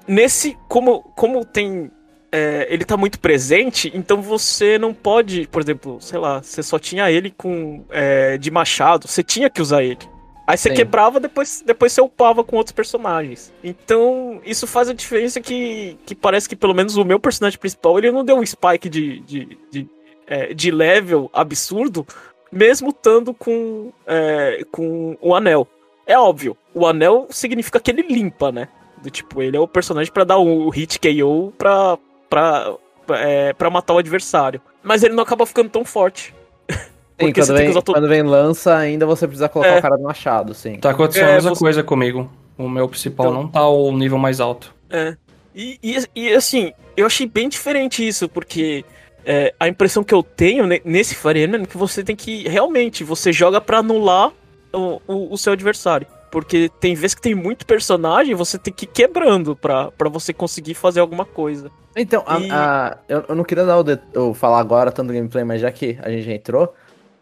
Nesse, 0.08 0.58
como, 0.67 1.02
como 1.15 1.46
tem. 1.46 1.91
É, 2.32 2.67
ele 2.70 2.86
tá 2.86 2.96
muito 2.96 3.20
presente, 3.20 3.91
então 3.94 4.22
você 4.22 4.78
não 4.78 4.94
pode, 4.94 5.48
por 5.48 5.62
exemplo, 5.62 6.00
sei 6.00 6.17
lá, 6.17 6.41
você 6.41 6.63
só 6.63 6.80
tinha 6.80 7.12
ele 7.12 7.30
com 7.30 7.84
é, 7.89 8.38
de 8.38 8.50
machado, 8.50 9.08
você 9.08 9.22
tinha 9.22 9.50
que 9.50 9.62
usar 9.62 9.84
ele. 9.84 10.00
Aí 10.48 10.58
você 10.58 10.70
Sim. 10.70 10.76
quebrava, 10.76 11.20
depois, 11.20 11.63
depois 11.65 11.91
você 11.91 12.02
upava 12.02 12.44
com 12.44 12.58
outros 12.58 12.74
personagens. 12.74 13.54
Então, 13.63 14.41
isso 14.46 14.65
faz 14.65 14.89
a 14.89 14.94
diferença 14.94 15.39
que, 15.39 15.98
que 16.06 16.15
parece 16.15 16.50
que 16.50 16.56
pelo 16.56 16.74
menos 16.74 16.98
o 16.98 17.06
meu 17.06 17.20
personagem 17.20 17.60
principal, 17.60 17.98
ele 17.98 18.12
não 18.12 18.26
deu 18.26 18.38
um 18.38 18.46
spike 18.46 18.89
de, 18.89 19.20
de, 19.20 19.58
de, 19.72 19.89
é, 20.26 20.54
de 20.54 20.72
level 20.72 21.30
absurdo, 21.34 22.06
mesmo 22.52 22.89
estando 22.89 23.34
com, 23.34 23.94
é, 24.08 24.65
com 24.72 25.17
o 25.22 25.36
anel. 25.36 25.67
É 26.06 26.17
óbvio, 26.17 26.58
o 26.74 26.86
anel 26.86 27.28
significa 27.30 27.80
que 27.80 27.91
ele 27.91 28.02
limpa, 28.02 28.52
né? 28.52 28.67
Do 29.02 29.10
tipo, 29.10 29.41
ele 29.41 29.58
é 29.58 29.60
o 29.60 29.67
personagem 29.67 30.12
pra 30.12 30.24
dar 30.24 30.38
o 30.38 30.70
hit 30.70 31.00
KO 31.00 31.54
pra, 31.58 31.98
pra, 32.32 32.74
é, 33.10 33.52
pra 33.54 33.70
matar 33.70 33.94
o 33.94 33.98
adversário. 33.98 34.62
Mas 34.82 35.04
ele 35.04 35.13
não 35.13 35.22
acaba 35.22 35.46
ficando 35.46 35.70
tão 35.70 35.84
forte. 35.86 36.34
Sim, 37.22 37.32
quando 37.32 37.54
vem, 37.54 37.74
todo- 37.74 37.94
quando 37.94 38.08
vem 38.08 38.24
lança, 38.24 38.76
ainda 38.76 39.06
você 39.06 39.28
precisa 39.28 39.48
colocar 39.50 39.70
É. 39.74 39.78
o 39.80 39.82
cara 39.82 39.98
do 39.98 40.04
machado, 40.04 40.54
sim. 40.56 40.78
Tá 40.80 40.89
acontecendo 40.89 41.28
É, 41.28 41.32
a 41.32 41.36
mesma 41.36 41.50
você- 41.54 41.60
coisa 41.60 41.84
comigo. 41.84 42.32
O 42.58 42.67
meu 42.67 42.88
principal 42.89 43.28
Então- 43.28 43.41
não 43.44 43.48
tá 43.48 43.67
o 43.67 43.91
nível 43.96 44.17
mais 44.17 44.39
alto. 44.39 44.74
É. 44.89 45.15
E, 45.54 45.78
e, 45.84 45.98
e, 46.15 46.34
assim, 46.34 46.72
eu 46.98 47.06
achei 47.06 47.28
bem 47.28 47.48
diferente 47.50 48.08
isso, 48.08 48.28
porque 48.30 48.84
é, 49.26 49.54
a 49.60 49.67
impressão 49.67 50.04
que 50.04 50.13
eu 50.13 50.24
tenho 50.24 50.65
ne- 50.65 50.82
nesse 50.84 51.13
Fire 51.13 51.44
Emblem 51.44 51.62
é 51.63 51.65
que 51.67 51.78
você 51.78 52.04
tem 52.04 52.15
que 52.15 52.48
realmente, 52.48 53.04
você 53.04 53.32
joga 53.32 53.60
pra 53.62 53.80
anular 53.80 54.32
o, 54.74 55.00
o, 55.08 55.34
o 55.34 55.38
seu 55.38 55.54
adversário. 55.54 56.08
Porque 56.32 56.70
tem 56.80 56.96
vezes 56.96 57.13
que 57.13 57.22
tem 57.22 57.36
muito 57.36 57.65
personagem, 57.65 58.34
você 58.34 58.58
tem 58.58 58.74
que 58.74 58.86
ir 58.86 58.88
quebrando 58.88 59.56
pra, 59.56 59.91
pra 59.91 60.08
você 60.10 60.32
conseguir 60.34 60.74
fazer 60.76 61.02
alguma 61.02 61.26
coisa. 61.26 61.70
Então, 61.96 62.24
a- 62.26 62.39
E- 62.39 62.50
a- 62.52 62.98
eu, 63.10 63.26
eu 63.30 63.36
não 63.36 63.44
queria 63.44 63.65
dar 63.65 63.78
o 63.78 63.84
de- 63.84 64.00
falar 64.36 64.60
agora 64.60 64.91
tanto 64.91 65.08
do 65.08 65.13
gameplay, 65.13 65.44
mas 65.44 65.60
já 65.60 65.70
que 65.72 65.98
a 66.02 66.10
gente 66.10 66.24
já 66.24 66.32
entrou, 66.32 66.74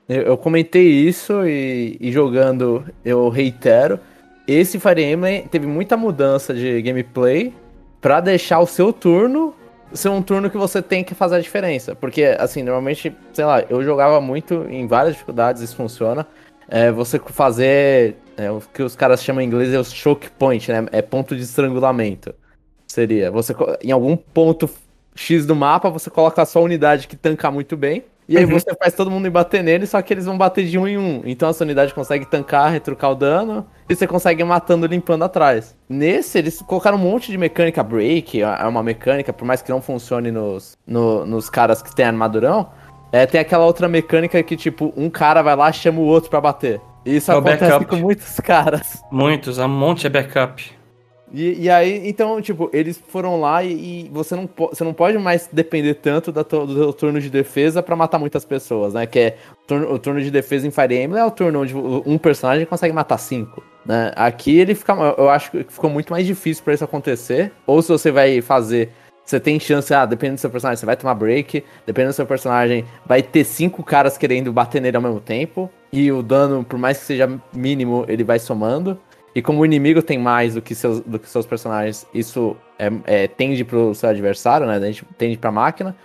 eu, 0.08 0.22
eu 0.22 0.38
comentei 0.38 0.88
isso 0.88 1.43
e, 1.45 1.98
e 2.00 2.12
jogando 2.12 2.86
eu 3.04 3.28
reitero. 3.30 4.00
Esse 4.48 4.80
Fire 4.80 5.04
Emblem 5.04 5.48
teve 5.48 5.65
muita 5.67 5.98
mudança 5.98 6.54
de 6.54 6.82
gameplay 6.82 7.54
pra 8.00 8.19
deixar 8.22 8.60
o 8.60 8.67
seu 8.67 8.93
turno 8.93 9.56
ser 9.91 10.10
um 10.10 10.22
turno 10.22 10.52
que 10.52 10.58
você 10.58 10.84
tem 10.84 11.04
que 11.04 11.15
fazer 11.15 11.38
a 11.38 11.41
diferença. 11.41 11.95
Porque, 11.95 12.24
assim, 12.39 12.62
normalmente, 12.62 13.12
sei 13.34 13.43
lá, 13.43 13.63
eu 13.67 13.84
jogava 13.84 14.22
muito 14.22 14.67
em 14.69 14.86
várias 14.86 15.13
dificuldades, 15.13 15.63
isso 15.63 15.76
funciona. 15.76 16.28
É 16.67 16.91
você 16.91 17.19
fazer 17.19 18.15
é, 18.39 18.52
o 18.52 18.62
que 18.73 18.82
os 18.84 18.95
caras 18.95 19.23
chamam 19.23 19.41
em 19.41 19.45
inglês 19.47 19.73
é 19.73 19.80
o 19.80 19.84
choke 19.84 20.30
point, 20.32 20.71
né? 20.71 20.86
É 20.91 21.02
ponto 21.02 21.36
de 21.36 21.43
estrangulamento. 21.43 22.34
Seria, 22.88 23.30
você 23.30 23.56
em 23.84 23.91
algum 23.91 24.15
ponto 24.15 24.69
X 25.15 25.45
do 25.45 25.56
mapa, 25.56 25.89
você 25.89 26.10
coloca 26.10 26.41
a 26.41 26.45
sua 26.45 26.62
unidade 26.62 27.08
que 27.08 27.15
tanca 27.15 27.52
muito 27.52 27.75
bem. 27.78 28.04
E 28.28 28.38
aí 28.38 28.45
Uhum. 28.45 28.52
você 28.52 28.75
faz 28.75 28.93
todo 28.93 29.10
mundo 29.10 29.25
ir 29.25 29.32
bater 29.32 29.63
nele, 29.63 29.88
só 29.88 29.99
que 30.04 30.13
eles 30.13 30.25
vão 30.25 30.38
bater 30.38 30.63
de 30.65 30.78
um 30.78 30.88
em 30.88 30.97
um. 30.99 31.21
Então 31.25 31.49
a 31.49 31.54
sua 31.54 31.65
unidade 31.65 31.93
consegue 31.95 32.25
tancar, 32.28 32.71
retrucar 32.71 33.12
o 33.12 33.15
dano, 33.15 33.65
e 33.89 33.95
você 33.95 34.06
consegue 34.06 34.43
ir 34.43 34.45
matando 34.45 34.86
limpando 34.86 35.23
atrás. 35.23 35.75
Nesse, 35.89 36.38
eles 36.38 36.62
colocaram 36.62 36.95
um 36.97 37.02
monte 37.02 37.32
de 37.32 37.38
mecânica 37.39 37.82
break, 37.84 38.39
é 38.41 38.67
uma 38.67 38.84
mecânica, 38.84 39.34
por 39.34 39.45
mais 39.45 39.63
que 39.63 39.71
não 39.71 39.82
funcione 39.82 40.32
nos, 40.32 40.78
no- 40.86 41.25
nos 41.25 41.49
caras 41.49 41.82
que 41.82 41.93
tem 41.95 42.06
armadurão. 42.06 42.69
É, 43.12 43.25
tem 43.25 43.41
aquela 43.41 43.65
outra 43.65 43.88
mecânica 43.88 44.41
que, 44.43 44.56
tipo, 44.56 44.93
um 44.95 45.10
cara 45.10 45.41
vai 45.41 45.56
lá 45.56 45.71
e 45.71 45.73
chama 45.73 45.99
o 45.99 46.04
outro 46.06 46.30
pra 46.30 46.39
bater. 46.39 46.80
Isso 47.15 47.32
É 47.32 47.36
acontece 47.36 47.60
backup. 47.72 47.86
com 47.86 47.95
muitos 47.98 48.39
caras. 48.39 49.04
Muitos, 49.12 49.58
um 49.58 49.67
monte 49.67 50.08
é 50.08 50.10
backup. 50.10 50.80
E, 51.32 51.65
e 51.65 51.69
aí, 51.69 52.10
então, 52.10 52.41
tipo, 52.41 52.72
eles 52.74 53.00
foram 53.08 53.39
lá 53.39 53.63
e, 53.63 54.06
e 54.06 54.10
você, 54.12 54.36
não 54.36 54.50
você 54.58 54.84
não 54.84 54.93
pode 54.95 55.15
mais 55.19 55.48
depender 55.54 55.93
tanto 55.93 56.32
da 56.32 56.41
do 56.41 56.74
seu 56.74 56.91
turno 56.93 57.22
de 57.22 57.30
defesa 57.30 57.84
pra 57.84 57.95
matar 57.95 58.17
muitas 58.17 58.43
pessoas, 58.43 58.95
né? 58.95 59.06
Que 59.06 59.19
é 59.19 59.38
o 59.52 59.67
turno, 59.67 59.93
o 59.93 60.00
turno 60.00 60.22
de 60.22 60.32
defesa 60.32 60.65
em 60.67 60.72
Fire 60.72 60.98
Emblem 61.00 61.22
é 61.22 61.26
o 61.26 61.30
turno 61.30 61.62
onde 61.62 61.76
um 61.78 62.17
personagem 62.17 62.65
consegue 62.65 62.93
matar 62.95 63.19
cinco, 63.19 63.63
né? 63.86 64.12
Aqui 64.15 64.58
ele 64.58 64.74
fica, 64.74 64.93
eu 65.19 65.30
acho 65.30 65.52
que 65.52 65.63
ficou 65.69 65.89
muito 65.91 66.12
mais 66.12 66.26
difícil 66.26 66.63
pra 66.63 66.74
isso 66.74 66.84
acontecer. 66.84 67.52
Ou 67.67 67.80
se 67.84 67.89
você 67.89 68.10
vai 68.10 68.41
fazer, 68.41 68.89
você 69.24 69.39
tem 69.39 69.60
chance, 69.60 69.93
ah, 69.93 70.08
dependendo 70.08 70.38
do 70.38 70.41
seu 70.41 70.50
personagem, 70.50 70.80
você 70.80 70.86
vai 70.88 70.95
tomar 70.98 71.13
break, 71.13 71.63
dependendo 71.86 72.12
do 72.12 72.15
seu 72.15 72.26
personagem, 72.26 72.84
vai 73.06 73.22
ter 73.22 73.43
cinco 73.43 73.84
caras 73.84 74.17
querendo 74.17 74.52
bater 74.52 74.82
nele 74.82 74.98
ao 74.98 75.04
mesmo 75.04 75.19
tempo. 75.19 75.69
E 75.91 76.12
o 76.12 76.21
dano, 76.21 76.63
por 76.63 76.78
mais 76.78 76.99
que 76.99 77.06
seja 77.06 77.39
mínimo, 77.54 78.06
ele 78.08 78.23
vai 78.23 78.39
somando. 78.39 78.99
E 79.34 79.41
como 79.41 79.62
o 79.62 79.65
inimigo 79.65 80.02
tem 80.02 80.17
mais 80.17 80.56
do 80.56 80.62
que 80.62 80.73
seus, 80.75 81.02
do 81.02 81.19
que 81.19 81.30
seus 81.30 81.45
personagens, 81.45 82.06
isso 82.13 82.56
é, 82.78 82.91
é, 83.06 83.28
tende 83.28 83.63
pro 83.63 83.93
seu 83.93 84.10
adversário, 84.10 84.67
né? 84.67 84.75
A 84.75 84.80
gente 84.80 85.06
tende 85.17 85.38
pra 85.38 85.52
máquina. 85.52 85.95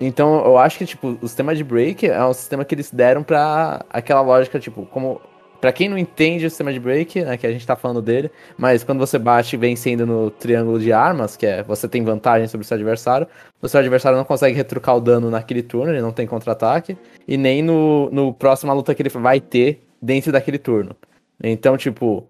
Então 0.00 0.44
eu 0.44 0.56
acho 0.56 0.78
que, 0.78 0.86
tipo, 0.86 1.18
o 1.20 1.28
sistema 1.28 1.54
de 1.54 1.62
break 1.62 2.08
é 2.08 2.24
um 2.24 2.32
sistema 2.32 2.64
que 2.64 2.74
eles 2.74 2.90
deram 2.90 3.22
pra 3.22 3.84
aquela 3.90 4.22
lógica, 4.22 4.58
tipo, 4.58 4.86
como 4.86 5.20
Pra 5.60 5.72
quem 5.72 5.88
não 5.88 5.98
entende 5.98 6.46
o 6.46 6.50
sistema 6.50 6.72
de 6.72 6.80
break, 6.80 7.22
né, 7.22 7.36
que 7.36 7.46
a 7.46 7.52
gente 7.52 7.66
tá 7.66 7.76
falando 7.76 8.00
dele, 8.00 8.30
mas 8.56 8.82
quando 8.82 8.98
você 8.98 9.18
bate 9.18 9.56
vencendo 9.56 10.06
no 10.06 10.30
triângulo 10.30 10.80
de 10.80 10.90
armas, 10.92 11.36
que 11.36 11.44
é 11.44 11.62
você 11.62 11.86
tem 11.86 12.02
vantagem 12.02 12.48
sobre 12.48 12.64
o 12.64 12.66
seu 12.66 12.76
adversário, 12.76 13.26
o 13.60 13.68
seu 13.68 13.78
adversário 13.78 14.16
não 14.16 14.24
consegue 14.24 14.56
retrucar 14.56 14.96
o 14.96 15.00
dano 15.00 15.30
naquele 15.30 15.62
turno, 15.62 15.92
ele 15.92 16.00
não 16.00 16.12
tem 16.12 16.26
contra-ataque, 16.26 16.96
e 17.28 17.36
nem 17.36 17.62
no, 17.62 18.08
no 18.10 18.32
próxima 18.32 18.72
luta 18.72 18.94
que 18.94 19.02
ele 19.02 19.10
vai 19.10 19.38
ter 19.38 19.82
dentro 20.00 20.32
daquele 20.32 20.58
turno. 20.58 20.96
Então, 21.42 21.76
tipo, 21.76 22.26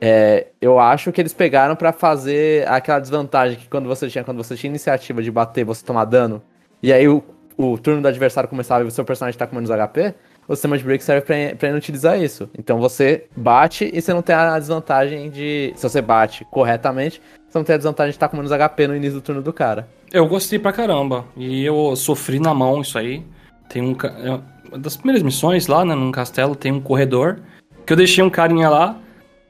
é, 0.00 0.48
eu 0.60 0.78
acho 0.78 1.10
que 1.10 1.20
eles 1.22 1.32
pegaram 1.32 1.74
pra 1.74 1.90
fazer 1.90 2.68
aquela 2.68 2.98
desvantagem 2.98 3.58
que 3.58 3.68
quando 3.68 3.88
você 3.88 4.08
tinha, 4.08 4.22
quando 4.22 4.36
você 4.36 4.54
tinha 4.56 4.68
iniciativa 4.68 5.22
de 5.22 5.30
bater, 5.30 5.64
você 5.64 5.82
tomar 5.82 6.04
dano, 6.04 6.42
e 6.82 6.92
aí 6.92 7.08
o, 7.08 7.24
o 7.56 7.78
turno 7.78 8.02
do 8.02 8.08
adversário 8.08 8.48
começava 8.48 8.84
e 8.84 8.86
o 8.86 8.90
seu 8.90 9.04
personagem 9.06 9.38
tá 9.38 9.46
com 9.46 9.56
menos 9.56 9.70
HP, 9.70 10.14
o 10.46 10.54
sistema 10.54 10.76
de 10.76 10.84
break 10.84 11.02
serve 11.02 11.54
pra 11.54 11.68
inutilizar 11.68 12.20
isso. 12.20 12.48
Então 12.58 12.78
você 12.78 13.26
bate 13.36 13.90
e 13.92 14.00
você 14.00 14.12
não 14.12 14.22
tem 14.22 14.34
a 14.34 14.58
desvantagem 14.58 15.30
de. 15.30 15.72
Se 15.76 15.82
você 15.88 16.02
bate 16.02 16.44
corretamente, 16.50 17.20
você 17.48 17.58
não 17.58 17.64
tem 17.64 17.74
a 17.74 17.78
desvantagem 17.78 18.10
de 18.10 18.16
estar 18.16 18.28
com 18.28 18.36
menos 18.36 18.52
HP 18.52 18.88
no 18.88 18.96
início 18.96 19.14
do 19.14 19.22
turno 19.22 19.42
do 19.42 19.52
cara. 19.52 19.88
Eu 20.12 20.26
gostei 20.26 20.58
pra 20.58 20.72
caramba. 20.72 21.24
E 21.36 21.64
eu 21.64 21.96
sofri 21.96 22.38
na 22.38 22.54
mão 22.54 22.80
isso 22.80 22.98
aí. 22.98 23.24
Tem 23.68 23.82
um. 23.82 23.96
é 24.02 24.40
Uma 24.68 24.78
das 24.78 24.96
primeiras 24.96 25.22
missões 25.22 25.66
lá, 25.66 25.84
né, 25.84 25.94
num 25.94 26.12
castelo, 26.12 26.54
tem 26.54 26.72
um 26.72 26.80
corredor. 26.80 27.40
Que 27.86 27.92
eu 27.92 27.96
deixei 27.96 28.22
um 28.22 28.30
carinha 28.30 28.68
lá. 28.68 28.98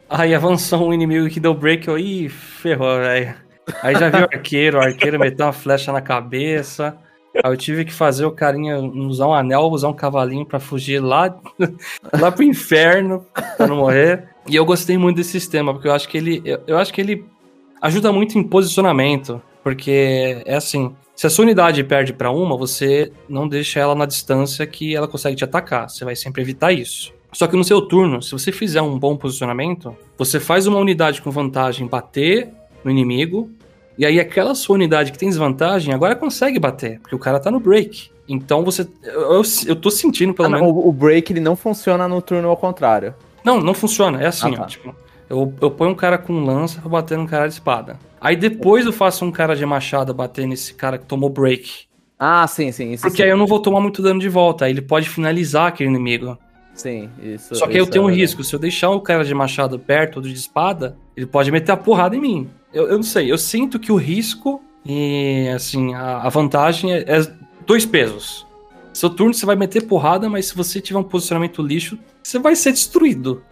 Aí 0.09 0.35
avançou 0.35 0.88
um 0.88 0.92
inimigo 0.94 1.28
que 1.28 1.40
deu 1.40 1.54
break. 1.54 1.88
Eu, 1.88 1.98
ih, 1.98 2.28
ferrou, 2.28 2.98
velho. 2.98 3.35
Aí 3.83 3.94
já 3.94 4.11
vi 4.11 4.18
o 4.18 4.28
arqueiro, 4.33 4.78
o 4.78 4.83
arqueiro 4.83 5.18
meteu 5.18 5.46
uma 5.46 5.52
flecha 5.52 5.90
na 5.92 6.00
cabeça. 6.00 6.96
Aí 7.42 7.50
eu 7.50 7.56
tive 7.56 7.84
que 7.84 7.92
fazer 7.92 8.24
o 8.24 8.30
carinha 8.30 8.78
usar 8.78 9.26
um 9.26 9.34
anel, 9.34 9.62
usar 9.62 9.88
um 9.88 9.92
cavalinho 9.92 10.46
pra 10.46 10.60
fugir 10.60 11.00
lá, 11.00 11.36
lá 12.18 12.30
pro 12.30 12.44
inferno, 12.44 13.26
pra 13.56 13.66
não 13.66 13.76
morrer. 13.76 14.28
E 14.48 14.54
eu 14.54 14.64
gostei 14.64 14.96
muito 14.96 15.16
desse 15.16 15.30
sistema, 15.30 15.72
porque 15.72 15.88
eu 15.88 15.92
acho 15.92 16.08
que 16.08 16.16
ele. 16.18 16.42
Eu, 16.44 16.60
eu 16.66 16.78
acho 16.78 16.92
que 16.92 17.00
ele 17.00 17.24
ajuda 17.80 18.12
muito 18.12 18.38
em 18.38 18.42
posicionamento. 18.42 19.42
Porque 19.64 20.42
é 20.44 20.56
assim, 20.56 20.94
se 21.16 21.26
a 21.26 21.30
sua 21.30 21.44
unidade 21.44 21.82
perde 21.82 22.12
pra 22.12 22.30
uma, 22.30 22.56
você 22.56 23.10
não 23.26 23.48
deixa 23.48 23.80
ela 23.80 23.94
na 23.94 24.04
distância 24.04 24.66
que 24.66 24.94
ela 24.94 25.08
consegue 25.08 25.36
te 25.36 25.44
atacar. 25.44 25.88
Você 25.88 26.04
vai 26.04 26.14
sempre 26.14 26.42
evitar 26.42 26.70
isso. 26.70 27.14
Só 27.32 27.46
que 27.46 27.56
no 27.56 27.64
seu 27.64 27.80
turno, 27.80 28.22
se 28.22 28.30
você 28.30 28.52
fizer 28.52 28.82
um 28.82 28.98
bom 28.98 29.16
posicionamento, 29.16 29.96
você 30.16 30.38
faz 30.38 30.66
uma 30.66 30.78
unidade 30.78 31.22
com 31.22 31.30
vantagem 31.30 31.86
bater 31.86 32.48
no 32.84 32.90
inimigo, 32.90 33.50
e 33.98 34.04
aí 34.07 34.18
aquela 34.20 34.54
sua 34.54 34.74
unidade 34.74 35.12
que 35.12 35.18
tem 35.18 35.28
desvantagem 35.28 35.92
agora 35.94 36.14
consegue 36.16 36.59
bater, 36.59 36.98
porque 37.00 37.14
o 37.14 37.18
cara 37.18 37.38
tá 37.40 37.50
no 37.50 37.61
break. 37.61 38.11
Então 38.28 38.64
você. 38.64 38.87
Eu, 39.02 39.42
eu, 39.66 39.76
tô 39.76 39.90
sentindo, 39.90 40.33
pelo 40.33 40.48
Ah, 40.48 40.50
não, 40.50 40.61
menos. 40.61 40.74
o, 40.74 40.88
o 40.88 40.92
break 40.92 41.33
ele 41.33 41.40
não 41.40 41.54
funciona 41.54 42.09
no 42.09 42.22
turno 42.22 42.48
ao 42.48 42.57
contrário. 42.57 43.14
Não, 43.44 43.61
não 43.61 43.74
funciona. 43.74 44.22
É 44.22 44.26
assim, 44.26 44.52
Ah, 44.54 44.57
tá. 44.57 44.62
ó. 44.62 44.66
Tipo, 44.66 44.96
eu, 45.28 45.52
eu 45.61 45.70
ponho 45.70 45.90
um 45.90 45.94
cara 45.94 46.16
com 46.16 46.42
lança 46.44 46.80
pra 46.80 46.88
bater 46.88 47.18
num 47.18 47.26
cara 47.26 47.46
de 47.46 47.52
espada. 47.54 47.98
Aí 48.20 48.35
depois 48.37 48.87
eu 48.87 48.92
faço 48.92 49.24
um 49.24 49.30
cara 49.30 49.54
de 49.54 49.66
machado 49.66 50.14
bater 50.14 50.46
nesse 50.46 50.72
cara 50.72 50.96
que 50.96 51.04
tomou 51.04 51.28
break. 51.28 51.85
Ah, 52.18 52.46
sim, 52.46 52.72
sim. 52.72 52.92
Isso 52.92 53.02
Porque 53.02 53.18
sim. 53.18 53.22
aí 53.24 53.28
eu 53.28 53.37
não 53.37 53.46
vou 53.46 53.61
tomar 53.61 53.80
muito 53.80 54.00
dano 54.00 54.18
de 54.20 54.28
volta. 54.30 54.64
Aí 54.64 54.70
ele 54.72 54.80
pode 54.80 55.09
finalizar 55.11 55.66
aquele 55.68 55.90
inimigo. 55.90 56.38
Sim, 56.72 57.11
isso. 57.22 57.54
Só 57.54 57.66
que 57.66 57.72
aí 57.74 57.78
eu 57.78 57.83
isso 57.85 57.92
tenho 57.92 58.07
um 58.07 58.11
é- 58.11 58.14
risco. 58.14 58.42
Se 58.42 58.54
eu 58.54 58.59
deixar 58.59 58.88
o 58.90 59.00
cara 59.00 59.22
de 59.24 59.35
machado 59.35 59.78
perto 59.78 60.20
do 60.20 60.28
de 60.28 60.35
espada, 60.35 60.96
ele 61.14 61.26
pode 61.26 61.50
meter 61.52 61.72
a 61.72 61.76
porrada 61.76 62.16
em 62.16 62.20
mim. 62.20 62.48
Eu, 62.74 62.88
eu 62.88 62.96
não 62.96 63.02
sei. 63.02 63.30
Eu 63.30 63.38
sinto 63.38 63.78
que 63.78 63.90
o 63.92 63.96
risco 63.96 64.60
e, 64.84 65.48
assim, 65.54 65.94
a, 65.94 66.18
a 66.18 66.28
vantagem 66.28 66.92
é, 66.92 66.98
é 67.06 67.32
dois 67.66 67.87
pesos. 67.87 68.46
Seu 68.92 69.08
turno 69.10 69.32
você 69.32 69.46
vai 69.46 69.56
meter 69.56 69.87
porrada, 69.87 70.28
mas 70.28 70.46
se 70.46 70.54
você 70.54 70.80
tiver 70.80 70.98
um 70.98 71.04
posicionamento 71.04 71.62
lixo, 71.62 71.98
você 72.22 72.38
vai 72.38 72.54
ser 72.54 72.72
destruído. 72.72 73.42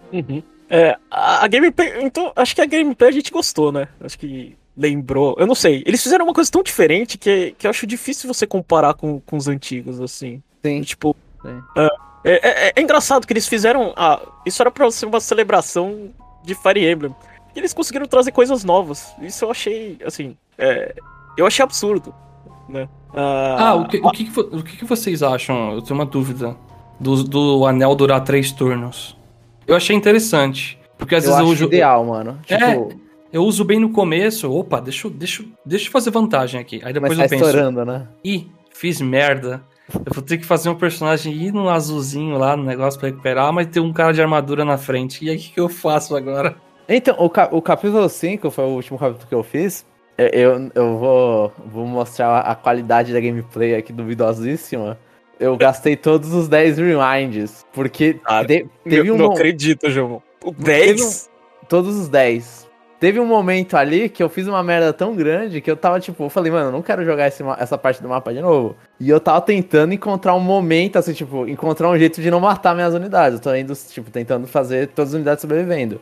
É, 0.68 0.96
a, 1.10 1.44
a 1.44 1.48
gameplay. 1.48 2.02
Então, 2.02 2.32
acho 2.36 2.54
que 2.54 2.60
a 2.60 2.66
gameplay 2.66 3.08
a 3.10 3.12
gente 3.12 3.30
gostou, 3.32 3.72
né? 3.72 3.88
Acho 4.00 4.18
que 4.18 4.56
lembrou. 4.76 5.34
Eu 5.38 5.46
não 5.46 5.54
sei. 5.54 5.82
Eles 5.86 6.02
fizeram 6.02 6.24
uma 6.24 6.34
coisa 6.34 6.50
tão 6.50 6.62
diferente 6.62 7.18
que, 7.18 7.54
que 7.58 7.66
eu 7.66 7.70
acho 7.70 7.86
difícil 7.86 8.32
você 8.32 8.46
comparar 8.46 8.94
com, 8.94 9.20
com 9.20 9.36
os 9.36 9.48
antigos, 9.48 10.00
assim. 10.00 10.42
Sim. 10.64 10.80
Tipo. 10.82 11.16
Sim. 11.42 11.60
É, 11.76 11.88
é, 12.24 12.68
é- 12.68 12.72
é 12.76 12.80
engraçado 12.80 13.26
que 13.26 13.32
eles 13.32 13.48
fizeram. 13.48 13.92
Ah, 13.96 14.20
isso 14.46 14.62
era 14.62 14.70
pra 14.70 14.90
ser 14.90 15.06
uma 15.06 15.20
celebração 15.20 16.10
de 16.44 16.54
Fire 16.54 16.88
Emblem. 16.88 17.14
E 17.54 17.58
eles 17.58 17.72
conseguiram 17.74 18.06
trazer 18.06 18.32
coisas 18.32 18.64
novas. 18.64 19.12
Isso 19.20 19.44
eu 19.44 19.50
achei, 19.50 19.98
assim. 20.04 20.36
é, 20.58 20.94
eu 21.36 21.46
achei 21.46 21.62
absurdo. 21.62 22.14
Né? 22.68 22.88
Ah, 23.14 23.74
o 23.74 23.86
que, 23.88 23.98
o 23.98 24.10
que, 24.10 24.24
que 24.24 24.40
o 24.40 24.62
que 24.62 24.76
que 24.78 24.84
vocês 24.84 25.22
acham? 25.22 25.72
Eu 25.72 25.82
tenho 25.82 25.98
uma 25.98 26.06
dúvida. 26.06 26.56
Do, 27.00 27.24
do 27.24 27.66
anel 27.66 27.94
durar 27.96 28.22
três 28.22 28.52
turnos. 28.52 29.16
Eu 29.66 29.74
achei 29.74 29.94
interessante. 29.96 30.78
Porque 30.96 31.16
às 31.16 31.24
Eu 31.24 31.30
vezes 31.30 31.40
eu 31.40 31.46
acho 31.46 31.54
uso, 31.54 31.64
ideal, 31.64 32.04
mano. 32.04 32.38
Tipo, 32.46 32.94
eu 33.32 33.42
uso 33.44 33.64
bem 33.64 33.80
no 33.80 33.90
começo. 33.90 34.50
Opa, 34.52 34.80
deixa, 34.80 35.08
eu- 35.08 35.10
deixa, 35.10 35.42
eu- 35.42 35.48
deixa 35.66 35.88
eu 35.88 35.92
fazer 35.92 36.10
vantagem 36.10 36.60
aqui. 36.60 36.80
Aí 36.84 36.92
depois 36.92 37.16
mas 37.16 37.18
tá 37.18 37.24
eu 37.24 37.28
penso. 37.40 37.44
estourando, 37.50 37.84
né? 37.84 38.06
Ih, 38.24 38.48
fiz 38.72 39.00
merda. 39.00 39.62
Eu 39.92 40.12
vou 40.14 40.22
ter 40.22 40.38
que 40.38 40.46
fazer 40.46 40.68
um 40.70 40.74
personagem 40.76 41.32
ir 41.34 41.52
no 41.52 41.68
azulzinho 41.68 42.38
lá 42.38 42.56
no 42.56 42.62
negócio 42.62 42.98
pra 43.00 43.08
recuperar, 43.08 43.52
mas 43.52 43.66
tem 43.66 43.82
um 43.82 43.92
cara 43.92 44.12
de 44.12 44.22
armadura 44.22 44.64
na 44.64 44.78
frente. 44.78 45.24
E 45.24 45.28
aí 45.30 45.36
o 45.36 45.40
que, 45.40 45.50
que 45.50 45.60
eu 45.60 45.68
faço 45.68 46.14
agora? 46.16 46.54
Então, 46.88 47.14
o, 47.18 47.30
ca- 47.30 47.48
o 47.52 47.62
capítulo 47.62 48.08
5 48.08 48.50
foi 48.50 48.64
o 48.64 48.68
último 48.68 48.98
capítulo 48.98 49.26
que 49.28 49.34
eu 49.34 49.42
fiz. 49.42 49.84
Eu, 50.18 50.26
eu, 50.28 50.70
eu 50.74 50.98
vou, 50.98 51.52
vou 51.66 51.86
mostrar 51.86 52.40
a 52.40 52.54
qualidade 52.54 53.12
da 53.12 53.20
gameplay 53.20 53.74
aqui 53.74 53.92
duvidosíssima. 53.92 54.98
Eu 55.40 55.56
gastei 55.56 55.96
todos 55.96 56.32
os 56.32 56.48
10 56.48 56.78
rewinds, 56.78 57.64
porque 57.72 58.14
Cara, 58.14 58.46
te- 58.46 58.66
teve 58.84 59.08
Eu 59.08 59.14
um 59.14 59.18
não 59.18 59.26
mo- 59.28 59.32
acredito, 59.32 59.90
João. 59.90 60.22
O 60.44 60.52
Teve 60.52 60.94
10? 60.94 61.30
todos 61.68 61.96
os 61.98 62.08
10. 62.08 62.70
Teve 63.00 63.18
um 63.18 63.26
momento 63.26 63.76
ali 63.76 64.08
que 64.08 64.22
eu 64.22 64.28
fiz 64.28 64.46
uma 64.46 64.62
merda 64.62 64.92
tão 64.92 65.16
grande 65.16 65.60
que 65.60 65.68
eu 65.68 65.76
tava 65.76 65.98
tipo, 65.98 66.22
eu 66.22 66.28
falei, 66.30 66.52
mano, 66.52 66.68
eu 66.68 66.72
não 66.72 66.82
quero 66.82 67.04
jogar 67.04 67.26
esse 67.26 67.42
essa 67.58 67.76
parte 67.76 68.00
do 68.00 68.08
mapa 68.08 68.32
de 68.32 68.40
novo. 68.40 68.76
E 69.00 69.10
eu 69.10 69.18
tava 69.18 69.40
tentando 69.40 69.92
encontrar 69.92 70.34
um 70.34 70.40
momento, 70.40 70.96
assim, 70.96 71.12
tipo, 71.12 71.48
encontrar 71.48 71.88
um 71.88 71.98
jeito 71.98 72.20
de 72.22 72.30
não 72.30 72.38
matar 72.38 72.74
minhas 72.76 72.94
unidades. 72.94 73.38
Eu 73.38 73.42
tô 73.42 73.52
indo, 73.56 73.74
tipo, 73.74 74.08
tentando 74.08 74.46
fazer 74.46 74.88
todas 74.88 75.08
as 75.10 75.14
unidades 75.16 75.40
sobrevivendo. 75.40 76.00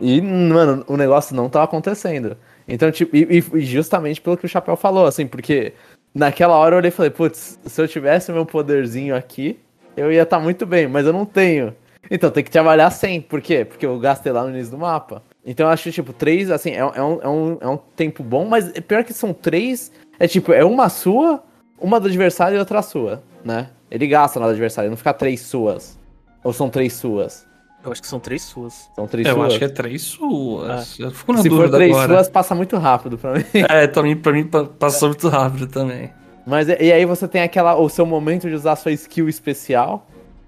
E, 0.00 0.20
mano, 0.20 0.84
o 0.86 0.96
negócio 0.96 1.34
não 1.34 1.48
tava 1.48 1.64
acontecendo. 1.64 2.36
Então, 2.66 2.90
tipo, 2.90 3.16
e, 3.16 3.38
e- 3.54 3.60
justamente 3.60 4.20
pelo 4.20 4.36
que 4.36 4.46
o 4.46 4.48
Chapéu 4.48 4.76
falou, 4.76 5.06
assim, 5.06 5.26
porque 5.26 5.72
naquela 6.14 6.56
hora 6.56 6.74
eu 6.74 6.78
olhei 6.78 6.88
e 6.88 6.92
falei, 6.92 7.10
putz, 7.10 7.58
se 7.64 7.80
eu 7.80 7.88
tivesse 7.88 8.32
meu 8.32 8.46
poderzinho 8.46 9.14
aqui, 9.16 9.58
eu 9.96 10.10
ia 10.12 10.22
estar 10.22 10.38
muito 10.40 10.64
bem, 10.64 10.86
mas 10.86 11.06
eu 11.06 11.12
não 11.12 11.24
tenho. 11.24 11.74
Então 12.10 12.30
tem 12.30 12.42
que 12.44 12.50
trabalhar 12.50 12.90
sem. 12.90 13.20
Por 13.20 13.40
quê? 13.40 13.64
Porque 13.64 13.86
eu 13.86 13.98
gastei 13.98 14.32
lá 14.32 14.42
no 14.44 14.50
início 14.50 14.70
do 14.72 14.78
mapa. 14.78 15.22
Então 15.44 15.66
eu 15.66 15.72
acho 15.72 15.90
tipo, 15.90 16.12
três, 16.12 16.50
assim, 16.50 16.70
é, 16.70 16.78
é 16.78 17.02
um, 17.02 17.20
é, 17.22 17.28
um, 17.28 17.58
é 17.60 17.68
um 17.68 17.76
tempo 17.76 18.22
bom, 18.22 18.44
mas 18.44 18.70
pior 18.80 19.04
que 19.04 19.12
são 19.12 19.32
três. 19.32 19.92
É 20.18 20.26
tipo, 20.28 20.52
é 20.52 20.64
uma 20.64 20.88
sua, 20.88 21.42
uma 21.78 21.98
do 21.98 22.08
adversário 22.08 22.56
e 22.56 22.58
outra 22.58 22.82
sua, 22.82 23.22
né? 23.44 23.70
Ele 23.90 24.06
gasta 24.06 24.38
na 24.40 24.46
do 24.46 24.52
adversário, 24.52 24.90
não 24.90 24.96
fica 24.96 25.12
três 25.12 25.40
suas. 25.40 25.98
Ou 26.44 26.52
são 26.52 26.68
três 26.68 26.94
suas? 26.94 27.46
Eu 27.84 27.90
acho 27.92 28.00
que 28.00 28.06
são 28.08 28.20
três 28.20 28.42
suas. 28.42 28.88
São 28.94 29.06
três 29.08 29.26
eu 29.26 29.34
suas. 29.34 29.46
acho 29.48 29.58
que 29.58 29.64
é 29.64 29.68
três 29.68 30.02
suas. 30.02 30.98
Eu 30.98 31.10
fico 31.10 31.32
na 31.32 31.42
Se 31.42 31.50
for 31.50 31.68
três 31.70 31.90
agora. 31.92 32.14
suas, 32.14 32.28
passa 32.28 32.54
muito 32.54 32.76
rápido 32.78 33.18
pra 33.18 33.32
mim. 33.34 33.44
É, 33.68 33.86
também, 33.86 34.16
pra 34.16 34.32
mim 34.32 34.44
pa- 34.44 34.64
passou 34.64 35.08
muito 35.08 35.28
rápido 35.28 35.66
também. 35.66 36.10
Mas 36.46 36.68
e 36.68 36.92
aí 36.92 37.04
você 37.04 37.26
tem 37.28 37.42
aquela 37.42 37.76
o 37.76 37.88
seu 37.88 38.04
momento 38.06 38.48
de 38.48 38.54
usar 38.54 38.76
sua 38.76 38.92
skill 38.92 39.28
especial. 39.28 40.06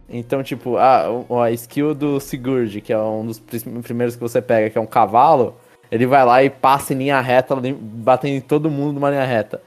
Então, 0.08 0.42
tipo, 0.42 0.76
a, 0.76 1.08
o- 1.28 1.40
a 1.40 1.50
skill 1.52 1.94
do 1.94 2.20
Sigurd, 2.20 2.80
que 2.80 2.92
é 2.92 2.98
um 2.98 3.26
dos 3.26 3.38
prim- 3.40 3.80
primeiros 3.82 4.14
que 4.14 4.20
você 4.20 4.40
pega, 4.42 4.70
que 4.70 4.78
é 4.78 4.80
um 4.80 4.86
cavalo, 4.86 5.56
ele 5.90 6.06
vai 6.06 6.24
lá 6.24 6.42
e 6.44 6.50
passa 6.50 6.92
em 6.94 6.98
linha 6.98 7.20
reta, 7.20 7.56
batendo 7.80 8.34
em 8.34 8.40
todo 8.40 8.70
mundo 8.70 8.92
numa 8.94 9.10
linha 9.10 9.24
reta. 9.24 9.60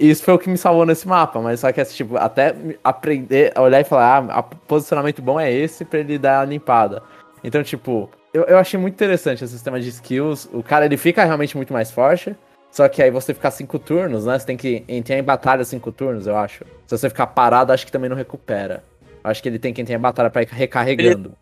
Isso 0.00 0.24
foi 0.24 0.34
o 0.34 0.38
que 0.38 0.50
me 0.50 0.58
salvou 0.58 0.84
nesse 0.84 1.06
mapa, 1.06 1.40
mas 1.40 1.60
só 1.60 1.70
que, 1.70 1.80
assim, 1.80 1.94
tipo, 1.94 2.16
até 2.16 2.54
aprender, 2.82 3.52
a 3.54 3.62
olhar 3.62 3.80
e 3.80 3.84
falar, 3.84 4.26
ah, 4.30 4.42
posicionamento 4.42 5.22
bom 5.22 5.38
é 5.38 5.52
esse 5.52 5.84
pra 5.84 6.00
ele 6.00 6.18
dar 6.18 6.40
a 6.40 6.44
limpada. 6.44 7.02
Então, 7.44 7.62
tipo, 7.62 8.10
eu, 8.34 8.42
eu 8.44 8.58
achei 8.58 8.78
muito 8.78 8.94
interessante 8.94 9.44
esse 9.44 9.52
sistema 9.52 9.80
de 9.80 9.88
skills. 9.88 10.48
O 10.52 10.62
cara, 10.62 10.84
ele 10.84 10.96
fica 10.96 11.24
realmente 11.24 11.56
muito 11.56 11.72
mais 11.72 11.90
forte, 11.90 12.34
só 12.70 12.88
que 12.88 13.02
aí 13.02 13.10
você 13.10 13.32
ficar 13.32 13.50
cinco 13.50 13.78
turnos, 13.78 14.26
né? 14.26 14.38
Você 14.38 14.46
tem 14.46 14.56
que 14.56 14.84
entrar 14.88 15.16
em 15.16 15.22
batalha 15.22 15.64
cinco 15.64 15.92
turnos, 15.92 16.26
eu 16.26 16.36
acho. 16.36 16.64
Se 16.86 16.98
você 16.98 17.08
ficar 17.08 17.28
parado, 17.28 17.72
acho 17.72 17.86
que 17.86 17.92
também 17.92 18.10
não 18.10 18.16
recupera. 18.16 18.82
Acho 19.22 19.42
que 19.42 19.48
ele 19.48 19.58
tem 19.58 19.72
que 19.72 19.80
entrar 19.80 19.94
em 19.94 20.00
batalha 20.00 20.30
pra 20.30 20.42
ir 20.42 20.48
recarregando. 20.50 21.32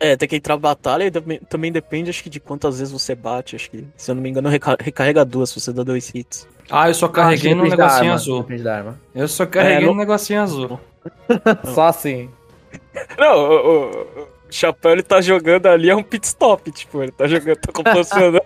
É, 0.00 0.16
tem 0.16 0.28
que 0.28 0.36
entrar 0.36 0.54
na 0.54 0.60
batalha 0.60 1.04
e 1.04 1.10
também, 1.10 1.38
também 1.48 1.70
depende, 1.72 2.10
acho 2.10 2.22
que, 2.22 2.28
de 2.30 2.40
quantas 2.40 2.78
vezes 2.78 2.92
você 2.92 3.14
bate. 3.14 3.56
Acho 3.56 3.70
que, 3.70 3.86
se 3.96 4.10
eu 4.10 4.14
não 4.14 4.22
me 4.22 4.28
engano, 4.28 4.48
reca- 4.48 4.76
recarrega 4.80 5.24
duas 5.24 5.50
se 5.50 5.60
você 5.60 5.72
dá 5.72 5.82
dois 5.82 6.10
hits. 6.14 6.46
Ah, 6.70 6.88
eu 6.88 6.94
só 6.94 7.06
Ah, 7.06 7.10
carreguei 7.10 7.54
no 7.54 7.62
depende 7.62 7.76
da 7.76 7.82
negocinho 7.84 8.04
arma, 8.10 8.14
azul. 8.14 8.42
Depende 8.42 8.62
da 8.62 8.76
arma. 8.76 9.00
Eu 9.14 9.28
só 9.28 9.46
carreguei 9.46 9.76
É, 9.76 9.80
no 9.80 9.86
não- 9.88 9.94
negocinho 9.96 10.42
azul. 10.42 10.80
Só 11.74 11.84
assim. 11.88 12.30
Não, 13.18 13.36
o, 13.36 13.66
o- 13.68 14.22
o 14.22 14.26
Chapéu 14.50 14.92
ele 14.92 15.02
tá 15.02 15.20
jogando 15.20 15.66
ali, 15.66 15.90
é 15.90 15.96
um 15.96 16.02
pit 16.02 16.24
stop, 16.26 16.70
tipo, 16.72 17.02
ele 17.02 17.12
tá 17.12 17.26
jogando, 17.26 17.56
tá 17.56 17.70
composicionando. 17.72 18.40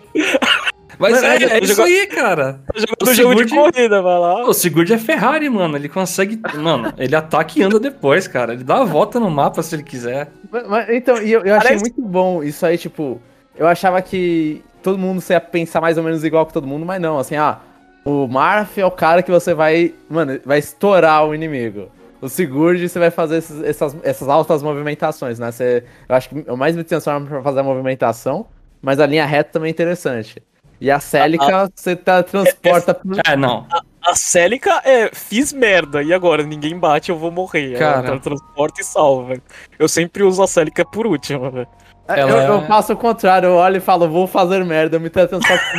Mas 0.99 1.13
Mas 1.13 1.23
é, 1.23 1.27
é, 1.45 1.59
é 1.59 1.59
isso 1.63 1.75
jogo- 1.75 1.89
aí, 1.89 2.07
cara. 2.09 2.61
Jogando 2.75 3.09
O 3.11 3.15
jogo 3.15 3.35
de 3.45 3.51
Sigurd- 3.51 3.55
corrida, 3.73 4.03
vai 4.03 4.19
lá. 4.19 4.45
O 4.49 4.53
Sigurd 4.53 4.93
é 4.93 4.99
Ferrari, 4.99 5.49
mano. 5.49 5.77
Ele 5.77 5.89
consegue. 5.89 6.41
Mano, 6.57 6.93
ele 6.99 7.15
ataca 7.15 7.59
e 7.59 7.63
anda 7.63 7.79
depois, 7.79 8.27
cara. 8.27 8.53
Ele 8.55 8.65
dá 8.65 8.79
a 8.81 8.85
volta 8.85 9.21
no 9.21 9.31
mapa 9.31 9.63
se 9.63 9.75
ele 9.77 9.83
quiser. 9.85 10.29
Mas- 10.51 10.67
mas, 10.69 10.89
então, 10.91 11.23
e 11.23 11.31
eu, 11.33 11.45
eu 11.45 11.55
achei 11.55 11.69
Parece- 11.69 11.85
muito 11.85 12.03
bom 12.03 12.43
isso 12.43 12.67
aí, 12.67 12.77
tipo, 12.77 13.21
eu 13.57 13.67
achava 13.69 14.03
que 14.03 14.63
todo 14.83 14.99
mundo 14.99 15.23
ia 15.31 15.41
pensar 15.41 15.81
mais 15.81 15.97
ou 15.99 16.03
menos 16.05 16.25
igual 16.25 16.45
que 16.47 16.53
todo 16.53 16.67
mundo, 16.67 16.85
mas 16.85 17.01
não, 17.01 17.19
assim, 17.19 17.37
ah, 17.37 17.59
o 18.05 18.27
Marth 18.27 18.79
é 18.79 18.85
o 18.87 18.91
cara 18.91 19.23
que 19.23 19.31
você 19.31 19.53
vai, 19.55 19.93
mano, 20.11 20.41
vai 20.45 20.59
estourar 20.59 21.25
o 21.27 21.35
inimigo. 21.35 21.89
O 22.21 22.29
Sigurd, 22.29 22.89
você 22.89 22.99
vai 22.99 23.11
fazer 23.13 23.37
esses- 23.37 23.63
essas, 23.63 23.97
essas 24.03 24.29
altas 24.29 24.63
movimentações, 24.63 25.39
né? 25.39 25.53
Você, 25.53 25.85
eu 26.09 26.15
acho 26.17 26.29
que 26.31 26.45
eu 26.47 26.57
mais 26.57 26.75
me 26.75 26.83
transformo 26.83 27.27
pra 27.29 27.43
fazer 27.43 27.61
a 27.61 27.63
movimentação, 27.63 28.47
mas 28.83 28.99
a 28.99 29.07
linha 29.07 29.25
reta 29.27 29.51
também 29.53 29.69
é 29.69 29.71
interessante. 29.71 30.43
E 30.81 30.91
a 30.91 31.01
Célica, 31.01 31.71
você 31.75 31.97
tá, 31.97 32.23
transporta 32.23 32.95
pro... 32.95 33.17
É, 33.27 33.37
não. 33.37 33.67
A 34.01 34.15
Célica 34.15 34.81
é, 34.85 35.11
fiz 35.13 35.53
merda, 35.53 36.03
e 36.03 36.15
agora? 36.15 36.43
Ninguém 36.43 36.79
bate, 36.79 37.11
eu 37.11 37.19
vou 37.19 37.31
morrer. 37.31 37.79
Cara. 37.79 38.09
Ela 38.09 38.21
transporta 38.21 38.81
e 38.81 38.85
salva, 38.85 39.29
velho. 39.29 39.43
Eu 39.79 39.89
sempre 39.89 40.23
uso 40.23 40.43
a 40.43 40.47
Célica 40.47 40.85
por 40.85 41.07
último, 41.07 41.51
velho. 41.51 41.69
Ela 42.09 42.31
eu, 42.31 42.39
é- 42.39 42.49
eu 42.49 42.67
faço 42.67 42.93
o 42.93 42.97
contrário, 42.97 43.49
eu 43.49 43.55
olho 43.55 43.77
e 43.77 43.81
falo, 43.81 44.09
vou 44.09 44.27
fazer 44.27 44.65
merda, 44.65 44.97
eu 44.97 45.01
me 45.01 45.11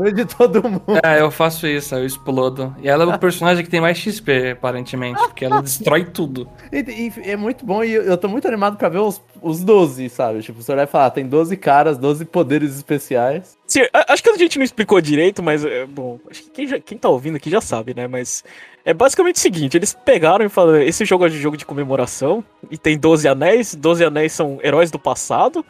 meio 0.02 0.14
de 0.14 0.26
todo 0.26 0.62
mundo. 0.64 0.84
É, 1.04 1.20
eu 1.22 1.32
faço 1.32 1.66
isso, 1.66 1.96
eu 1.96 2.06
explodo. 2.06 2.76
E 2.82 2.88
ela 2.88 3.04
é 3.04 3.08
o 3.08 3.18
personagem 3.20 3.64
que 3.64 3.70
tem 3.70 3.82
mais 3.82 3.98
XP, 3.98 4.52
aparentemente, 4.52 5.20
porque 5.22 5.46
ela 5.46 5.62
destrói 5.62 6.06
tudo. 6.06 6.48
E, 6.72 7.12
e 7.26 7.30
é 7.32 7.36
muito 7.36 7.66
bom 7.66 7.84
e 7.84 7.92
eu, 7.94 8.04
eu 8.04 8.18
tô 8.18 8.28
muito 8.28 8.48
animado 8.48 8.78
pra 8.78 8.90
ver 8.90 9.00
os, 9.00 9.22
os 9.42 9.64
12, 9.64 10.08
sabe? 10.10 10.42
Tipo, 10.42 10.62
você 10.62 10.76
vai 10.76 10.86
falar, 10.86 11.10
tem 11.10 11.26
12 11.28 11.58
caras, 11.58 11.98
12 11.98 12.26
poderes 12.26 12.76
especiais. 12.76 13.58
Sim, 13.66 13.82
acho 14.08 14.24
que 14.24 14.30
a 14.30 14.38
gente 14.38 14.58
não 14.58 14.66
explicou 14.66 15.00
direito, 15.02 15.42
mas, 15.44 15.64
é, 15.66 15.86
bom, 15.86 16.20
acho 16.30 16.44
que 16.44 16.50
quem, 16.52 16.68
já- 16.68 16.80
quem 16.80 16.98
tá 16.98 17.10
ouvindo 17.10 17.38
aqui 17.38 17.50
já 17.50 17.62
sabe, 17.62 17.94
né? 17.96 18.08
Mas 18.08 18.44
é 18.86 18.94
basicamente 18.94 19.36
o 19.36 19.40
seguinte: 19.40 19.78
eles 19.78 19.94
pegaram 20.06 20.46
e 20.46 20.50
falaram, 20.50 20.82
esse 20.82 21.06
jogo 21.06 21.26
é 21.26 21.30
de 21.30 21.40
jogo 21.40 21.56
de 21.58 21.66
comemoração, 21.66 22.44
e 22.70 22.78
tem 22.78 22.98
12 22.98 23.28
anéis, 23.28 23.76
12 23.76 24.04
anéis 24.04 24.32
são 24.34 24.60
heróis 24.64 24.90
do 24.90 24.98
passado, 25.00 25.64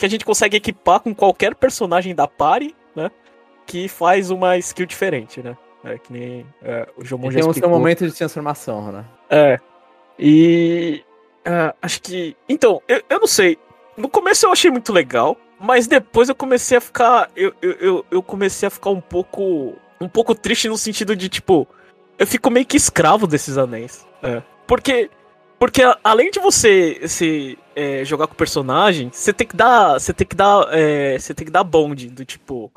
que 0.00 0.06
a 0.06 0.08
gente 0.08 0.24
consegue 0.24 0.56
equipar 0.56 1.00
com 1.00 1.14
qualquer 1.14 1.54
personagem 1.54 2.14
da 2.14 2.26
party, 2.26 2.74
né? 2.96 3.10
Que 3.66 3.86
faz 3.86 4.30
uma 4.30 4.56
skill 4.56 4.86
diferente, 4.86 5.42
né? 5.42 5.56
É 5.84 5.98
que 5.98 6.12
nem 6.12 6.46
é, 6.62 6.88
o 6.96 7.04
Jomon 7.04 7.30
já 7.30 7.40
tem 7.40 7.48
o 7.48 7.54
seu 7.54 7.68
momento 7.68 8.06
de 8.06 8.12
transformação, 8.12 8.90
né? 8.90 9.04
É. 9.28 9.60
E. 10.18 11.04
ah, 11.44 11.74
acho 11.82 12.00
que. 12.00 12.34
Então, 12.48 12.82
eu, 12.88 13.02
eu 13.08 13.20
não 13.20 13.26
sei. 13.26 13.58
No 13.96 14.08
começo 14.08 14.46
eu 14.46 14.52
achei 14.52 14.70
muito 14.70 14.92
legal, 14.92 15.36
mas 15.58 15.86
depois 15.86 16.30
eu 16.30 16.34
comecei 16.34 16.78
a 16.78 16.80
ficar. 16.80 17.30
Eu, 17.36 17.54
eu, 17.60 18.04
eu, 18.10 18.22
comecei 18.22 18.66
a 18.66 18.70
ficar 18.70 18.90
um 18.90 19.00
pouco. 19.00 19.74
Um 20.00 20.08
pouco 20.08 20.34
triste 20.34 20.68
no 20.68 20.78
sentido 20.78 21.14
de, 21.14 21.28
tipo. 21.28 21.68
Eu 22.18 22.26
fico 22.26 22.50
meio 22.50 22.66
que 22.66 22.76
escravo 22.76 23.26
desses 23.26 23.58
anéis. 23.58 24.06
É. 24.22 24.42
Porque. 24.66 25.10
Porque 25.58 25.82
além 26.02 26.30
de 26.30 26.40
você 26.40 27.06
se, 27.06 27.58
é, 27.76 28.04
jogar 28.04 28.26
com 28.26 28.34
o 28.34 28.36
personagem, 28.36 29.10
você 29.12 29.32
tem 29.32 29.46
que 29.46 29.56
dar. 29.56 29.94
Você 29.98 30.12
tem 30.12 30.26
que 30.26 30.36
dar. 30.36 30.66
é, 30.70 31.18
você 31.18 31.32
tem 31.34 31.44
que 31.44 31.50
dar 31.52 31.64
bonde. 31.64 32.08
Do 32.08 32.24
tipo. 32.24 32.70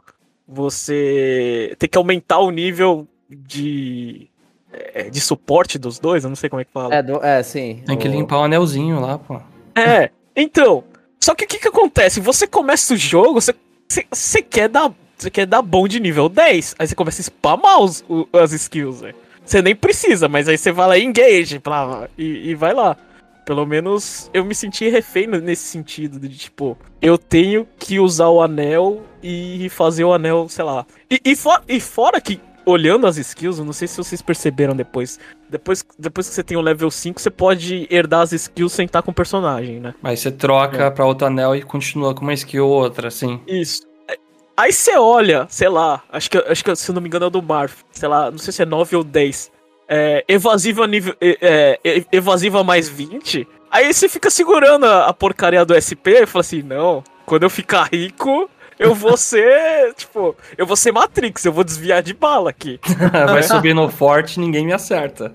Você 0.48 1.76
tem 1.80 1.90
que 1.90 1.98
aumentar 1.98 2.40
o 2.40 2.52
nível 2.52 3.08
de. 3.30 4.28
é, 4.72 5.10
de 5.10 5.20
suporte 5.22 5.78
dos 5.80 6.00
dois, 6.00 6.24
eu 6.24 6.30
não 6.30 6.36
sei 6.36 6.50
como 6.50 6.62
é 6.62 6.66
que 6.66 6.72
fala. 6.72 6.96
É, 6.96 7.02
do, 7.04 7.24
é 7.24 7.42
sim. 7.44 7.82
Tem 7.86 7.98
que 7.98 8.08
limpar 8.08 8.40
o 8.40 8.44
anelzinho 8.44 9.00
lá, 9.00 9.18
pô. 9.18 9.40
É, 9.76 10.10
então. 10.36 10.84
Só 11.20 11.34
que 11.34 11.46
o 11.46 11.48
que, 11.48 11.58
que 11.60 11.68
acontece? 11.70 12.20
Você 12.20 12.46
começa 12.46 12.94
o 12.94 12.98
jogo, 12.98 13.40
você, 13.40 13.56
você, 13.88 14.06
você 14.12 14.42
quer 14.42 14.68
dar. 14.70 14.92
Você 15.18 15.30
quer 15.30 15.46
dar 15.46 15.62
bom 15.62 15.88
de 15.88 16.00
nível 16.00 16.28
10. 16.28 16.76
Aí 16.78 16.86
você 16.88 16.96
começa 16.96 17.22
a 17.22 17.24
spamar 17.24 17.80
os, 17.82 18.04
o- 18.10 18.28
as 18.34 18.52
skills, 18.52 19.00
velho. 19.02 19.16
Você 19.46 19.62
nem 19.62 19.76
precisa, 19.76 20.28
mas 20.28 20.48
aí 20.50 20.58
você 20.58 20.72
vai 20.72 20.88
lá 20.88 20.98
e 20.98 21.04
engage 21.04 21.60
blá, 21.60 22.10
e, 22.18 22.50
e 22.50 22.56
vai 22.56 22.74
lá. 22.74 22.98
Pelo 23.46 23.66
menos 23.66 24.30
eu 24.34 24.46
me 24.46 24.56
senti 24.56 24.88
refém 24.90 25.28
nesse 25.28 25.64
sentido, 25.64 26.20
de 26.20 26.30
tipo, 26.30 26.78
eu 27.02 27.18
tenho 27.18 27.68
que 27.78 28.00
usar 28.00 28.30
o 28.30 28.42
anel 28.42 29.02
e 29.22 29.68
fazer 29.70 30.04
o 30.06 30.14
anel, 30.14 30.48
sei 30.50 30.64
lá. 30.64 30.86
E, 31.12 31.20
e, 31.26 31.36
for- 31.36 31.62
e 31.68 31.80
fora 31.80 32.22
que, 32.22 32.40
olhando 32.66 33.06
as 33.06 33.18
skills, 33.18 33.60
eu 33.60 33.66
não 33.66 33.74
sei 33.74 33.88
se 33.88 33.98
vocês 33.98 34.22
perceberam 34.22 34.74
depois. 34.76 35.20
Depois, 35.50 35.86
depois 36.00 36.30
que 36.30 36.34
você 36.36 36.44
tem 36.44 36.56
o 36.58 36.62
level 36.62 36.90
5, 36.90 37.20
você 37.20 37.30
pode 37.30 37.86
herdar 37.92 38.22
as 38.22 38.32
skills 38.32 38.72
sem 38.72 38.86
estar 38.86 39.02
com 39.02 39.12
o 39.12 39.14
personagem, 39.14 39.80
né? 39.80 39.94
Aí 40.02 40.16
você 40.16 40.32
troca 40.32 40.90
pra 40.90 41.06
outro 41.06 41.28
anel 41.28 41.54
e 41.56 41.62
continua 41.62 42.14
com 42.16 42.22
uma 42.22 42.34
skill 42.34 42.66
ou 42.68 42.82
outra, 42.82 43.10
assim. 43.10 43.42
Isso. 43.46 43.82
É, 44.10 44.18
Aí 44.56 44.72
você 44.72 44.98
olha, 44.98 45.46
sei 45.50 45.68
lá, 45.68 46.02
acho 46.10 46.30
que, 46.30 46.38
acho 46.38 46.64
que 46.64 46.76
se 46.76 46.92
não 46.94 47.02
me 47.02 47.08
engano 47.08 47.26
é 47.26 47.28
o 47.28 47.32
do 47.32 47.42
Marth, 47.42 47.74
sei 47.92 48.08
lá, 48.08 48.32
não 48.32 48.38
sei 48.38 48.54
se 48.54 48.62
é 48.62 48.66
9 48.66 48.96
ou 48.96 49.04
10. 49.04 49.52
É, 49.96 50.26
evasiva 50.28 50.88
nível. 50.88 51.16
É, 51.22 51.80
é, 51.84 52.04
evasiva 52.12 52.64
mais 52.64 52.90
20. 52.90 53.48
Aí 53.70 53.94
você 53.94 54.10
fica 54.10 54.30
segurando 54.32 54.86
a, 54.86 55.06
a 55.08 55.14
porcaria 55.14 55.64
do 55.64 55.76
SP 55.78 56.24
e 56.24 56.26
fala 56.26 56.42
assim: 56.42 56.62
não, 56.64 57.04
quando 57.26 57.44
eu 57.44 57.50
ficar 57.50 57.90
rico, 57.92 58.50
eu 58.80 58.96
vou 58.96 59.16
ser. 59.18 59.94
tipo, 59.96 60.36
eu 60.58 60.66
vou 60.66 60.76
ser 60.76 60.92
Matrix, 60.92 61.46
eu 61.46 61.54
vou 61.54 61.64
desviar 61.64 62.02
de 62.02 62.14
bala 62.14 62.50
aqui. 62.50 62.80
vai 63.28 63.44
subir 63.44 63.76
no 63.76 63.88
forte 63.90 64.40
ninguém 64.40 64.66
me 64.66 64.74
acerta. 64.74 65.34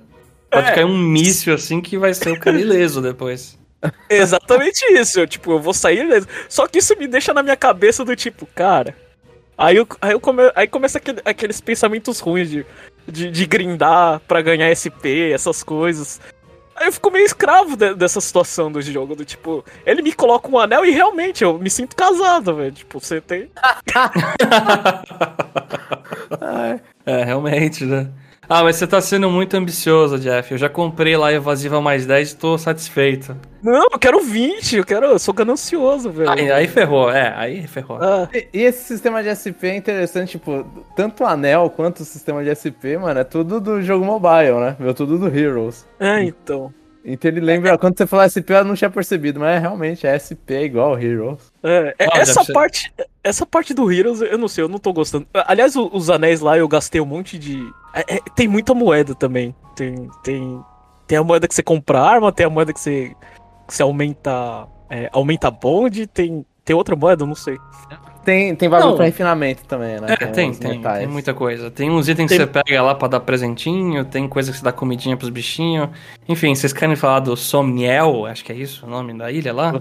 Pode 0.50 0.68
É. 0.70 0.74
cair 0.74 0.84
um 0.86 0.96
míssil 0.98 1.54
assim 1.54 1.80
que 1.80 1.96
vai 1.98 2.12
ser 2.14 2.30
o 2.32 2.40
cara 2.40 2.59
ileso 2.59 3.00
depois. 3.02 3.56
Exatamente 4.11 4.84
isso. 4.92 5.20
Eu, 5.20 5.26
tipo, 5.26 5.52
eu 5.52 5.61
vou 5.61 5.74
sair. 5.74 6.00
ileso. 6.00 6.26
Só 6.48 6.66
que 6.66 6.78
isso 6.78 6.96
me 6.98 7.06
deixa 7.06 7.32
na 7.32 7.42
minha 7.44 7.56
cabeça 7.56 8.04
do 8.04 8.16
tipo, 8.16 8.46
cara. 8.54 8.96
Aí, 9.56 9.76
eu, 9.76 9.86
aí, 10.00 10.12
eu 10.12 10.20
come, 10.20 10.42
aí 10.54 10.66
começa 10.66 10.98
aquele- 10.98 11.20
aqueles 11.24 11.61
pensamentos 11.61 12.20
ruins 12.20 12.48
de, 12.48 12.64
de, 13.11 13.30
de 13.30 13.46
grindar 13.46 14.20
pra 14.28 14.42
ganhar 14.42 14.68
SP, 14.70 15.32
essas 15.32 15.62
coisas. 15.62 16.20
Aí 16.76 16.86
eu 16.86 16.92
fico 16.92 17.11
meio 17.11 17.24
escravo 17.26 17.76
de- 17.76 17.94
dessa 17.94 18.20
situação 18.20 18.70
do 18.70 18.80
jogo, 18.80 19.16
do 19.16 19.24
tipo, 19.24 19.64
ele 19.84 20.00
me 20.00 20.12
coloca 20.12 20.48
um 20.48 20.59
anel 20.59 20.84
e 20.84 20.90
realmente 20.92 21.42
eu 21.42 21.59
me 21.59 21.68
sinto 21.68 21.96
casado, 21.96 22.54
velho. 22.54 22.70
Tipo, 22.72 23.00
você 23.00 23.20
tem. 23.20 23.50
É, 27.06 27.24
realmente, 27.24 27.84
né? 27.84 28.09
Ah, 28.49 28.64
mas 28.64 28.76
você 28.76 28.86
tá 28.86 29.01
sendo 29.01 29.30
muito 29.30 29.55
ambicioso, 29.55 30.18
Jeff. 30.18 30.53
Eu 30.53 30.59
já 30.59 30.68
comprei 30.70 31.16
lá 31.16 31.28
a 31.28 31.32
evasiva 31.34 31.80
mais 31.82 32.07
10 32.07 32.32
e 32.32 32.36
tô 32.36 32.57
satisfeito. 32.57 33.36
Não, 33.62 33.88
eu 33.92 33.99
quero 33.99 34.20
20, 34.20 34.76
eu 34.76 34.84
quero. 34.84 35.05
Eu 35.07 35.18
sou 35.18 35.34
ganancioso, 35.34 36.11
velho. 36.11 36.30
Aí, 36.30 36.51
aí 36.51 36.66
ferrou, 36.66 37.11
é, 37.11 37.34
aí 37.36 37.66
ferrou. 37.66 37.99
Ah, 38.01 38.28
E, 38.32 38.49
e 38.55 38.62
esse 38.62 38.84
sistema 38.84 39.22
de 39.22 39.28
SP 39.36 39.68
é 39.68 39.76
interessante, 39.76 40.30
tipo, 40.32 40.64
tanto 40.96 41.24
o 41.24 41.26
anel 41.26 41.68
quanto 41.68 42.01
o 42.01 42.05
sistema 42.05 42.42
de 42.42 42.49
SP, 42.57 42.96
mano, 42.99 43.20
é 43.20 43.24
tudo 43.24 43.61
do 43.61 43.82
jogo 43.82 44.05
mobile, 44.05 44.59
né? 44.61 44.76
Veio 44.80 44.94
tudo 44.94 45.18
do 45.18 45.28
Heroes. 45.28 45.86
é, 46.01 46.22
então. 46.22 46.72
Então 47.11 47.30
ele 47.30 47.40
lembra, 47.40 47.76
quando 47.78 47.96
você 47.96 48.06
falou 48.06 48.24
SP 48.28 48.52
eu 48.52 48.64
não 48.64 48.74
tinha 48.74 48.90
percebido, 48.90 49.40
mas 49.40 49.56
é, 49.56 49.59
realmente 49.59 50.06
é 50.06 50.14
SP 50.18 50.54
é 50.54 50.64
igual 50.64 50.90
ao 50.90 51.00
Heroes. 51.00 51.40
É, 51.62 51.94
é- 51.98 52.04
Ah, 52.06 52.18
essa 52.18 52.44
parte, 52.52 52.92
essa 53.24 53.46
parte 53.46 53.72
do 53.74 53.90
Heroes, 53.90 54.20
eu 54.20 54.36
não 54.38 54.48
sei, 54.48 54.62
eu 54.64 54.68
não 54.68 54.78
tô 54.78 54.92
gostando. 54.92 55.26
Aliás, 55.46 55.74
o- 55.76 55.88
os 55.92 56.11
anéis 56.11 56.40
lá 56.40 56.59
eu 56.59 56.68
gastei 56.68 57.00
um 57.00 57.06
monte 57.06 57.38
de. 57.38 57.59
é- 57.94 58.16
é- 58.16 58.20
tem 58.36 58.46
muita 58.46 58.74
moeda 58.74 59.14
também. 59.14 59.54
Tem, 59.74 60.09
tem, 60.22 60.62
tem 61.06 61.18
a 61.18 61.24
moeda 61.24 61.48
que 61.48 61.54
você 61.54 61.62
compra 61.62 62.00
arma, 62.00 62.30
tem 62.30 62.44
a 62.46 62.50
moeda 62.50 62.72
que 62.72 62.80
você, 62.80 63.14
que 63.66 63.74
você 63.74 63.82
aumenta, 63.82 64.66
é, 64.90 65.09
aumenta 65.12 65.50
bonde, 65.50 66.06
tem, 66.06 66.44
tem 66.64 66.76
outra 66.76 66.94
moeda, 66.94 67.22
eu 67.22 67.26
não 67.26 67.34
sei. 67.34 67.56
Tem, 68.29 68.55
tem 68.55 68.68
bagulho 68.68 68.91
Não. 68.91 68.97
pra 68.97 69.07
refinamento 69.07 69.64
também, 69.64 69.99
né? 69.99 70.07
É, 70.20 70.26
tem, 70.26 70.53
tem, 70.53 70.83
tem 70.83 71.07
muita 71.07 71.33
coisa. 71.33 71.70
Tem 71.70 71.91
uns 71.91 72.11
itens 72.11 72.29
Tem- 72.29 72.39
que 72.39 72.45
você 72.45 72.62
pega 72.62 72.83
lá 72.83 72.95
pra 72.95 73.09
dar 73.09 73.20
presentinho, 73.20 74.05
tem 74.05 74.29
coisa 74.29 74.53
que 74.53 74.59
você 74.59 74.62
dá 74.62 74.70
comidinha 74.70 75.16
pros 75.16 75.31
bichinhos. 75.31 75.89
Enfim, 76.29 76.55
vocês 76.55 76.70
querem 76.74 76.95
falar 76.95 77.20
do 77.20 77.35
Somniel, 77.39 78.26
acho 78.26 78.45
que 78.45 78.53
é 78.53 78.55
isso 78.55 78.85
o 78.85 78.91
nome 78.91 79.16
da 79.16 79.33
ilha 79.33 79.51
lá? 79.55 79.72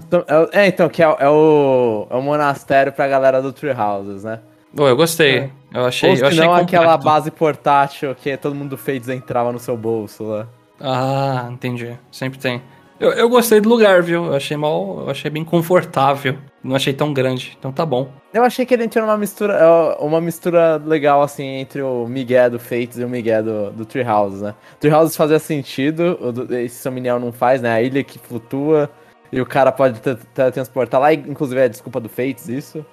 É, 0.52 0.66
então, 0.66 0.88
que 0.88 1.02
é, 1.02 1.08
o- 1.08 1.16
é 1.20 1.28
o, 1.28 2.06
é 2.08 2.16
o 2.16 2.22
monastério 2.22 2.90
pra 2.90 3.06
galera 3.06 3.42
do 3.42 3.52
Tree 3.52 3.74
Houses, 3.78 4.24
né? 4.24 4.40
Pô, 4.74 4.88
eu 4.88 4.96
gostei. 4.96 5.50
Eu 5.74 5.84
achei, 5.84 6.08
Ou 6.08 6.16
eu 6.16 6.26
achei 6.28 6.38
se 6.40 6.46
não, 6.46 6.54
aquela 6.54 6.84
compacto. 6.84 7.04
base 7.04 7.30
portátil 7.30 8.14
que 8.14 8.34
todo 8.38 8.54
mundo 8.54 8.78
fez 8.78 9.10
entrava 9.10 9.52
no 9.52 9.58
seu 9.58 9.76
bolso 9.76 10.24
lá. 10.24 10.46
Ah, 10.80 11.48
entendi. 11.52 11.92
Sempre 12.10 12.38
tem. 12.38 12.62
Eu, 13.00 13.12
eu 13.12 13.28
gostei 13.28 13.60
do 13.60 13.68
lugar, 13.68 14.02
viu? 14.02 14.26
Eu 14.26 14.34
achei 14.34 14.56
mal, 14.56 15.02
eu 15.02 15.10
achei 15.10 15.30
bem 15.30 15.44
confortável. 15.44 16.36
Não 16.62 16.74
achei 16.74 16.92
tão 16.92 17.12
grande, 17.12 17.56
então 17.58 17.70
tá 17.70 17.86
bom. 17.86 18.08
Eu 18.34 18.42
achei 18.42 18.66
que 18.66 18.74
ele 18.74 18.84
entrou 18.84 19.06
numa 19.06 19.16
mistura, 19.16 19.54
é, 19.54 20.02
uma 20.04 20.20
mistura 20.20 20.76
legal, 20.84 21.22
assim, 21.22 21.44
entre 21.44 21.80
o 21.80 22.06
Miguel 22.08 22.50
do 22.50 22.58
Fates 22.58 22.98
e 22.98 23.04
o 23.04 23.08
Miguel 23.08 23.44
do, 23.44 23.70
do 23.70 23.84
Tree 23.84 24.04
Houses, 24.04 24.42
né? 24.42 24.54
Tree 24.80 24.92
Houses 24.92 25.16
fazia 25.16 25.38
sentido, 25.38 26.18
esse 26.50 26.82
Somniel 26.82 27.20
não 27.20 27.30
faz, 27.32 27.62
né? 27.62 27.72
A 27.72 27.80
ilha 27.80 28.02
que 28.02 28.18
flutua 28.18 28.90
e 29.30 29.40
o 29.40 29.46
cara 29.46 29.70
pode 29.70 30.00
te- 30.00 30.16
teletransportar 30.34 31.00
lá, 31.00 31.14
inclusive 31.14 31.60
é 31.60 31.64
a 31.64 31.68
desculpa 31.68 32.00
do 32.00 32.08
Fates, 32.08 32.48
isso. 32.48 32.84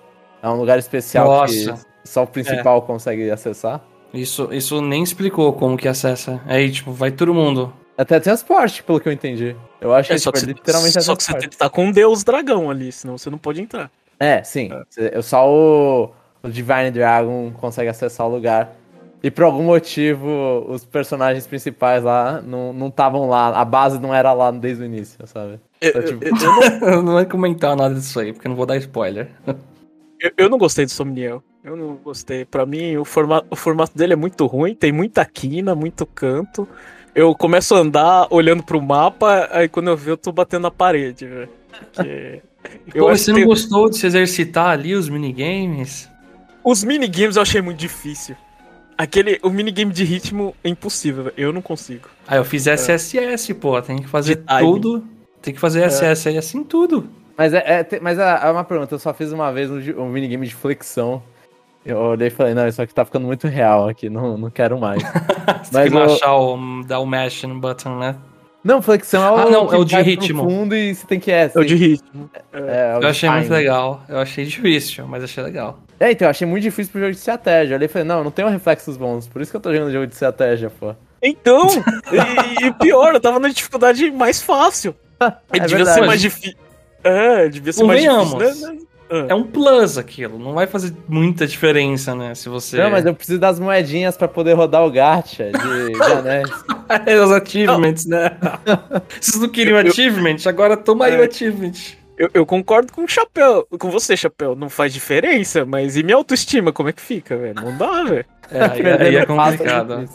É 0.43 0.47
um 0.47 0.55
lugar 0.55 0.77
especial 0.77 1.27
Nossa. 1.27 1.73
que 1.73 2.09
só 2.09 2.23
o 2.23 2.27
principal 2.27 2.81
consegue 2.83 3.31
acessar. 3.31 3.83
Isso, 4.13 4.47
isso 4.51 4.79
nem 4.81 5.01
explicou 5.01 5.51
como 5.53 5.75
que 5.75 5.87
acessa. 5.87 6.39
Aí, 6.45 6.71
tipo, 6.71 6.91
vai 6.91 7.11
todo 7.11 7.33
mundo. 7.33 7.73
Até 7.97 8.19
transporte, 8.19 8.83
pelo 8.83 8.99
que 8.99 9.07
eu 9.07 9.13
entendi. 9.13 9.55
Eu 9.79 9.93
acho 9.93 10.11
É, 10.11 10.15
que, 10.15 10.21
só 10.21 10.31
tipo, 10.31 10.43
que, 10.43 10.51
é 10.51 10.53
você, 10.53 10.59
literalmente 10.59 11.01
só 11.01 11.15
que 11.15 11.23
você 11.23 11.33
tem 11.33 11.47
que 11.49 11.55
estar 11.55 11.69
com 11.69 11.85
um 11.85 11.91
deus 11.91 12.23
dragão 12.23 12.69
ali, 12.69 12.91
senão 12.91 13.17
você 13.17 13.29
não 13.29 13.37
pode 13.37 13.61
entrar. 13.61 13.89
É, 14.19 14.43
sim. 14.43 14.69
Eu 14.97 15.23
só 15.23 15.49
o, 15.49 16.11
o 16.43 16.49
Divine 16.49 16.91
Dragon 16.91 17.51
consegue 17.51 17.89
acessar 17.89 18.27
o 18.27 18.29
lugar. 18.29 18.73
E 19.23 19.31
por 19.31 19.45
algum 19.45 19.63
motivo, 19.63 20.65
os 20.69 20.85
personagens 20.85 21.47
principais 21.47 22.03
lá 22.03 22.41
não 22.41 22.87
estavam 22.87 23.27
lá. 23.27 23.47
A 23.59 23.65
base 23.65 23.97
não 23.99 24.13
era 24.13 24.31
lá 24.33 24.51
desde 24.51 24.83
o 24.83 24.85
início, 24.85 25.17
sabe? 25.25 25.59
Eu, 25.81 25.89
Então, 25.89 26.03
tipo, 26.03 26.25
eu- 26.25 26.31
eu 26.31 26.37
não, 26.37 26.61
Eu 26.95 27.01
não 27.01 27.13
vou 27.13 27.25
comentar 27.25 27.75
nada 27.75 27.95
disso 27.95 28.19
aí, 28.19 28.33
porque 28.33 28.47
eu 28.47 28.49
não 28.49 28.57
vou 28.57 28.65
dar 28.65 28.77
spoiler. 28.77 29.29
eu- 30.19 30.31
eu 30.37 30.49
não 30.49 30.57
gostei 30.57 30.85
do 30.85 30.91
Somniel. 30.91 31.41
Eu 31.63 31.75
não 31.75 31.95
gostei. 31.95 32.45
Pra 32.45 32.65
mim, 32.65 32.95
o 32.97 33.03
formato, 33.05 33.47
o 33.49 33.55
formato 33.55 33.97
dele 33.97 34.13
é 34.13 34.15
muito 34.15 34.45
ruim. 34.45 34.75
Tem 34.75 34.91
muita 34.91 35.25
quina, 35.25 35.73
muito 35.73 36.05
canto. 36.05 36.67
Eu 37.15 37.33
começo 37.33 37.73
a 37.73 37.79
andar 37.79 38.27
olhando 38.29 38.61
pro 38.61 38.81
mapa, 38.81 39.47
aí 39.51 39.69
quando 39.69 39.87
eu 39.89 39.95
ver, 39.97 40.11
eu 40.11 40.17
tô 40.17 40.31
batendo 40.33 40.63
na 40.63 40.71
parede, 40.71 41.25
velho. 41.25 41.49
Porque 41.93 42.41
Pô, 42.99 43.07
você 43.09 43.25
que 43.25 43.31
não 43.31 43.37
tem- 43.39 43.45
gostou 43.47 43.89
de 43.89 43.97
se 43.97 44.05
exercitar 44.05 44.67
ali, 44.67 44.93
os 44.93 45.07
minigames? 45.07 46.09
Os 46.63 46.83
minigames 46.83 47.35
eu 47.37 47.41
achei 47.41 47.61
muito 47.61 47.77
difícil. 47.77 48.35
Aquele, 48.97 49.39
o 49.43 49.49
minigame 49.49 49.91
de 49.93 50.03
ritmo 50.03 50.55
é 50.63 50.69
impossível, 50.69 51.25
velho. 51.25 51.35
eu 51.37 51.53
não 51.53 51.61
consigo. 51.61 52.07
Ah, 52.27 52.37
eu 52.37 52.45
fiz 52.45 52.65
SSS, 52.67 53.53
pô. 53.53 53.81
Tem 53.81 53.97
que 53.97 54.07
fazer 54.07 54.43
tudo. 54.59 55.05
Tem 55.41 55.53
que 55.53 55.59
fazer 55.59 55.83
SSS 55.85 56.37
assim 56.37 56.63
tudo. 56.63 57.07
Mas 57.37 57.53
é, 57.53 57.63
é- 57.65 57.83
te- 57.83 57.99
mas 57.99 58.17
é, 58.17 58.39
é 58.43 58.49
uma 58.49 58.63
pergunta, 58.63 58.95
eu 58.95 58.99
só 58.99 59.13
fiz 59.13 59.31
uma 59.31 59.51
vez 59.51 59.69
um, 59.69 59.77
um 60.01 60.09
minigame 60.09 60.47
de 60.47 60.55
flexão. 60.55 61.21
Eu 61.85 61.97
olhei 61.97 62.29
e 62.29 62.31
falei, 62.31 62.53
não, 62.55 62.67
isso 62.67 62.81
aqui 62.81 62.93
tá 62.93 63.05
ficando 63.05 63.27
muito 63.27 63.47
real 63.47 63.87
aqui, 63.89 64.09
não, 64.09 64.37
não 64.37 64.49
quero 64.49 64.79
mais. 64.79 65.03
Você 65.63 65.69
Mas 65.73 65.83
tem 65.83 65.91
que 65.91 65.97
eu- 65.97 66.03
achar 66.15 66.35
o. 66.35 66.83
dar 66.85 66.99
o 66.99 67.05
mash 67.05 67.43
no 67.43 67.59
button, 67.59 67.97
né? 67.99 68.15
Não, 68.63 68.81
flexão 68.81 69.21
é 69.23 69.29
o, 69.31 69.35
Ah, 69.47 69.49
não, 69.51 69.67
que 69.67 69.75
é 69.75 69.77
o 69.77 69.85
de 69.85 69.95
ritmo. 70.01 70.43
fundo 70.49 70.75
e 70.75 70.95
você 70.95 71.05
tem 71.05 71.19
que 71.19 71.31
é, 71.31 71.51
É 71.53 71.59
o 71.59 71.63
de 71.63 71.75
ritmo. 71.75 72.29
é, 72.51 72.57
é 72.59 72.97
Eu 72.99 73.07
achei 73.07 73.29
muito 73.29 73.43
time. 73.43 73.55
legal. 73.55 74.01
Eu 74.09 74.17
achei 74.19 74.43
difícil, 74.43 75.07
mas 75.07 75.23
achei 75.23 75.43
legal. 75.43 75.77
É, 75.99 76.11
então, 76.11 76.25
eu 76.25 76.29
achei 76.31 76.47
muito 76.47 76.63
difícil 76.63 76.91
pro 76.91 76.99
jogo 76.99 77.11
de 77.13 77.17
estratégia. 77.19 77.73
Eu 77.73 77.77
olhei 77.77 77.85
e 77.85 77.89
falei, 77.89 78.07
não, 78.07 78.17
eu 78.17 78.23
não 78.23 78.31
tenho 78.31 78.47
reflexos 78.49 78.97
bons, 78.97 79.27
por 79.27 79.39
isso 79.41 79.51
que 79.51 79.57
eu 79.57 79.61
tô 79.61 79.71
jogando 79.71 79.91
jogo 79.93 80.07
de 80.07 80.13
estratégia, 80.13 80.71
pô. 80.79 80.95
Então, 81.21 81.67
e, 82.59 82.65
e 82.65 82.73
pior, 82.73 83.13
eu 83.13 83.19
tava 83.19 83.39
na 83.39 83.49
dificuldade 83.49 84.09
mais 84.11 84.41
fácil. 84.41 84.95
É 85.21 85.59
devia 85.59 85.77
verdade. 85.77 85.99
ser 85.99 86.05
mais 86.07 86.21
difícil. 86.21 86.57
É, 87.03 87.47
devia 87.47 87.71
ser 87.71 87.83
mais 87.83 88.01
difícil, 88.01 88.37
né? 88.71 88.77
É 89.29 89.35
um 89.35 89.43
plus 89.43 89.97
aquilo. 89.97 90.39
Não 90.39 90.53
vai 90.53 90.65
fazer 90.67 90.93
muita 91.07 91.45
diferença, 91.45 92.15
né? 92.15 92.33
Se 92.33 92.49
você. 92.49 92.77
Não, 92.77 92.89
mas 92.89 93.05
eu 93.05 93.13
preciso 93.13 93.39
das 93.39 93.59
moedinhas 93.59 94.17
pra 94.17 94.27
poder 94.27 94.53
rodar 94.53 94.83
o 94.85 94.89
gacha 94.91 95.51
de, 95.51 95.91
de 95.93 96.01
anéis. 96.11 96.49
É, 97.07 97.19
Os 97.19 97.31
achievements, 97.31 98.05
né? 98.05 98.37
Vocês 99.19 99.41
não 99.41 99.49
queriam 99.49 99.77
Eu- 99.79 99.85
eu- 99.85 99.91
achievement? 99.91 100.35
Agora 100.45 100.77
toma 100.77 101.05
aí 101.05 101.17
o 101.17 101.23
É. 101.23 101.27
achievement. 101.27 101.71
Eu, 102.17 102.29
eu 102.33 102.45
concordo 102.45 102.93
com 102.93 103.03
o 103.03 103.07
Chapéu, 103.07 103.67
com 103.79 103.89
você, 103.89 104.15
Chapéu. 104.15 104.55
Não 104.55 104.69
faz 104.69 104.93
diferença, 104.93 105.65
mas 105.65 105.97
e 105.97 106.03
minha 106.03 106.15
autoestima, 106.15 106.71
como 106.71 106.87
é 106.89 106.93
que 106.93 107.01
fica, 107.01 107.35
velho? 107.35 107.55
Não 107.55 107.75
dá, 107.77 108.03
velho. 108.03 108.25
É, 108.51 108.63
aí, 108.63 109.07
aí 109.07 109.15
é 109.15 109.25
complicado. 109.25 110.07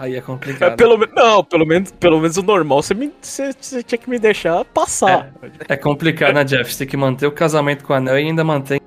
Aí 0.00 0.14
é 0.14 0.18
É, 0.18 0.20
complicado. 0.22 0.76
pelo, 0.76 0.96
me- 0.96 1.06
não, 1.14 1.44
pelo 1.44 1.66
menos, 1.66 1.90
pelo 1.92 2.18
menos 2.18 2.36
o 2.38 2.42
normal 2.42 2.82
você, 2.82 2.94
me, 2.94 3.12
você, 3.20 3.52
você 3.60 3.82
tinha 3.82 3.98
que 3.98 4.08
me 4.08 4.18
deixar 4.18 4.64
passar. 4.64 5.30
É 5.68 5.76
complicado, 5.76 6.34
né, 6.34 6.42
Jeff? 6.42 6.72
Você 6.72 6.78
tem 6.78 6.88
que 6.88 6.96
manter 6.96 7.26
o 7.26 7.32
casamento 7.32 7.84
com 7.84 7.92
o 7.92 7.96
anel 7.96 8.18
e 8.18 8.22
ainda 8.26 8.42
mantém 8.42 8.80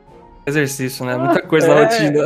exercício, 0.45 1.05
né? 1.05 1.16
Muita 1.16 1.41
coisa 1.43 1.68
na 1.68 1.82
é. 1.82 1.84
rotina. 1.84 2.24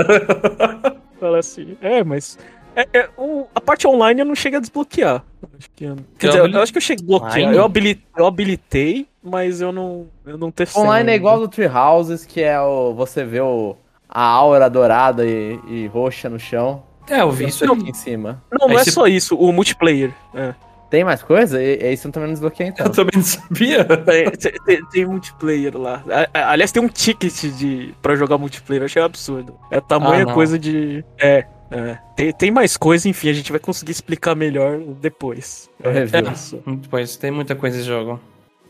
Fala 1.20 1.40
assim. 1.40 1.78
É, 1.82 2.02
mas. 2.02 2.38
é- 2.78 2.88
é, 2.94 3.10
o- 3.18 3.46
a 3.54 3.60
parte 3.60 3.86
online 3.86 4.22
eu 4.22 4.26
não 4.26 4.36
cheguei 4.36 4.58
a 4.58 4.62
desbloquear. 4.62 5.22
Acho 5.60 5.70
que, 5.76 5.86
quer 6.18 6.28
Eu 6.28 6.32
dizer, 6.32 6.54
eu, 6.56 6.62
acho 6.62 6.72
que 6.72 6.78
eu 6.78 6.82
cheguei 6.82 7.04
a 7.04 7.08
desbloquear. 7.08 7.54
Eu, 7.54 7.66
habili- 7.66 8.02
eu 8.16 8.26
habilitei, 8.26 9.06
mas 9.22 9.60
eu 9.60 9.74
não, 9.74 10.08
eu 10.26 10.38
não 10.38 10.50
testei. 10.50 10.82
Online 10.82 11.10
é 11.10 11.14
ainda. 11.14 11.16
igual 11.16 11.40
do 11.40 11.50
Tree 11.50 11.68
Houses, 11.68 12.26
que 12.26 12.42
é 12.42 12.58
o. 12.62 12.94
Você 12.94 13.26
vê 13.26 13.42
o, 13.42 13.76
a 14.08 14.22
aura 14.24 14.70
dourada 14.70 15.26
e, 15.26 15.60
e 15.68 15.88
roxa 15.88 16.30
no 16.30 16.40
chão. 16.40 16.84
É, 17.10 17.22
eu 17.22 17.32
vi 17.32 17.46
isso 17.48 17.64
aqui 17.72 17.90
em 17.90 17.94
cima. 17.94 18.44
Não, 18.60 18.68
não 18.68 18.80
é 18.80 18.84
só 18.84 19.08
isso, 19.08 19.36
o 19.36 19.52
multiplayer. 19.54 20.12
É. 20.34 20.54
Tem 20.90 21.04
mais 21.04 21.22
coisa? 21.22 21.62
E 21.62 21.94
isso 21.94 22.08
eu 22.08 22.12
também 22.14 22.28
não 22.28 22.34
desbloqueei 22.34 22.68
então. 22.70 22.86
Eu 22.86 22.92
também 22.94 23.12
não 23.16 23.24
sabia. 23.24 23.84
Tem, 24.66 24.86
tem- 24.92 25.06
multiplayer 25.06 25.78
lá. 25.78 26.02
Aliás, 26.34 26.72
tem 26.72 26.82
um 26.82 26.88
ticket 26.88 27.34
de, 27.58 27.94
pra 28.02 28.16
jogar 28.16 28.38
multiplayer, 28.38 28.84
eu 28.84 28.86
achei 28.86 29.02
absurdo. 29.02 29.54
É 29.70 29.82
tamanha 29.82 30.24
Ah, 30.24 30.28
não. 30.28 30.34
coisa 30.34 30.58
de. 30.58 31.04
É, 31.20 31.46
é. 31.72 31.98
Tem, 32.16 32.32
tem 32.32 32.52
mais 32.52 32.78
coisa, 32.78 33.10
enfim, 33.10 33.28
a 33.30 33.34
gente 33.34 33.52
vai 33.52 33.60
conseguir 33.60 33.92
explicar 33.92 34.34
melhor 34.34 34.80
depois. 35.02 35.70
Eu. 35.84 35.92
É, 35.92 36.06
Isso. 36.32 36.64
Pois, 36.90 37.18
tem 37.18 37.32
muita 37.32 37.54
coisa 37.54 37.78
esse 37.78 37.86
jogo. 37.86 38.18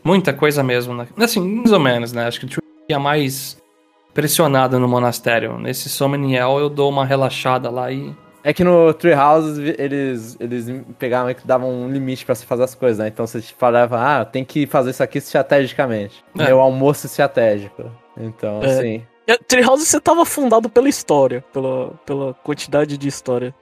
Muita 0.02 0.32
coisa 0.32 0.60
mesmo, 0.62 0.94
né? 0.94 1.06
Assim, 1.18 1.40
mais 1.40 1.70
ou 1.72 1.78
menos, 1.80 2.12
né? 2.12 2.26
Acho 2.26 2.40
que 2.40 2.58
é 2.88 2.98
mais 2.98 3.56
pressionado 4.12 4.80
no 4.80 4.88
monastério. 4.88 5.56
Nesse 5.58 5.88
Somniel 5.88 6.58
eu 6.58 6.68
dou 6.68 6.90
uma 6.90 7.04
relaxada 7.06 7.70
lá 7.70 7.92
e. 7.92 8.12
É 8.44 8.52
que 8.52 8.62
no 8.64 8.94
Tree 8.94 9.14
Houses 9.14 9.58
vi- 9.58 9.74
eles, 9.78 10.36
eles 10.38 10.66
pegavam 10.98 11.30
e 11.30 11.36
davam 11.44 11.70
um 11.70 11.90
limite 11.90 12.24
pra 12.24 12.34
você 12.34 12.46
fazer 12.46 12.62
as 12.64 12.74
coisas, 12.74 12.98
né? 12.98 13.08
Então 13.08 13.26
você 13.26 13.40
te 13.40 13.54
falava, 13.54 13.98
ah, 14.20 14.24
tem 14.24 14.44
que 14.44 14.66
fazer 14.66 14.90
isso 14.90 15.02
aqui 15.02 15.18
estrategicamente. 15.18 16.24
É. 16.38 16.44
Meu 16.46 16.60
almoço 16.60 17.06
estratégico. 17.06 17.90
Então, 18.16 18.62
É. 18.62 18.66
assim. 18.66 19.06
É, 19.26 19.36
Treehouse 19.36 19.84
você 19.84 20.00
tava 20.00 20.24
fundado 20.24 20.70
pela 20.70 20.88
história, 20.88 21.44
pela, 21.52 21.90
pela 22.06 22.32
quantidade 22.32 22.96
de 22.96 23.08
história 23.08 23.54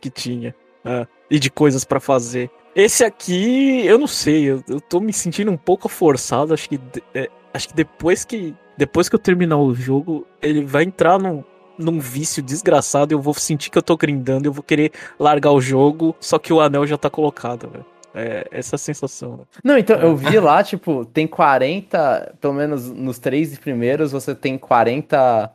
que 0.00 0.10
tinha. 0.10 0.54
é, 0.84 1.06
e 1.30 1.38
de 1.38 1.50
coisas 1.50 1.82
pra 1.84 1.98
fazer. 1.98 2.50
Esse 2.76 3.04
aqui, 3.04 3.86
eu 3.86 3.96
não 3.98 4.06
sei, 4.06 4.44
eu, 4.44 4.62
eu 4.68 4.80
tô 4.80 5.00
me 5.00 5.12
sentindo 5.14 5.50
um 5.50 5.56
pouco 5.56 5.88
forçado. 5.88 6.52
Acho 6.52 6.68
que, 6.68 6.78
é, 7.14 7.30
acho 7.54 7.68
que 7.68 7.74
depois 7.74 8.22
que 8.24 8.54
depois 8.76 9.08
que 9.08 9.14
eu 9.14 9.18
terminar 9.18 9.56
o 9.56 9.72
jogo, 9.72 10.26
ele 10.42 10.62
vai 10.64 10.82
entrar 10.82 11.18
num, 11.18 11.42
num 11.78 11.98
vício 11.98 12.42
desgraçado. 12.42 13.12
Eu 13.12 13.20
vou 13.20 13.34
sentir 13.34 13.70
que 13.70 13.78
eu 13.78 13.82
tô 13.82 13.96
grindando, 13.96 14.46
eu 14.48 14.52
vou 14.52 14.62
querer 14.62 14.92
largar 15.18 15.52
o 15.52 15.60
jogo, 15.60 16.14
só 16.20 16.38
que 16.38 16.52
o 16.52 16.60
anel 16.60 16.86
já 16.86 16.96
tá 16.96 17.08
colocado, 17.10 17.68
velho. 17.70 17.84
É 18.16 18.46
essa 18.52 18.76
a 18.76 18.78
sensação. 18.78 19.38
né? 19.38 19.44
Não, 19.64 19.76
então, 19.76 19.98
eu 19.98 20.16
vi 20.16 20.38
lá, 20.38 20.62
tipo, 20.62 21.04
tem 21.04 21.26
40, 21.26 22.34
pelo 22.40 22.54
menos 22.54 22.88
nos 22.90 23.18
três 23.18 23.58
primeiros, 23.58 24.12
você 24.12 24.34
tem 24.34 24.56
40. 24.56 25.50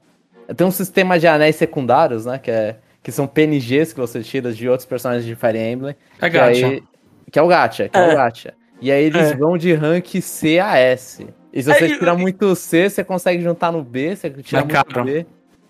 Tem 0.57 0.67
um 0.67 0.71
sistema 0.71 1.17
de 1.17 1.25
anéis 1.27 1.55
secundários, 1.55 2.25
né? 2.25 2.37
Que, 2.37 2.51
é, 2.51 2.75
que 3.01 3.11
são 3.13 3.25
PNGs 3.27 3.93
que 3.93 3.99
você 3.99 4.21
tira 4.21 4.51
de 4.51 4.67
outros 4.67 4.85
personagens 4.85 5.25
de 5.25 5.35
Fire 5.35 5.57
Emblem. 5.57 5.95
É 6.21 6.29
Que, 6.29 6.37
gacha. 6.37 6.67
aí- 6.67 6.83
que 7.31 7.39
é 7.39 7.41
o 7.41 7.47
gacha, 7.47 7.87
que 7.87 7.97
é, 7.97 8.01
É. 8.09 8.13
o 8.13 8.15
gacha. 8.17 8.53
E 8.81 8.91
aí 8.91 9.03
eles 9.05 9.31
É. 9.31 9.35
vão 9.37 9.57
de 9.57 9.73
rank 9.73 10.19
C 10.21 10.59
a 10.59 10.75
S. 10.77 11.27
E 11.53 11.63
se 11.63 11.71
É, 11.71 11.75
você 11.75 11.85
e- 11.87 11.97
tirar 11.97 12.15
muito 12.17 12.53
C, 12.55 12.89
você 12.89 13.03
consegue 13.05 13.41
juntar 13.41 13.71
no 13.71 13.81
B, 13.83 14.15
você 14.15 14.29
tira 14.29 14.65
Mas, 14.65 14.73
muito 14.73 14.93
cara, 14.93 15.03
B. 15.05 15.25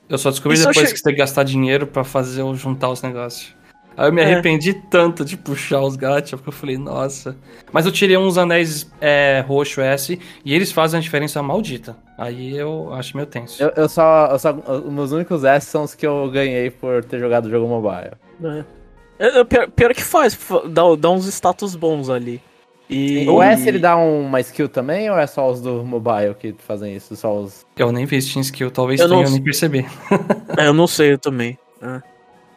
Eu 0.09 0.17
só 0.17 0.29
descobri 0.31 0.55
Isso 0.57 0.63
eu 0.67 0.69
depois 0.71 0.85
achei- 0.85 0.93
que 0.93 0.97
você 0.99 1.03
tem 1.03 1.13
que 1.13 1.19
gastar 1.19 1.43
dinheiro 1.43 1.85
pra 1.87 2.03
fazer 2.03 2.41
ou 2.41 2.55
juntar 2.55 2.89
os 2.89 3.01
negócios. 3.01 3.55
Aí 3.95 4.07
eu 4.07 4.13
me 4.13 4.21
É. 4.21 4.25
arrependi 4.25 4.73
tanto 4.73 5.25
de 5.25 5.35
puxar 5.35 5.81
os 5.81 5.95
gacha, 5.97 6.37
porque 6.37 6.49
eu 6.49 6.53
falei, 6.53 6.77
nossa. 6.77 7.35
Mas 7.71 7.85
eu 7.85 7.91
tirei 7.91 8.15
uns 8.17 8.37
anéis 8.37 8.89
é, 9.01 9.43
roxo 9.45 9.81
S 9.81 10.17
e 10.45 10.53
eles 10.55 10.71
fazem 10.71 10.97
a 10.97 11.01
diferença 11.01 11.43
maldita. 11.43 11.97
Aí 12.17 12.55
eu 12.57 12.93
acho 12.93 13.15
meio 13.17 13.27
tenso. 13.27 13.61
Eu, 13.61 13.71
eu 13.75 13.89
só, 13.89 14.27
eu 14.31 14.39
só. 14.39 14.51
Os 14.53 14.91
meus 14.91 15.11
únicos 15.11 15.43
S 15.43 15.67
são 15.67 15.83
os 15.83 15.93
que 15.95 16.07
eu 16.07 16.29
ganhei 16.31 16.69
por 16.71 17.03
ter 17.03 17.19
jogado 17.19 17.45
o 17.45 17.49
jogo 17.49 17.67
mobile. 17.67 18.11
É, 19.19 19.39
é, 19.39 19.43
pior, 19.43 19.69
pior 19.69 19.93
que 19.93 20.03
faz, 20.03 20.33
fa- 20.33 20.63
dá, 20.65 20.83
dá 20.97 21.09
uns 21.11 21.25
status 21.27 21.75
bons 21.75 22.09
ali. 22.09 22.41
E... 22.89 23.27
O 23.29 23.41
S 23.41 23.67
ele 23.67 23.77
dá 23.77 23.95
uma 23.95 24.39
skill 24.41 24.67
também 24.67 25.11
ou 25.11 25.17
é 25.17 25.27
só 25.27 25.49
os 25.49 25.61
do 25.61 25.85
mobile 25.85 26.33
que 26.33 26.55
fazem 26.57 26.95
isso? 26.95 27.15
Só 27.15 27.39
os. 27.39 27.65
Eu 27.77 27.91
nem 27.91 28.05
vi 28.05 28.19
se 28.21 28.29
tinha 28.29 28.41
skill, 28.41 28.71
talvez 28.71 28.99
Eu 28.99 29.07
tenha, 29.07 29.19
não 29.19 29.27
eu 29.27 29.31
nem 29.31 29.43
percebi. 29.43 29.85
É, 30.57 30.67
eu 30.67 30.73
não 30.73 30.87
sei, 30.87 31.13
eu 31.13 31.17
também. 31.19 31.57
É. 31.81 32.01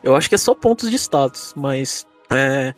Eu 0.02 0.16
acho 0.16 0.28
que 0.28 0.34
é 0.34 0.38
só 0.38 0.54
pontos 0.54 0.90
de 0.90 0.96
status, 0.96 1.52
mas. 1.54 2.06
É, 2.30 2.74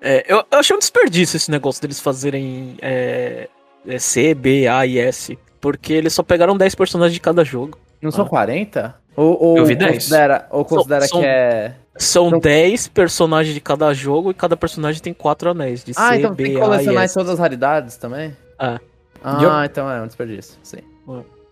é, 0.00 0.24
eu, 0.28 0.44
eu 0.50 0.58
achei 0.58 0.74
um 0.74 0.78
desperdício 0.80 1.36
esse 1.36 1.50
negócio 1.50 1.80
deles 1.80 2.00
fazerem 2.00 2.76
é, 2.82 3.48
é, 3.86 3.98
C, 3.98 4.34
B, 4.34 4.66
A 4.66 4.84
e 4.84 4.98
S. 4.98 5.38
Porque 5.60 5.92
eles 5.92 6.12
só 6.12 6.22
pegaram 6.22 6.56
10 6.56 6.74
personagens 6.74 7.14
de 7.14 7.20
cada 7.20 7.44
jogo. 7.44 7.78
Não 8.02 8.10
são 8.10 8.26
40? 8.26 8.94
Ou, 9.16 9.42
ou 9.42 9.58
Eu 9.58 9.64
vi 9.64 9.74
10. 9.74 9.94
considera, 9.94 10.46
ou 10.50 10.64
considera 10.64 11.06
São- 11.06 11.20
que 11.20 11.26
é. 11.26 11.74
São 11.98 12.28
Então- 12.28 12.40
10 12.40 12.88
personagens 12.88 13.54
de 13.54 13.60
cada 13.60 13.92
jogo 13.94 14.30
e 14.30 14.34
cada 14.34 14.56
personagem 14.56 15.00
tem 15.02 15.14
4 15.14 15.50
anéis. 15.50 15.82
De 15.84 15.92
Ah, 15.96 16.10
C, 16.10 16.18
então 16.18 16.34
B, 16.34 16.42
tem 16.44 16.52
que 16.52 16.58
A 16.58 16.60
e 16.60 16.64
colecionar 16.64 17.12
todas 17.12 17.30
as 17.30 17.38
raridades 17.38 17.96
também? 17.96 18.36
É. 18.60 18.78
Ah, 19.24 19.64
então 19.64 19.90
é 19.90 20.00
um 20.02 20.06
desperdício, 20.06 20.54
sim. 20.62 20.78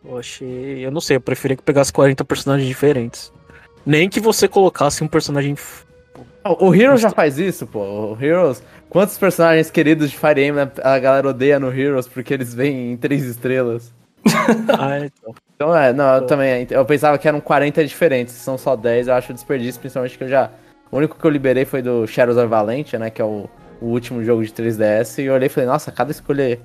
Eu 0.04 0.18
achei. 0.18 0.84
Eu 0.84 0.90
não 0.90 1.00
sei, 1.00 1.16
eu 1.16 1.20
preferia 1.20 1.56
que 1.56 1.62
pegasse 1.62 1.92
40 1.92 2.24
personagens 2.24 2.68
diferentes. 2.68 3.32
Nem 3.86 4.08
que 4.08 4.20
você 4.20 4.46
colocasse 4.46 5.02
um 5.02 5.08
personagem. 5.08 5.52
f- 5.54 5.84
O, 6.44 6.68
o 6.68 6.74
Heroes 6.74 7.00
já 7.00 7.08
faz 7.10 7.38
isso, 7.38 7.66
pô. 7.66 7.80
O 8.12 8.18
Heroes. 8.22 8.62
Quantos 8.90 9.16
personagens 9.16 9.70
queridos 9.70 10.10
de 10.10 10.16
Fire 10.18 10.44
Emblem 10.46 10.70
a 10.82 10.98
galera 10.98 11.28
odeia 11.28 11.58
no 11.58 11.72
Heroes 11.72 12.06
porque 12.06 12.32
eles 12.34 12.52
vêm 12.54 12.92
em 12.92 12.96
três 12.98 13.24
estrelas? 13.24 13.92
Ah, 14.78 14.98
então. 15.00 15.34
Então 15.56 15.76
é, 15.76 15.92
não, 15.92 16.16
eu 16.16 16.26
também. 16.26 16.66
Eu 16.70 16.84
pensava 16.84 17.16
que 17.16 17.28
eram 17.28 17.40
40 17.40 17.84
diferentes, 17.84 18.34
são 18.34 18.58
só 18.58 18.74
10, 18.74 19.08
eu 19.08 19.14
acho 19.14 19.32
desperdício, 19.32 19.80
principalmente 19.80 20.18
que 20.18 20.24
eu 20.24 20.28
já. 20.28 20.50
O 20.90 20.96
único 20.98 21.18
que 21.18 21.24
eu 21.24 21.30
liberei 21.30 21.64
foi 21.64 21.80
do 21.80 22.06
Shadows 22.06 22.36
of 22.36 22.46
Valentia, 22.46 22.98
né? 22.98 23.10
Que 23.10 23.22
é 23.22 23.24
o, 23.24 23.48
o 23.80 23.86
último 23.86 24.22
jogo 24.22 24.44
de 24.44 24.52
3DS, 24.52 25.22
e 25.22 25.26
eu 25.26 25.34
olhei 25.34 25.46
e 25.46 25.48
falei, 25.48 25.68
nossa, 25.68 25.90
cada 25.92 26.10
escolha. 26.10 26.58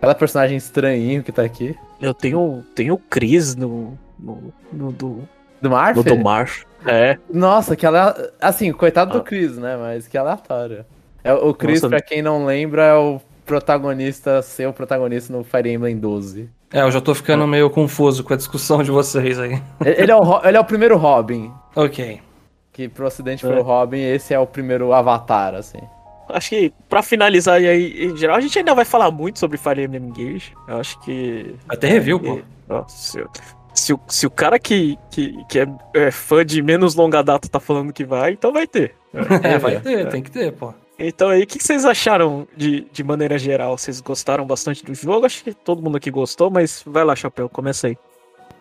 Cada 0.00 0.14
personagem 0.14 0.58
estranhinho 0.58 1.22
que 1.22 1.32
tá 1.32 1.42
aqui. 1.42 1.74
Eu 2.00 2.12
tenho, 2.12 2.62
tenho 2.74 2.94
o 2.94 2.98
Chris 2.98 3.56
no. 3.56 3.98
no, 4.18 4.52
no 4.70 4.92
do, 4.92 5.22
Do 5.60 5.70
Marf? 5.70 5.96
No 5.96 6.04
do 6.04 6.18
Marf. 6.18 6.64
É. 6.84 7.18
Nossa, 7.32 7.74
que 7.74 7.86
ela. 7.86 8.14
Assim, 8.40 8.72
coitado 8.72 9.12
do 9.12 9.24
Chris, 9.24 9.56
né? 9.56 9.76
Mas 9.76 10.06
que 10.06 10.18
aleatório. 10.18 10.84
É, 11.24 11.32
o 11.32 11.52
Chris, 11.54 11.80
Nossa. 11.80 11.88
pra 11.88 12.00
quem 12.00 12.22
não 12.22 12.44
lembra, 12.44 12.84
é 12.84 12.94
o 12.94 13.20
protagonista, 13.46 14.42
seu 14.42 14.72
protagonista 14.72 15.32
no 15.32 15.42
Fire 15.44 15.70
Emblem 15.72 15.96
12. 15.96 16.50
É, 16.72 16.82
eu 16.82 16.90
já 16.90 17.00
tô 17.00 17.14
ficando 17.14 17.46
meio 17.46 17.70
confuso 17.70 18.22
com 18.24 18.34
a 18.34 18.36
discussão 18.36 18.82
de 18.82 18.90
vocês 18.90 19.38
aí. 19.38 19.62
Ele 19.84 20.10
é 20.10 20.16
o, 20.16 20.40
ele 20.44 20.56
é 20.56 20.60
o 20.60 20.64
primeiro 20.64 20.96
Robin. 20.96 21.50
Ok. 21.74 22.20
Que 22.72 22.88
pro 22.88 23.06
ocidente 23.06 23.46
É. 23.46 23.48
foi 23.48 23.58
o 23.58 23.62
Robin, 23.62 24.00
esse 24.02 24.34
é 24.34 24.38
o 24.38 24.46
primeiro 24.46 24.92
Avatar, 24.92 25.54
assim. 25.54 25.78
Acho 26.28 26.50
que 26.50 26.72
pra 26.88 27.02
finalizar 27.02 27.62
e 27.62 27.68
aí, 27.68 28.06
em 28.06 28.16
geral, 28.16 28.36
a 28.36 28.40
gente 28.40 28.58
ainda 28.58 28.74
vai 28.74 28.84
falar 28.84 29.10
muito 29.12 29.38
sobre 29.38 29.56
Fire 29.56 29.82
Emblem 29.84 30.02
Engage. 30.08 30.52
Eu 30.66 30.78
acho 30.78 31.00
que. 31.00 31.54
Até 31.68 31.88
review, 31.88 32.18
pô. 32.18 32.40
Nossa, 32.68 32.96
se, 32.96 33.24
se, 33.72 33.92
o- 33.94 34.00
se 34.08 34.26
o 34.26 34.30
cara 34.30 34.58
que, 34.58 34.98
que, 35.10 35.38
que 35.48 35.60
é, 35.60 35.66
é 35.94 36.10
fã 36.10 36.44
de 36.44 36.60
menos 36.60 36.96
longa 36.96 37.22
data 37.22 37.48
tá 37.48 37.60
falando 37.60 37.92
que 37.92 38.04
vai, 38.04 38.32
então 38.32 38.52
vai 38.52 38.66
ter. 38.66 38.94
É, 39.42 39.56
vai 39.56 39.80
ter, 39.80 40.08
tem 40.08 40.20
que 40.20 40.30
ter, 40.32 40.52
pô. 40.52 40.74
Então 40.98 41.28
aí, 41.28 41.42
o 41.42 41.46
que 41.46 41.62
vocês 41.62 41.84
acharam 41.84 42.48
de, 42.56 42.86
de 42.90 43.04
maneira 43.04 43.38
geral? 43.38 43.76
Vocês 43.76 44.00
gostaram 44.00 44.46
bastante 44.46 44.84
do 44.84 44.94
jogo? 44.94 45.26
Acho 45.26 45.44
que 45.44 45.52
todo 45.52 45.82
mundo 45.82 45.96
aqui 45.96 46.10
gostou, 46.10 46.50
mas 46.50 46.82
vai 46.86 47.04
lá, 47.04 47.14
Chapéu, 47.14 47.48
começa 47.48 47.88
aí. 47.88 47.98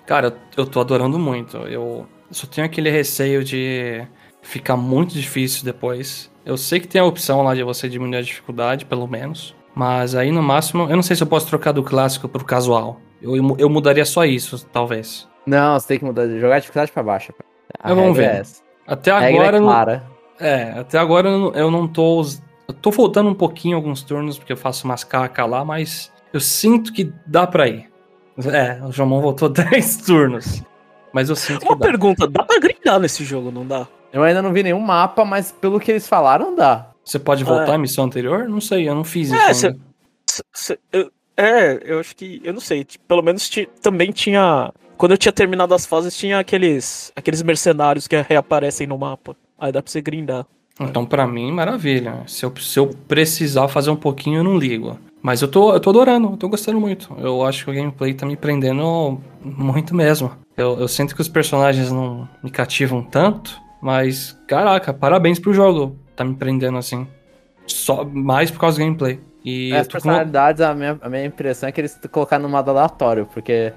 Cara, 0.05 0.35
eu- 0.57 0.65
tô 0.65 0.79
adorando 0.81 1.17
muito. 1.17 1.57
Eu 1.57 2.05
só 2.29 2.45
tenho 2.45 2.65
aquele 2.67 2.89
receio 2.89 3.43
de 3.43 4.05
ficar 4.41 4.75
muito 4.75 5.13
difícil 5.13 5.63
depois. 5.63 6.29
Eu 6.45 6.57
sei 6.57 6.79
que 6.79 6.87
tem 6.87 6.99
a 7.01 7.05
opção 7.05 7.41
lá 7.41 7.55
de 7.55 7.63
você 7.63 7.87
diminuir 7.89 8.17
a 8.17 8.21
dificuldade, 8.21 8.85
pelo 8.85 9.07
menos. 9.07 9.55
Mas 9.73 10.13
aí 10.13 10.31
no 10.31 10.43
máximo, 10.43 10.83
eu 10.89 10.95
não 10.95 11.01
sei 11.03 11.15
se 11.15 11.23
eu 11.23 11.27
posso 11.27 11.47
trocar 11.47 11.71
do 11.71 11.83
clássico 11.83 12.27
pro 12.29 12.45
casual. 12.45 12.99
Eu, 13.21 13.33
eu 13.57 13.69
mudaria 13.69 14.05
só 14.05 14.23
isso, 14.25 14.63
talvez. 14.71 15.27
Não, 15.45 15.79
você 15.79 15.87
tem 15.87 15.99
que 15.99 16.05
mudar, 16.05 16.27
jogar 16.27 16.55
a 16.57 16.59
dificuldade 16.59 16.91
pra 16.91 17.01
baixo. 17.01 17.33
A 17.79 17.89
Eu 17.91 17.95
vamos 17.95 18.15
ver. 18.15 18.25
é. 18.25 18.43
Até 18.85 19.11
A 19.11 19.19
regra 19.19 19.41
agora. 19.43 19.57
é 19.57 19.61
clara. 19.61 20.03
É, 20.39 20.71
até 20.79 20.97
agora 20.97 21.29
eu 21.29 21.39
não- 21.39 21.53
eu 21.53 21.71
não 21.71 21.87
tô. 21.87 22.21
Eu 22.67 22.73
tô 22.73 22.91
voltando 22.91 23.29
um 23.29 23.33
pouquinho 23.35 23.75
alguns 23.77 24.01
turnos, 24.03 24.37
porque 24.37 24.51
eu 24.53 24.57
faço 24.57 24.85
umas 24.85 25.03
caca 25.03 25.45
lá, 25.45 25.63
mas 25.63 26.11
eu 26.33 26.39
sinto 26.39 26.91
que 26.91 27.11
dá 27.25 27.45
pra 27.47 27.67
ir. 27.67 27.89
É, 28.51 28.83
o 28.83 28.91
Jomon 28.91 29.21
voltou 29.21 29.47
10 29.49 29.97
turnos. 29.97 30.61
Mas 31.13 31.29
eu 31.29 31.35
sinto 31.35 31.61
que 31.61 31.65
Uma 31.67 31.77
dá. 31.77 31.85
pergunta, 31.85 32.27
dá 32.27 32.43
pra 32.43 32.59
grindar 32.59 32.99
nesse 32.99 33.23
jogo, 33.23 33.49
não 33.51 33.65
dá? 33.65 33.87
Eu 34.11 34.21
ainda 34.23 34.41
não 34.41 34.51
vi 34.51 34.63
nenhum 34.63 34.79
mapa, 34.79 35.23
mas 35.23 35.51
pelo 35.51 35.79
que 35.79 35.91
eles 35.91 36.07
falaram, 36.07 36.53
dá. 36.55 36.91
Você 37.03 37.17
pode 37.19 37.43
voltar 37.43 37.75
à 37.75 37.77
missão 37.77 38.03
anterior? 38.05 38.49
Não 38.49 38.59
sei, 38.59 38.89
eu 38.89 38.95
não 38.95 39.03
fiz 39.03 39.27
isso. 39.29 39.35
É, 39.37 39.45
ainda. 39.45 39.79
cê- 40.27 40.43
cê- 40.53 40.79
eu- 40.91 41.11
é, 41.37 41.79
eu 41.85 41.99
acho 41.99 42.15
que. 42.15 42.41
Eu 42.43 42.51
não 42.53 42.59
sei. 42.59 42.85
Pelo 43.07 43.21
menos 43.21 43.47
ti- 43.47 43.69
também 43.81 44.11
tinha. 44.11 44.73
Quando 44.97 45.11
eu 45.11 45.17
tinha 45.17 45.31
terminado 45.31 45.73
as 45.73 45.85
fases, 45.85 46.17
tinha 46.17 46.39
aqueles, 46.39 47.11
aqueles 47.15 47.41
mercenários 47.43 48.07
que 48.07 48.19
reaparecem 48.21 48.87
no 48.87 48.97
mapa. 48.97 49.35
Aí 49.59 49.71
dá 49.71 49.81
pra 49.81 49.91
você 49.91 50.01
grindar. 50.01 50.45
Então, 50.79 51.05
pra 51.05 51.25
mim, 51.25 51.51
maravilha. 51.51 52.23
Se 52.27 52.45
eu, 52.45 52.53
se 52.57 52.77
eu 52.77 52.87
precisar 53.07 53.67
fazer 53.67 53.89
um 53.89 53.95
pouquinho, 53.95 54.39
eu 54.39 54.43
não 54.43 54.57
ligo. 54.57 54.99
Mas 55.21 55.41
eu 55.41 55.47
tô, 55.47 55.73
eu 55.73 55.79
tô 55.79 55.89
adorando, 55.89 56.31
eu 56.31 56.37
tô 56.37 56.49
gostando 56.49 56.79
muito. 56.79 57.15
Eu 57.17 57.43
acho 57.45 57.63
que 57.63 57.71
o 57.71 57.73
gameplay 57.73 58.13
tá 58.13 58.25
me 58.25 58.35
prendendo 58.35 59.19
muito 59.41 59.95
mesmo. 59.95 60.31
Eu, 60.55 60.79
eu 60.79 60.87
sinto 60.87 61.15
que 61.15 61.21
os 61.21 61.29
personagens 61.29 61.91
não 61.91 62.27
me 62.43 62.51
cativam 62.51 63.01
tanto, 63.01 63.59
mas, 63.81 64.37
caraca, 64.47 64.93
parabéns 64.93 65.39
pro 65.39 65.53
jogo. 65.53 65.97
Tá 66.15 66.23
me 66.23 66.35
prendendo 66.35 66.77
assim. 66.77 67.07
Só 67.65 68.03
mais 68.03 68.51
por 68.51 68.59
causa 68.59 68.77
do 68.77 68.83
gameplay. 68.85 69.19
E 69.43 69.71
As 69.73 69.79
eu 69.79 69.83
tô 69.83 69.87
com 69.87 69.91
personalidades, 69.93 70.61
a 70.61 70.73
minha, 70.73 70.99
a 71.01 71.09
minha 71.09 71.25
impressão 71.25 71.69
é 71.69 71.71
que 71.71 71.79
eles 71.79 71.99
colocaram 72.11 72.43
no 72.43 72.49
modo 72.49 72.69
aleatório, 72.71 73.27
porque 73.33 73.71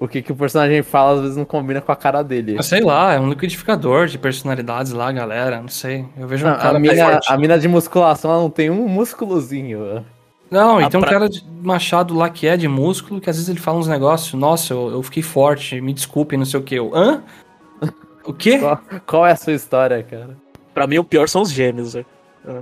o 0.00 0.06
que, 0.06 0.22
que 0.22 0.30
o 0.32 0.36
personagem 0.36 0.82
fala 0.82 1.14
às 1.16 1.20
vezes 1.22 1.36
não 1.36 1.44
combina 1.44 1.80
com 1.80 1.90
a 1.92 1.96
cara 1.96 2.22
dele. 2.22 2.56
Ah, 2.58 2.62
Sei 2.62 2.80
lá, 2.80 3.14
é 3.14 3.20
um 3.20 3.28
liquidificador 3.28 4.06
de 4.06 4.16
personalidades 4.18 4.92
lá, 4.92 5.10
galera. 5.10 5.60
Não 5.60 5.68
sei. 5.68 6.04
Eu 6.16 6.26
vejo 6.28 6.46
um 6.46 6.50
Não, 6.50 6.56
cara 6.56 6.76
a, 6.76 6.80
mina, 6.80 7.10
forte. 7.12 7.32
a 7.32 7.36
mina 7.36 7.58
de 7.58 7.68
musculação 7.68 8.30
ela 8.30 8.40
não 8.42 8.50
tem 8.50 8.70
um 8.70 8.86
músculozinho. 8.88 10.04
Não, 10.50 10.78
A 10.78 10.82
e 10.84 10.88
tem 10.88 10.98
um 10.98 11.02
pra- 11.02 11.10
cara 11.12 11.28
de 11.28 11.44
machado 11.62 12.14
lá 12.14 12.30
que 12.30 12.46
é 12.46 12.56
de 12.56 12.66
músculo, 12.68 13.20
que 13.20 13.28
às 13.28 13.36
vezes 13.36 13.48
ele 13.50 13.60
fala 13.60 13.78
uns 13.78 13.88
negócios, 13.88 14.32
nossa, 14.32 14.72
eu, 14.72 14.90
eu 14.90 15.02
fiquei 15.02 15.22
forte, 15.22 15.78
me 15.80 15.92
desculpe, 15.92 16.36
não 16.36 16.44
sei 16.46 16.58
o 16.60 16.62
que. 16.62 16.74
Eu, 16.76 16.90
hã? 16.94 17.22
O 18.24 18.32
quê? 18.32 18.58
Qual, 18.58 18.80
qual 19.06 19.26
é 19.26 19.32
a 19.32 19.36
sua 19.36 19.52
história, 19.54 20.02
cara? 20.02 20.36
Pra 20.74 20.86
mim, 20.86 20.98
o 20.98 21.04
pior 21.04 21.28
são 21.28 21.42
os 21.42 21.50
gêmeos, 21.50 21.94
velho. 21.94 22.06
É. 22.46 22.60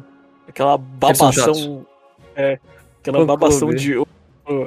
Aquela 0.49 0.79
babação. 0.79 1.85
É. 2.35 2.59
Aquela 3.01 3.25
babação 3.25 3.71
de. 3.71 3.95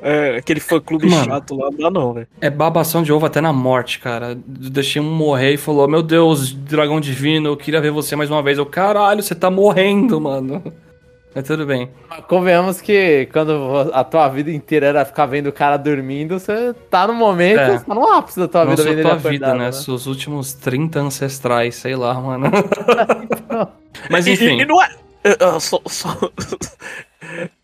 É, 0.04 0.38
aquele 0.38 0.60
fã 0.60 0.80
clube 0.80 1.10
Mano. 1.10 1.24
chato 1.26 1.56
lá, 1.56 1.70
não 1.72 1.78
dá 1.78 1.90
não, 1.92 2.14
velho. 2.14 2.28
É 2.42 2.50
babação 2.50 3.02
de 3.02 3.14
ovo 3.14 3.26
até 3.26 3.40
na 3.40 3.54
morte, 3.54 4.00
cara. 4.00 4.38
Deixei 4.46 5.02
um 5.02 5.10
morrer 5.10 5.54
e 5.54 5.58
falou, 5.58 5.88
meu 5.88 6.02
Deus, 6.04 6.52
dragão 6.54 7.00
divino, 7.00 7.50
eu 7.50 7.58
queria 7.58 7.80
ver 7.80 7.92
você 7.92 8.16
mais 8.16 8.30
uma 8.30 8.44
vez. 8.44 8.58
Eu, 8.58 8.66
caralho, 8.66 9.24
você 9.24 9.34
tá 9.34 9.50
morrendo, 9.50 10.20
mano. 10.20 10.62
Mas 11.34 11.46
tudo 11.46 11.64
bem. 11.66 11.90
Convenhamos 12.28 12.82
que 12.82 13.28
quando 13.32 13.92
a 13.94 14.04
tua 14.04 14.28
vida 14.30 14.52
inteira 14.52 14.88
era 14.88 15.06
ficar 15.06 15.28
vendo 15.28 15.48
o 15.48 15.54
cara 15.54 15.78
dormindo, 15.78 16.40
você 16.40 16.74
tá 16.90 17.06
no 17.08 17.14
momento, 17.14 17.60
É. 17.60 17.78
você 17.78 17.86
tá 17.86 17.94
no 17.96 18.04
ápice 18.12 18.40
da 18.40 18.48
tua 18.48 18.66
Não 18.66 18.72
vida 18.72 18.82
só 18.84 18.90
vendo 18.90 19.02
tua 19.04 19.12
ele 19.12 19.20
vida, 19.30 19.46
acordado, 19.46 19.58
né? 19.66 19.72
Seus 19.72 20.08
últimos 20.08 20.54
30 20.54 21.00
ancestrais, 21.00 21.76
sei 21.76 21.96
lá, 21.96 22.16
mano. 22.16 22.48
Mas 24.10 24.26
E- 24.28 24.32
enfim. 24.34 24.58
E, 24.58 24.62
e 24.62 24.66
não 24.66 24.82
é. 24.82 24.90
é, 25.24 25.30
é, 25.32 25.60
só, 25.60 25.80
só, 25.86 26.18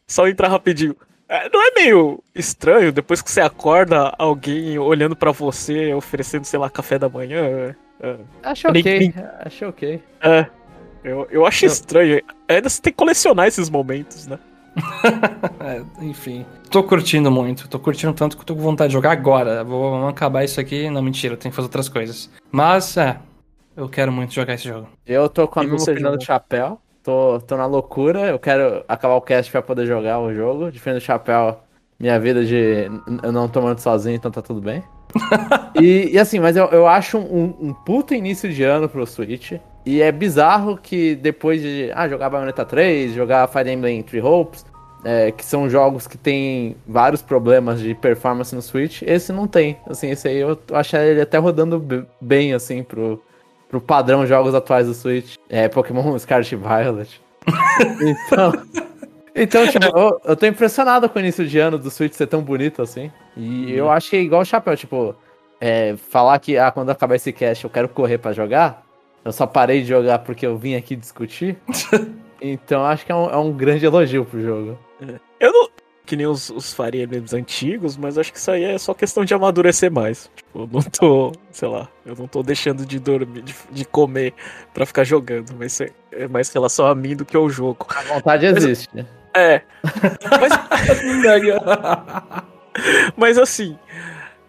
só 0.08 0.28
entrar 0.28 0.48
rapidinho. 0.50 0.96
É, 1.28 1.50
não 1.52 1.62
é 1.62 1.72
meio 1.76 2.24
estranho 2.36 2.92
depois 2.92 3.22
que 3.22 3.32
você 3.32 3.42
acorda 3.42 4.14
alguém 4.18 4.78
olhando 4.78 5.16
pra 5.16 5.32
você, 5.32 5.94
oferecendo, 5.94 6.46
sei 6.46 6.60
lá, 6.60 6.70
café 6.70 7.00
da 7.00 7.10
manhã? 7.10 7.42
É, 7.44 7.76
é. 8.02 8.18
Acho 8.44 8.72
Nem- 8.72 8.82
ok, 8.82 9.00
nem- 9.00 9.14
acho 9.40 9.66
ok. 9.68 10.04
É. 10.22 10.46
Eu, 11.04 11.28
eu 11.32 11.46
acho 11.46 11.66
estranho. 11.66 12.22
Ainda 12.48 12.70
você 12.70 12.82
tem 12.82 12.92
que 12.94 12.98
colecionar 12.98 13.48
esses 13.48 13.70
momentos, 13.70 14.28
né? 14.28 14.40
É, 15.60 15.82
enfim. 16.04 16.46
Tô 16.70 16.84
curtindo 16.84 17.32
muito. 17.32 17.68
Tô 17.68 17.80
curtindo 17.80 18.14
tanto 18.14 18.36
que 18.36 18.42
eu 18.42 18.46
tô 18.46 18.56
com 18.56 18.62
vontade 18.62 18.90
de 18.90 18.94
jogar 18.94 19.12
agora. 19.12 19.64
Vou 19.64 19.92
vamos 19.92 20.10
acabar 20.10 20.44
isso 20.44 20.60
aqui. 20.60 20.90
Não, 20.90 21.02
mentira, 21.02 21.34
eu 21.34 21.38
tenho 21.38 21.52
que 21.52 21.56
fazer 21.56 21.66
outras 21.68 21.90
coisas. 21.90 22.30
Mas, 22.52 22.98
é. 22.98 23.18
Eu 23.76 23.90
quero 23.90 24.12
muito 24.12 24.34
jogar 24.34 24.54
esse 24.54 24.68
jogo. 24.68 24.88
Eu 25.06 25.28
tô 25.28 25.48
com 25.48 25.60
a 25.60 25.64
mesma 25.64 25.82
opinião 25.82 26.16
do 26.18 26.24
Chapéu. 26.24 26.80
Tô, 27.06 27.40
tô 27.40 27.56
na 27.56 27.68
loucura. 27.68 28.22
Eu 28.22 28.40
quero 28.40 28.84
acabar 28.88 29.14
o 29.14 29.22
cast 29.22 29.52
pra 29.52 29.62
poder 29.62 29.86
jogar 29.86 30.20
o 30.20 30.34
jogo. 30.34 30.72
Diferente 30.72 31.04
do 31.04 31.06
Chapéu, 31.06 31.60
minha 32.00 32.20
vida 32.20 32.44
de 32.44 32.90
eu 33.22 33.32
não 33.32 33.48
tomando 33.48 33.78
sozinho, 33.78 34.16
então 34.16 34.32
tá 34.32 34.42
tudo 34.42 34.60
bem. 34.60 34.84
e, 35.80 36.10
e 36.14 36.18
assim, 36.18 36.40
mas 36.40 36.58
eu, 36.58 36.66
eu 36.70 36.88
acho 36.88 37.20
um, 37.20 37.54
um 37.62 37.74
puta 37.74 38.16
início 38.16 38.52
de 38.52 38.64
ano 38.64 38.90
pro 38.90 39.06
Switch. 39.06 39.52
E 39.86 40.02
é 40.02 40.12
bizarro 40.12 40.80
que 40.82 41.14
depois 41.14 41.62
de 41.62 41.92
ah, 41.94 42.10
jogar 42.10 42.28
Bayonetta 42.28 42.66
3, 42.66 43.14
jogar 43.14 43.48
Fire 43.50 43.72
Emblem 43.72 44.02
Three 44.02 44.20
Hopes, 44.20 44.66
é, 45.04 45.32
que 45.32 45.46
são 45.46 45.70
jogos 45.70 46.08
que 46.08 46.18
tem 46.18 46.76
vários 46.88 47.22
problemas 47.22 47.80
de 47.80 47.94
performance 47.94 48.56
no 48.56 48.64
Switch, 48.64 49.04
esse 49.04 49.32
não 49.32 49.46
tem. 49.46 49.78
Assim, 49.88 50.10
esse 50.10 50.28
aí 50.28 50.38
eu 50.38 50.60
acho 50.74 50.98
ele 50.98 51.22
até 51.22 51.38
rodando 51.38 52.08
bem, 52.20 52.52
assim, 52.56 52.82
pro, 52.82 53.22
pro 53.70 53.82
padrão 53.82 54.26
jogos 54.26 54.54
atuais 54.54 54.88
do 54.88 54.94
Switch. 54.94 55.36
É 55.50 55.68
Pokémon 55.68 56.18
Scarlet 56.20 56.56
Violet. 56.56 57.22
então, 58.02 58.54
então 59.36 59.68
tipo, 59.68 59.86
eu, 59.86 60.22
eu 60.24 60.36
tô 60.36 60.46
impressionado 60.46 61.10
com 61.10 61.20
o 61.20 61.22
início 61.22 61.46
de 61.46 61.60
ano 61.60 61.78
do 61.78 61.92
Switch 61.92 62.14
ser 62.14 62.28
tão 62.28 62.42
bonito 62.42 62.82
assim. 62.82 63.12
E 63.36 63.74
eu 63.74 63.90
acho 63.90 64.10
que 64.10 64.16
é 64.16 64.22
igual 64.22 64.42
o 64.42 64.46
Chapéu, 64.46 64.76
tipo, 64.78 65.16
é, 65.60 65.96
falar 65.98 66.40
que 66.40 66.58
ah, 66.58 66.72
quando 66.72 66.90
acabar 66.90 67.16
esse 67.16 67.32
cast 67.32 67.64
eu 67.64 67.70
quero 67.70 67.90
correr 67.90 68.18
pra 68.18 68.34
jogar. 68.34 68.84
Eu 69.24 69.32
só 69.32 69.48
parei 69.48 69.82
de 69.82 69.88
jogar 69.88 70.20
porque 70.20 70.46
eu 70.46 70.58
vim 70.58 70.76
aqui 70.76 70.96
discutir. 70.96 71.58
então 72.42 72.86
acho 72.86 73.06
que 73.06 73.12
é 73.12 73.16
um, 73.16 73.30
é 73.30 73.38
um 73.38 73.52
grande 73.52 73.86
elogio 73.86 74.24
pro 74.24 74.42
jogo. 74.42 74.78
Eu 75.40 75.52
não. 75.52 75.85
Que 76.06 76.16
nem 76.16 76.28
os, 76.28 76.50
os 76.50 76.74
Fire 76.74 77.02
Emblems 77.02 77.34
antigos, 77.34 77.98
mas 77.98 78.18
acho 78.18 78.32
que 78.32 78.38
isso 78.38 78.52
aí 78.52 78.64
é 78.64 78.78
só 78.78 78.94
questão 78.94 79.26
de 79.26 79.34
amadurecer 79.34 79.92
mais. 79.92 80.30
Tipo, 80.36 80.60
eu 80.62 80.70
não 80.72 80.82
tô, 80.82 81.32
sei 81.52 81.68
lá, 81.68 81.88
eu 82.06 82.16
não 82.16 82.28
tô 82.28 82.44
deixando 82.44 82.86
de 82.86 83.00
dormir, 83.00 83.42
de, 83.42 83.56
de 83.72 83.86
comer 83.86 84.34
pra 84.74 84.86
ficar 84.86 85.04
jogando, 85.04 85.54
mas 85.58 85.82
é, 85.82 85.90
é 86.12 86.28
mais 86.28 86.50
relação 86.52 86.86
a 86.86 86.94
mim 86.94 87.16
do 87.16 87.26
que 87.26 87.36
ao 87.36 87.50
jogo. 87.50 87.88
A 87.90 88.02
vontade 88.04 88.46
existe. 88.46 88.88
né? 88.94 89.06
É. 89.34 89.62
Mas, 90.40 90.54
mas 93.16 93.38
assim. 93.38 93.78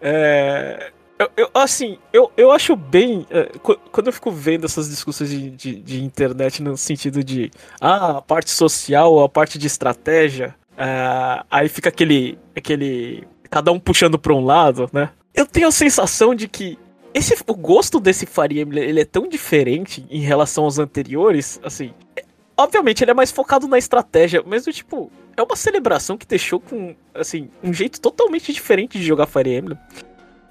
É. 0.01 0.91
Eu, 1.19 1.29
eu- 1.35 1.49
assim, 1.55 1.97
eu, 2.13 2.31
eu 2.37 2.51
acho 2.51 2.75
bem. 2.75 3.25
é, 3.31 3.45
qu- 3.63 3.77
quando 3.91 4.07
eu 4.07 4.13
fico 4.13 4.29
vendo 4.31 4.65
essas 4.65 4.87
discussões 4.87 5.29
de, 5.31 5.49
de, 5.49 5.75
de 5.81 6.03
internet 6.03 6.61
no 6.61 6.77
sentido 6.77 7.23
de. 7.23 7.49
Ah, 7.81 8.17
a 8.17 8.21
parte 8.21 8.51
social 8.51 9.19
a 9.23 9.27
parte 9.27 9.57
de 9.57 9.65
estratégia. 9.67 10.53
É, 10.77 11.43
aí 11.49 11.67
fica 11.67 11.89
aquele. 11.89 12.37
aquele. 12.55 13.27
Cada 13.49 13.71
um 13.71 13.79
puxando 13.79 14.19
pra 14.19 14.33
um 14.33 14.45
lado, 14.45 14.89
né? 14.93 15.09
Eu 15.33 15.45
tenho 15.45 15.67
a 15.67 15.71
sensação 15.71 16.35
de 16.35 16.47
que. 16.47 16.77
Esse, 17.13 17.35
o 17.47 17.55
gosto 17.55 17.99
desse 17.99 18.27
Fire 18.27 18.59
Emblem 18.59 18.83
ele 18.83 19.01
é 19.01 19.05
tão 19.05 19.27
diferente 19.27 20.05
em 20.09 20.19
relação 20.19 20.65
aos 20.65 20.77
anteriores, 20.77 21.59
assim. 21.63 21.91
é- 22.15 22.23
obviamente 22.55 23.03
ele 23.03 23.09
é 23.11 23.13
mais 23.13 23.31
focado 23.31 23.67
na 23.67 23.77
estratégia, 23.77 24.43
mas 24.45 24.65
tipo, 24.65 25.11
é 25.35 25.41
uma 25.41 25.55
celebração 25.55 26.17
que 26.17 26.27
deixou 26.27 26.59
com, 26.59 26.95
assim, 27.15 27.49
um 27.63 27.73
jeito 27.73 27.99
totalmente 28.01 28.51
diferente 28.53 28.99
de 28.99 29.05
jogar 29.05 29.25
Fire 29.25 29.55
Emblem. 29.55 29.77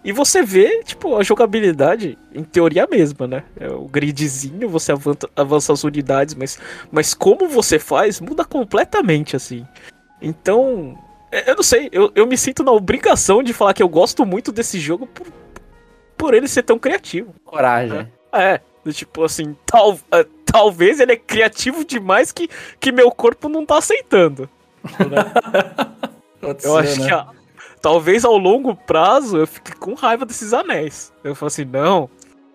E 0.05 0.13
você 0.13 0.43
vê, 0.43 0.85
tipo, 0.85 1.17
a 1.17 1.23
jogabilidade, 1.25 2.17
em 2.33 2.45
teoria, 2.45 2.85
a 2.85 2.87
mesma, 2.87 3.27
né? 3.27 3.43
É 3.59 3.69
o 3.69 3.87
gridzinho, 3.87 4.69
você 4.69 4.93
avança, 4.93 5.29
avança 5.35 5.73
as 5.73 5.83
unidades, 5.83 6.35
mas, 6.37 6.59
mas 6.93 7.13
como 7.13 7.49
você 7.49 7.77
faz 7.79 8.21
muda 8.21 8.45
completamente, 8.45 9.35
assim. 9.35 9.67
Então, 10.21 10.97
é, 11.31 11.51
eu 11.51 11.57
não 11.57 11.63
sei, 11.63 11.89
eu, 11.93 12.11
eu 12.15 12.27
me 12.27 12.37
sinto 12.37 12.63
na 12.63 12.73
obrigação 12.73 13.43
de 13.43 13.53
falar 13.53 13.75
que 13.75 13.83
eu 13.83 13.89
gosto 13.89 14.25
muito 14.25 14.51
desse 14.53 14.79
jogo 14.79 15.07
por, 15.07 15.27
por 16.17 16.35
ele 16.35 16.49
ser 16.49 16.63
tão 16.63 16.79
criativo. 16.79 17.35
Coragem. 17.45 18.11
É, 18.33 18.61
do 18.85 18.93
tipo 18.93 19.25
assim, 19.25 19.57
tal, 19.67 19.99
é, 20.13 20.25
talvez 20.45 21.01
ele 21.01 21.13
é 21.13 21.17
criativo 21.17 21.85
demais 21.85 22.33
que, 22.33 22.49
que 22.79 22.93
meu 22.93 23.11
corpo 23.11 23.49
não 23.49 23.67
tá 23.67 23.79
aceitando. 23.79 24.49
Pode 26.41 26.65
Eu 26.67 26.73
ser, 26.73 26.79
acho 26.79 27.01
né? 27.01 27.07
que 27.07 27.13
ah, 27.13 27.27
talvez 27.83 28.25
ao 28.25 28.37
longo 28.37 28.75
prazo 28.75 29.39
eu 29.39 29.47
fique 29.47 29.75
com 29.77 29.95
raiva 29.95 30.25
desses 30.25 30.53
anéis. 30.53 31.13
Eu 31.25 31.35
falo 31.35 31.49
assim, 31.49 31.65
não, 31.65 32.09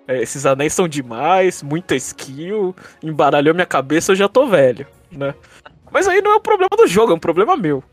é, 0.08 0.22
esses 0.22 0.46
anéis 0.46 0.74
são 0.74 0.88
demais, 0.88 1.62
muita 1.62 1.96
skill, 1.96 2.76
embaralhou 3.04 3.54
minha 3.54 3.66
cabeça, 3.66 4.12
eu 4.12 4.16
já 4.16 4.28
tô 4.28 4.48
velho, 4.48 4.88
né? 5.12 5.36
Mas 5.92 6.08
aí 6.08 6.22
não 6.22 6.32
é 6.32 6.36
um 6.38 6.42
problema 6.42 6.70
do 6.78 6.88
jogo, 6.88 7.12
é 7.12 7.16
um 7.16 7.20
problema 7.20 7.56
meu, 7.58 7.84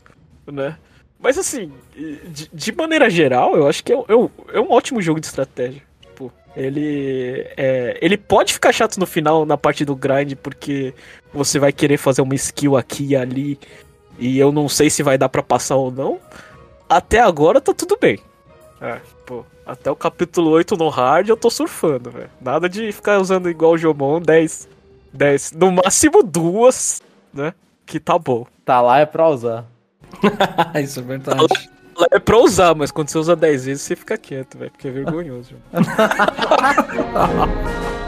né? 0.47 0.77
Mas 1.19 1.37
assim, 1.37 1.71
de, 1.95 2.49
de 2.53 2.71
maneira 2.71 3.09
geral, 3.09 3.55
eu 3.55 3.67
acho 3.67 3.83
que 3.83 3.91
é, 3.91 3.97
um- 3.97 4.29
é 4.47 4.57
é 4.57 4.59
um 4.61 4.71
ótimo 4.71 5.01
jogo 5.01 5.19
de 5.19 5.25
estratégia. 5.27 5.81
Tipo, 6.01 6.31
ele, 6.55 7.45
é, 7.57 7.97
ele 8.01 8.17
pode 8.17 8.53
ficar 8.53 8.71
chato 8.71 8.97
no 8.99 9.05
final, 9.05 9.45
na 9.45 9.57
parte 9.57 9.83
do 9.83 9.95
grind, 9.95 10.33
porque 10.41 10.93
você 11.33 11.59
vai 11.59 11.73
querer 11.73 11.97
fazer 11.97 12.21
uma 12.21 12.35
skill 12.35 12.77
aqui 12.77 13.07
e 13.07 13.15
ali, 13.17 13.59
e 14.17 14.39
eu 14.39 14.51
não 14.51 14.69
sei 14.69 14.89
se 14.89 15.03
vai 15.03 15.17
dar 15.17 15.27
pra 15.27 15.43
passar 15.43 15.75
ou 15.75 15.91
não. 15.91 16.19
Até 16.87 17.19
agora 17.19 17.59
tá 17.59 17.73
tudo 17.73 17.97
bem. 17.99 18.17
É, 18.81 18.99
pô, 19.25 19.43
até 19.65 19.91
o 19.91 19.95
capítulo 19.97 20.49
8 20.51 20.77
no 20.77 20.87
hard 20.87 21.27
eu 21.27 21.35
tô 21.37 21.49
surfando, 21.49 22.09
velho. 22.11 22.29
Nada 22.39 22.69
de 22.69 22.93
ficar 22.93 23.19
usando 23.19 23.49
igual 23.49 23.73
o 23.73 23.77
Jomon 23.77 24.21
10, 24.21 24.69
10, 25.13 25.51
no 25.51 25.69
máximo 25.73 26.23
duas, 26.23 27.01
né? 27.33 27.53
Que 27.89 27.99
tá 27.99 28.17
bom. 28.19 28.45
Tá 28.63 28.79
lá 28.81 28.99
é 28.99 29.05
pra 29.07 29.27
usar. 29.27 29.65
Isso 30.79 30.99
é 30.99 31.01
verdade. 31.01 31.47
É 32.11 32.19
pra 32.19 32.37
usar, 32.37 32.75
mas 32.75 32.91
quando 32.91 33.09
você 33.09 33.17
usa 33.17 33.35
10 33.35 33.65
vezes 33.65 33.81
você 33.81 33.95
fica 33.95 34.15
quieto, 34.15 34.59
velho, 34.59 34.69
porque 34.69 34.87
é 34.87 34.91
vergonhoso. 34.91 35.55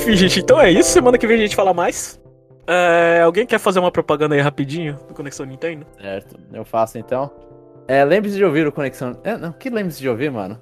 Enfim, 0.00 0.16
gente, 0.16 0.40
então 0.40 0.58
é 0.58 0.70
isso. 0.70 0.92
Semana 0.92 1.18
que 1.18 1.26
vem 1.26 1.36
a 1.36 1.40
gente 1.40 1.54
fala 1.54 1.74
mais. 1.74 2.18
É, 2.66 3.20
alguém 3.22 3.44
quer 3.44 3.58
fazer 3.58 3.80
uma 3.80 3.92
propaganda 3.92 4.34
aí 4.34 4.40
rapidinho 4.40 4.98
do 5.06 5.12
Conexão 5.12 5.44
Nintendo? 5.44 5.86
Certo, 6.00 6.40
eu 6.54 6.64
faço 6.64 6.96
então. 6.96 7.30
É, 7.86 8.02
lembre-se 8.02 8.34
de 8.34 8.42
ouvir 8.42 8.66
o 8.66 8.72
Conexão. 8.72 9.18
É, 9.22 9.36
não, 9.36 9.52
que 9.52 9.68
lembre-se 9.68 10.00
de 10.00 10.08
ouvir, 10.08 10.30
mano? 10.30 10.58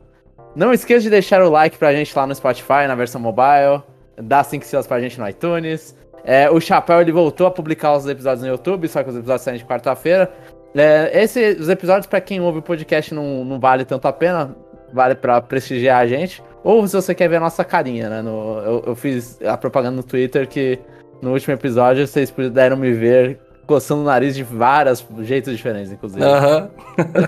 Não 0.56 0.72
esqueça 0.72 1.02
de 1.02 1.10
deixar 1.10 1.40
o 1.40 1.48
like 1.50 1.78
pra 1.78 1.92
gente 1.92 2.12
lá 2.16 2.26
no 2.26 2.34
Spotify, 2.34 2.88
na 2.88 2.96
versão 2.96 3.20
mobile. 3.20 3.80
Dá 4.20 4.42
5 4.42 4.64
estrelas 4.64 4.88
pra 4.88 5.00
gente 5.00 5.20
no 5.20 5.28
iTunes. 5.28 5.96
É, 6.24 6.50
o 6.50 6.60
Chapéu 6.60 7.00
ele 7.00 7.12
voltou 7.12 7.46
a 7.46 7.50
publicar 7.50 7.94
os 7.94 8.08
episódios 8.08 8.42
no 8.42 8.48
YouTube, 8.48 8.88
só 8.88 9.04
que 9.04 9.10
os 9.10 9.16
episódios 9.16 9.42
saem 9.42 9.58
de 9.58 9.64
quarta-feira. 9.64 10.32
É, 10.74 11.24
os 11.60 11.68
episódios, 11.68 12.08
pra 12.08 12.20
quem 12.20 12.40
ouve 12.40 12.58
o 12.58 12.62
podcast, 12.62 13.14
não, 13.14 13.44
não 13.44 13.60
vale 13.60 13.84
tanto 13.84 14.08
a 14.08 14.12
pena. 14.12 14.56
Vale 14.92 15.14
pra 15.14 15.40
prestigiar 15.40 16.00
a 16.00 16.06
gente. 16.08 16.42
Ou 16.64 16.86
se 16.86 16.94
você 16.96 17.14
quer 17.14 17.28
ver 17.28 17.36
a 17.36 17.40
nossa 17.40 17.64
carinha, 17.64 18.08
né? 18.08 18.22
no- 18.22 18.58
eu, 18.60 18.82
eu 18.88 18.94
fiz 18.94 19.40
a 19.42 19.56
propaganda 19.56 19.96
no 19.96 20.02
Twitter 20.02 20.48
que 20.48 20.78
no 21.22 21.32
último 21.32 21.54
episódio 21.54 22.06
vocês 22.06 22.30
puderam 22.30 22.76
me 22.76 22.92
ver 22.92 23.38
coçando 23.66 24.00
o 24.02 24.04
nariz 24.04 24.34
de 24.34 24.42
vários 24.42 25.06
jeitos 25.20 25.54
diferentes, 25.56 25.92
inclusive. 25.92 26.24
Aham. 26.24 26.70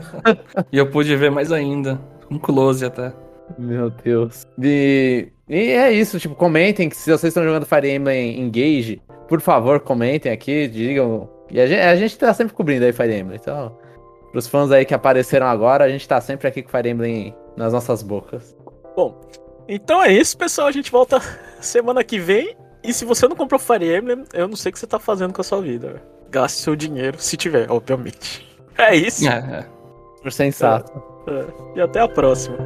e 0.72 0.78
eu 0.78 0.90
pude 0.90 1.14
ver 1.16 1.30
mais 1.30 1.52
ainda. 1.52 2.00
Um 2.30 2.38
close 2.38 2.84
até. 2.84 3.12
Meu 3.58 3.90
Deus. 3.90 4.46
E, 4.62 5.28
e 5.48 5.70
é 5.72 5.92
isso, 5.92 6.18
tipo, 6.18 6.34
comentem 6.34 6.88
que 6.88 6.96
se 6.96 7.10
vocês 7.10 7.30
estão 7.30 7.42
jogando 7.44 7.66
Fire 7.66 7.90
Emblem 7.90 8.40
Engage, 8.40 9.02
por 9.28 9.40
favor, 9.40 9.80
comentem 9.80 10.30
aqui, 10.32 10.66
digam. 10.68 11.28
E 11.50 11.60
a 11.60 11.66
gente, 11.66 11.80
a 11.80 11.96
gente 11.96 12.16
tá 12.18 12.32
sempre 12.32 12.54
cobrindo 12.54 12.84
aí 12.84 12.92
Fire 12.92 13.12
Emblem, 13.14 13.38
então. 13.40 13.76
Pros 14.30 14.46
fãs 14.46 14.70
aí 14.70 14.84
que 14.84 14.94
apareceram 14.94 15.46
agora, 15.46 15.84
a 15.84 15.88
gente 15.88 16.06
tá 16.06 16.20
sempre 16.20 16.46
aqui 16.46 16.62
com 16.62 16.70
Fire 16.70 16.88
Emblem 16.88 17.34
nas 17.56 17.72
nossas 17.72 18.02
bocas. 18.02 18.56
Bom, 19.00 19.18
então 19.66 20.02
é 20.02 20.12
isso, 20.12 20.36
pessoal. 20.36 20.68
A 20.68 20.72
gente 20.72 20.90
volta 20.90 21.20
semana 21.58 22.04
que 22.04 22.18
vem. 22.18 22.54
E 22.82 22.92
se 22.92 23.04
você 23.06 23.26
não 23.26 23.34
comprou 23.34 23.58
Fire 23.58 23.96
Emblem, 23.96 24.24
eu 24.34 24.46
não 24.46 24.56
sei 24.56 24.70
o 24.70 24.72
que 24.72 24.78
você 24.78 24.86
tá 24.86 24.98
fazendo 24.98 25.32
com 25.32 25.40
a 25.40 25.44
sua 25.44 25.60
vida. 25.62 26.02
Gaste 26.30 26.60
seu 26.60 26.76
dinheiro, 26.76 27.18
se 27.18 27.36
tiver, 27.36 27.70
obviamente. 27.70 28.46
É 28.76 28.94
isso. 28.94 29.26
É, 29.26 29.36
é. 29.36 29.66
Por 30.22 30.30
sensato. 30.32 31.02
É, 31.26 31.78
E 31.78 31.80
até 31.80 32.00
a 32.00 32.08
próxima. 32.08 32.56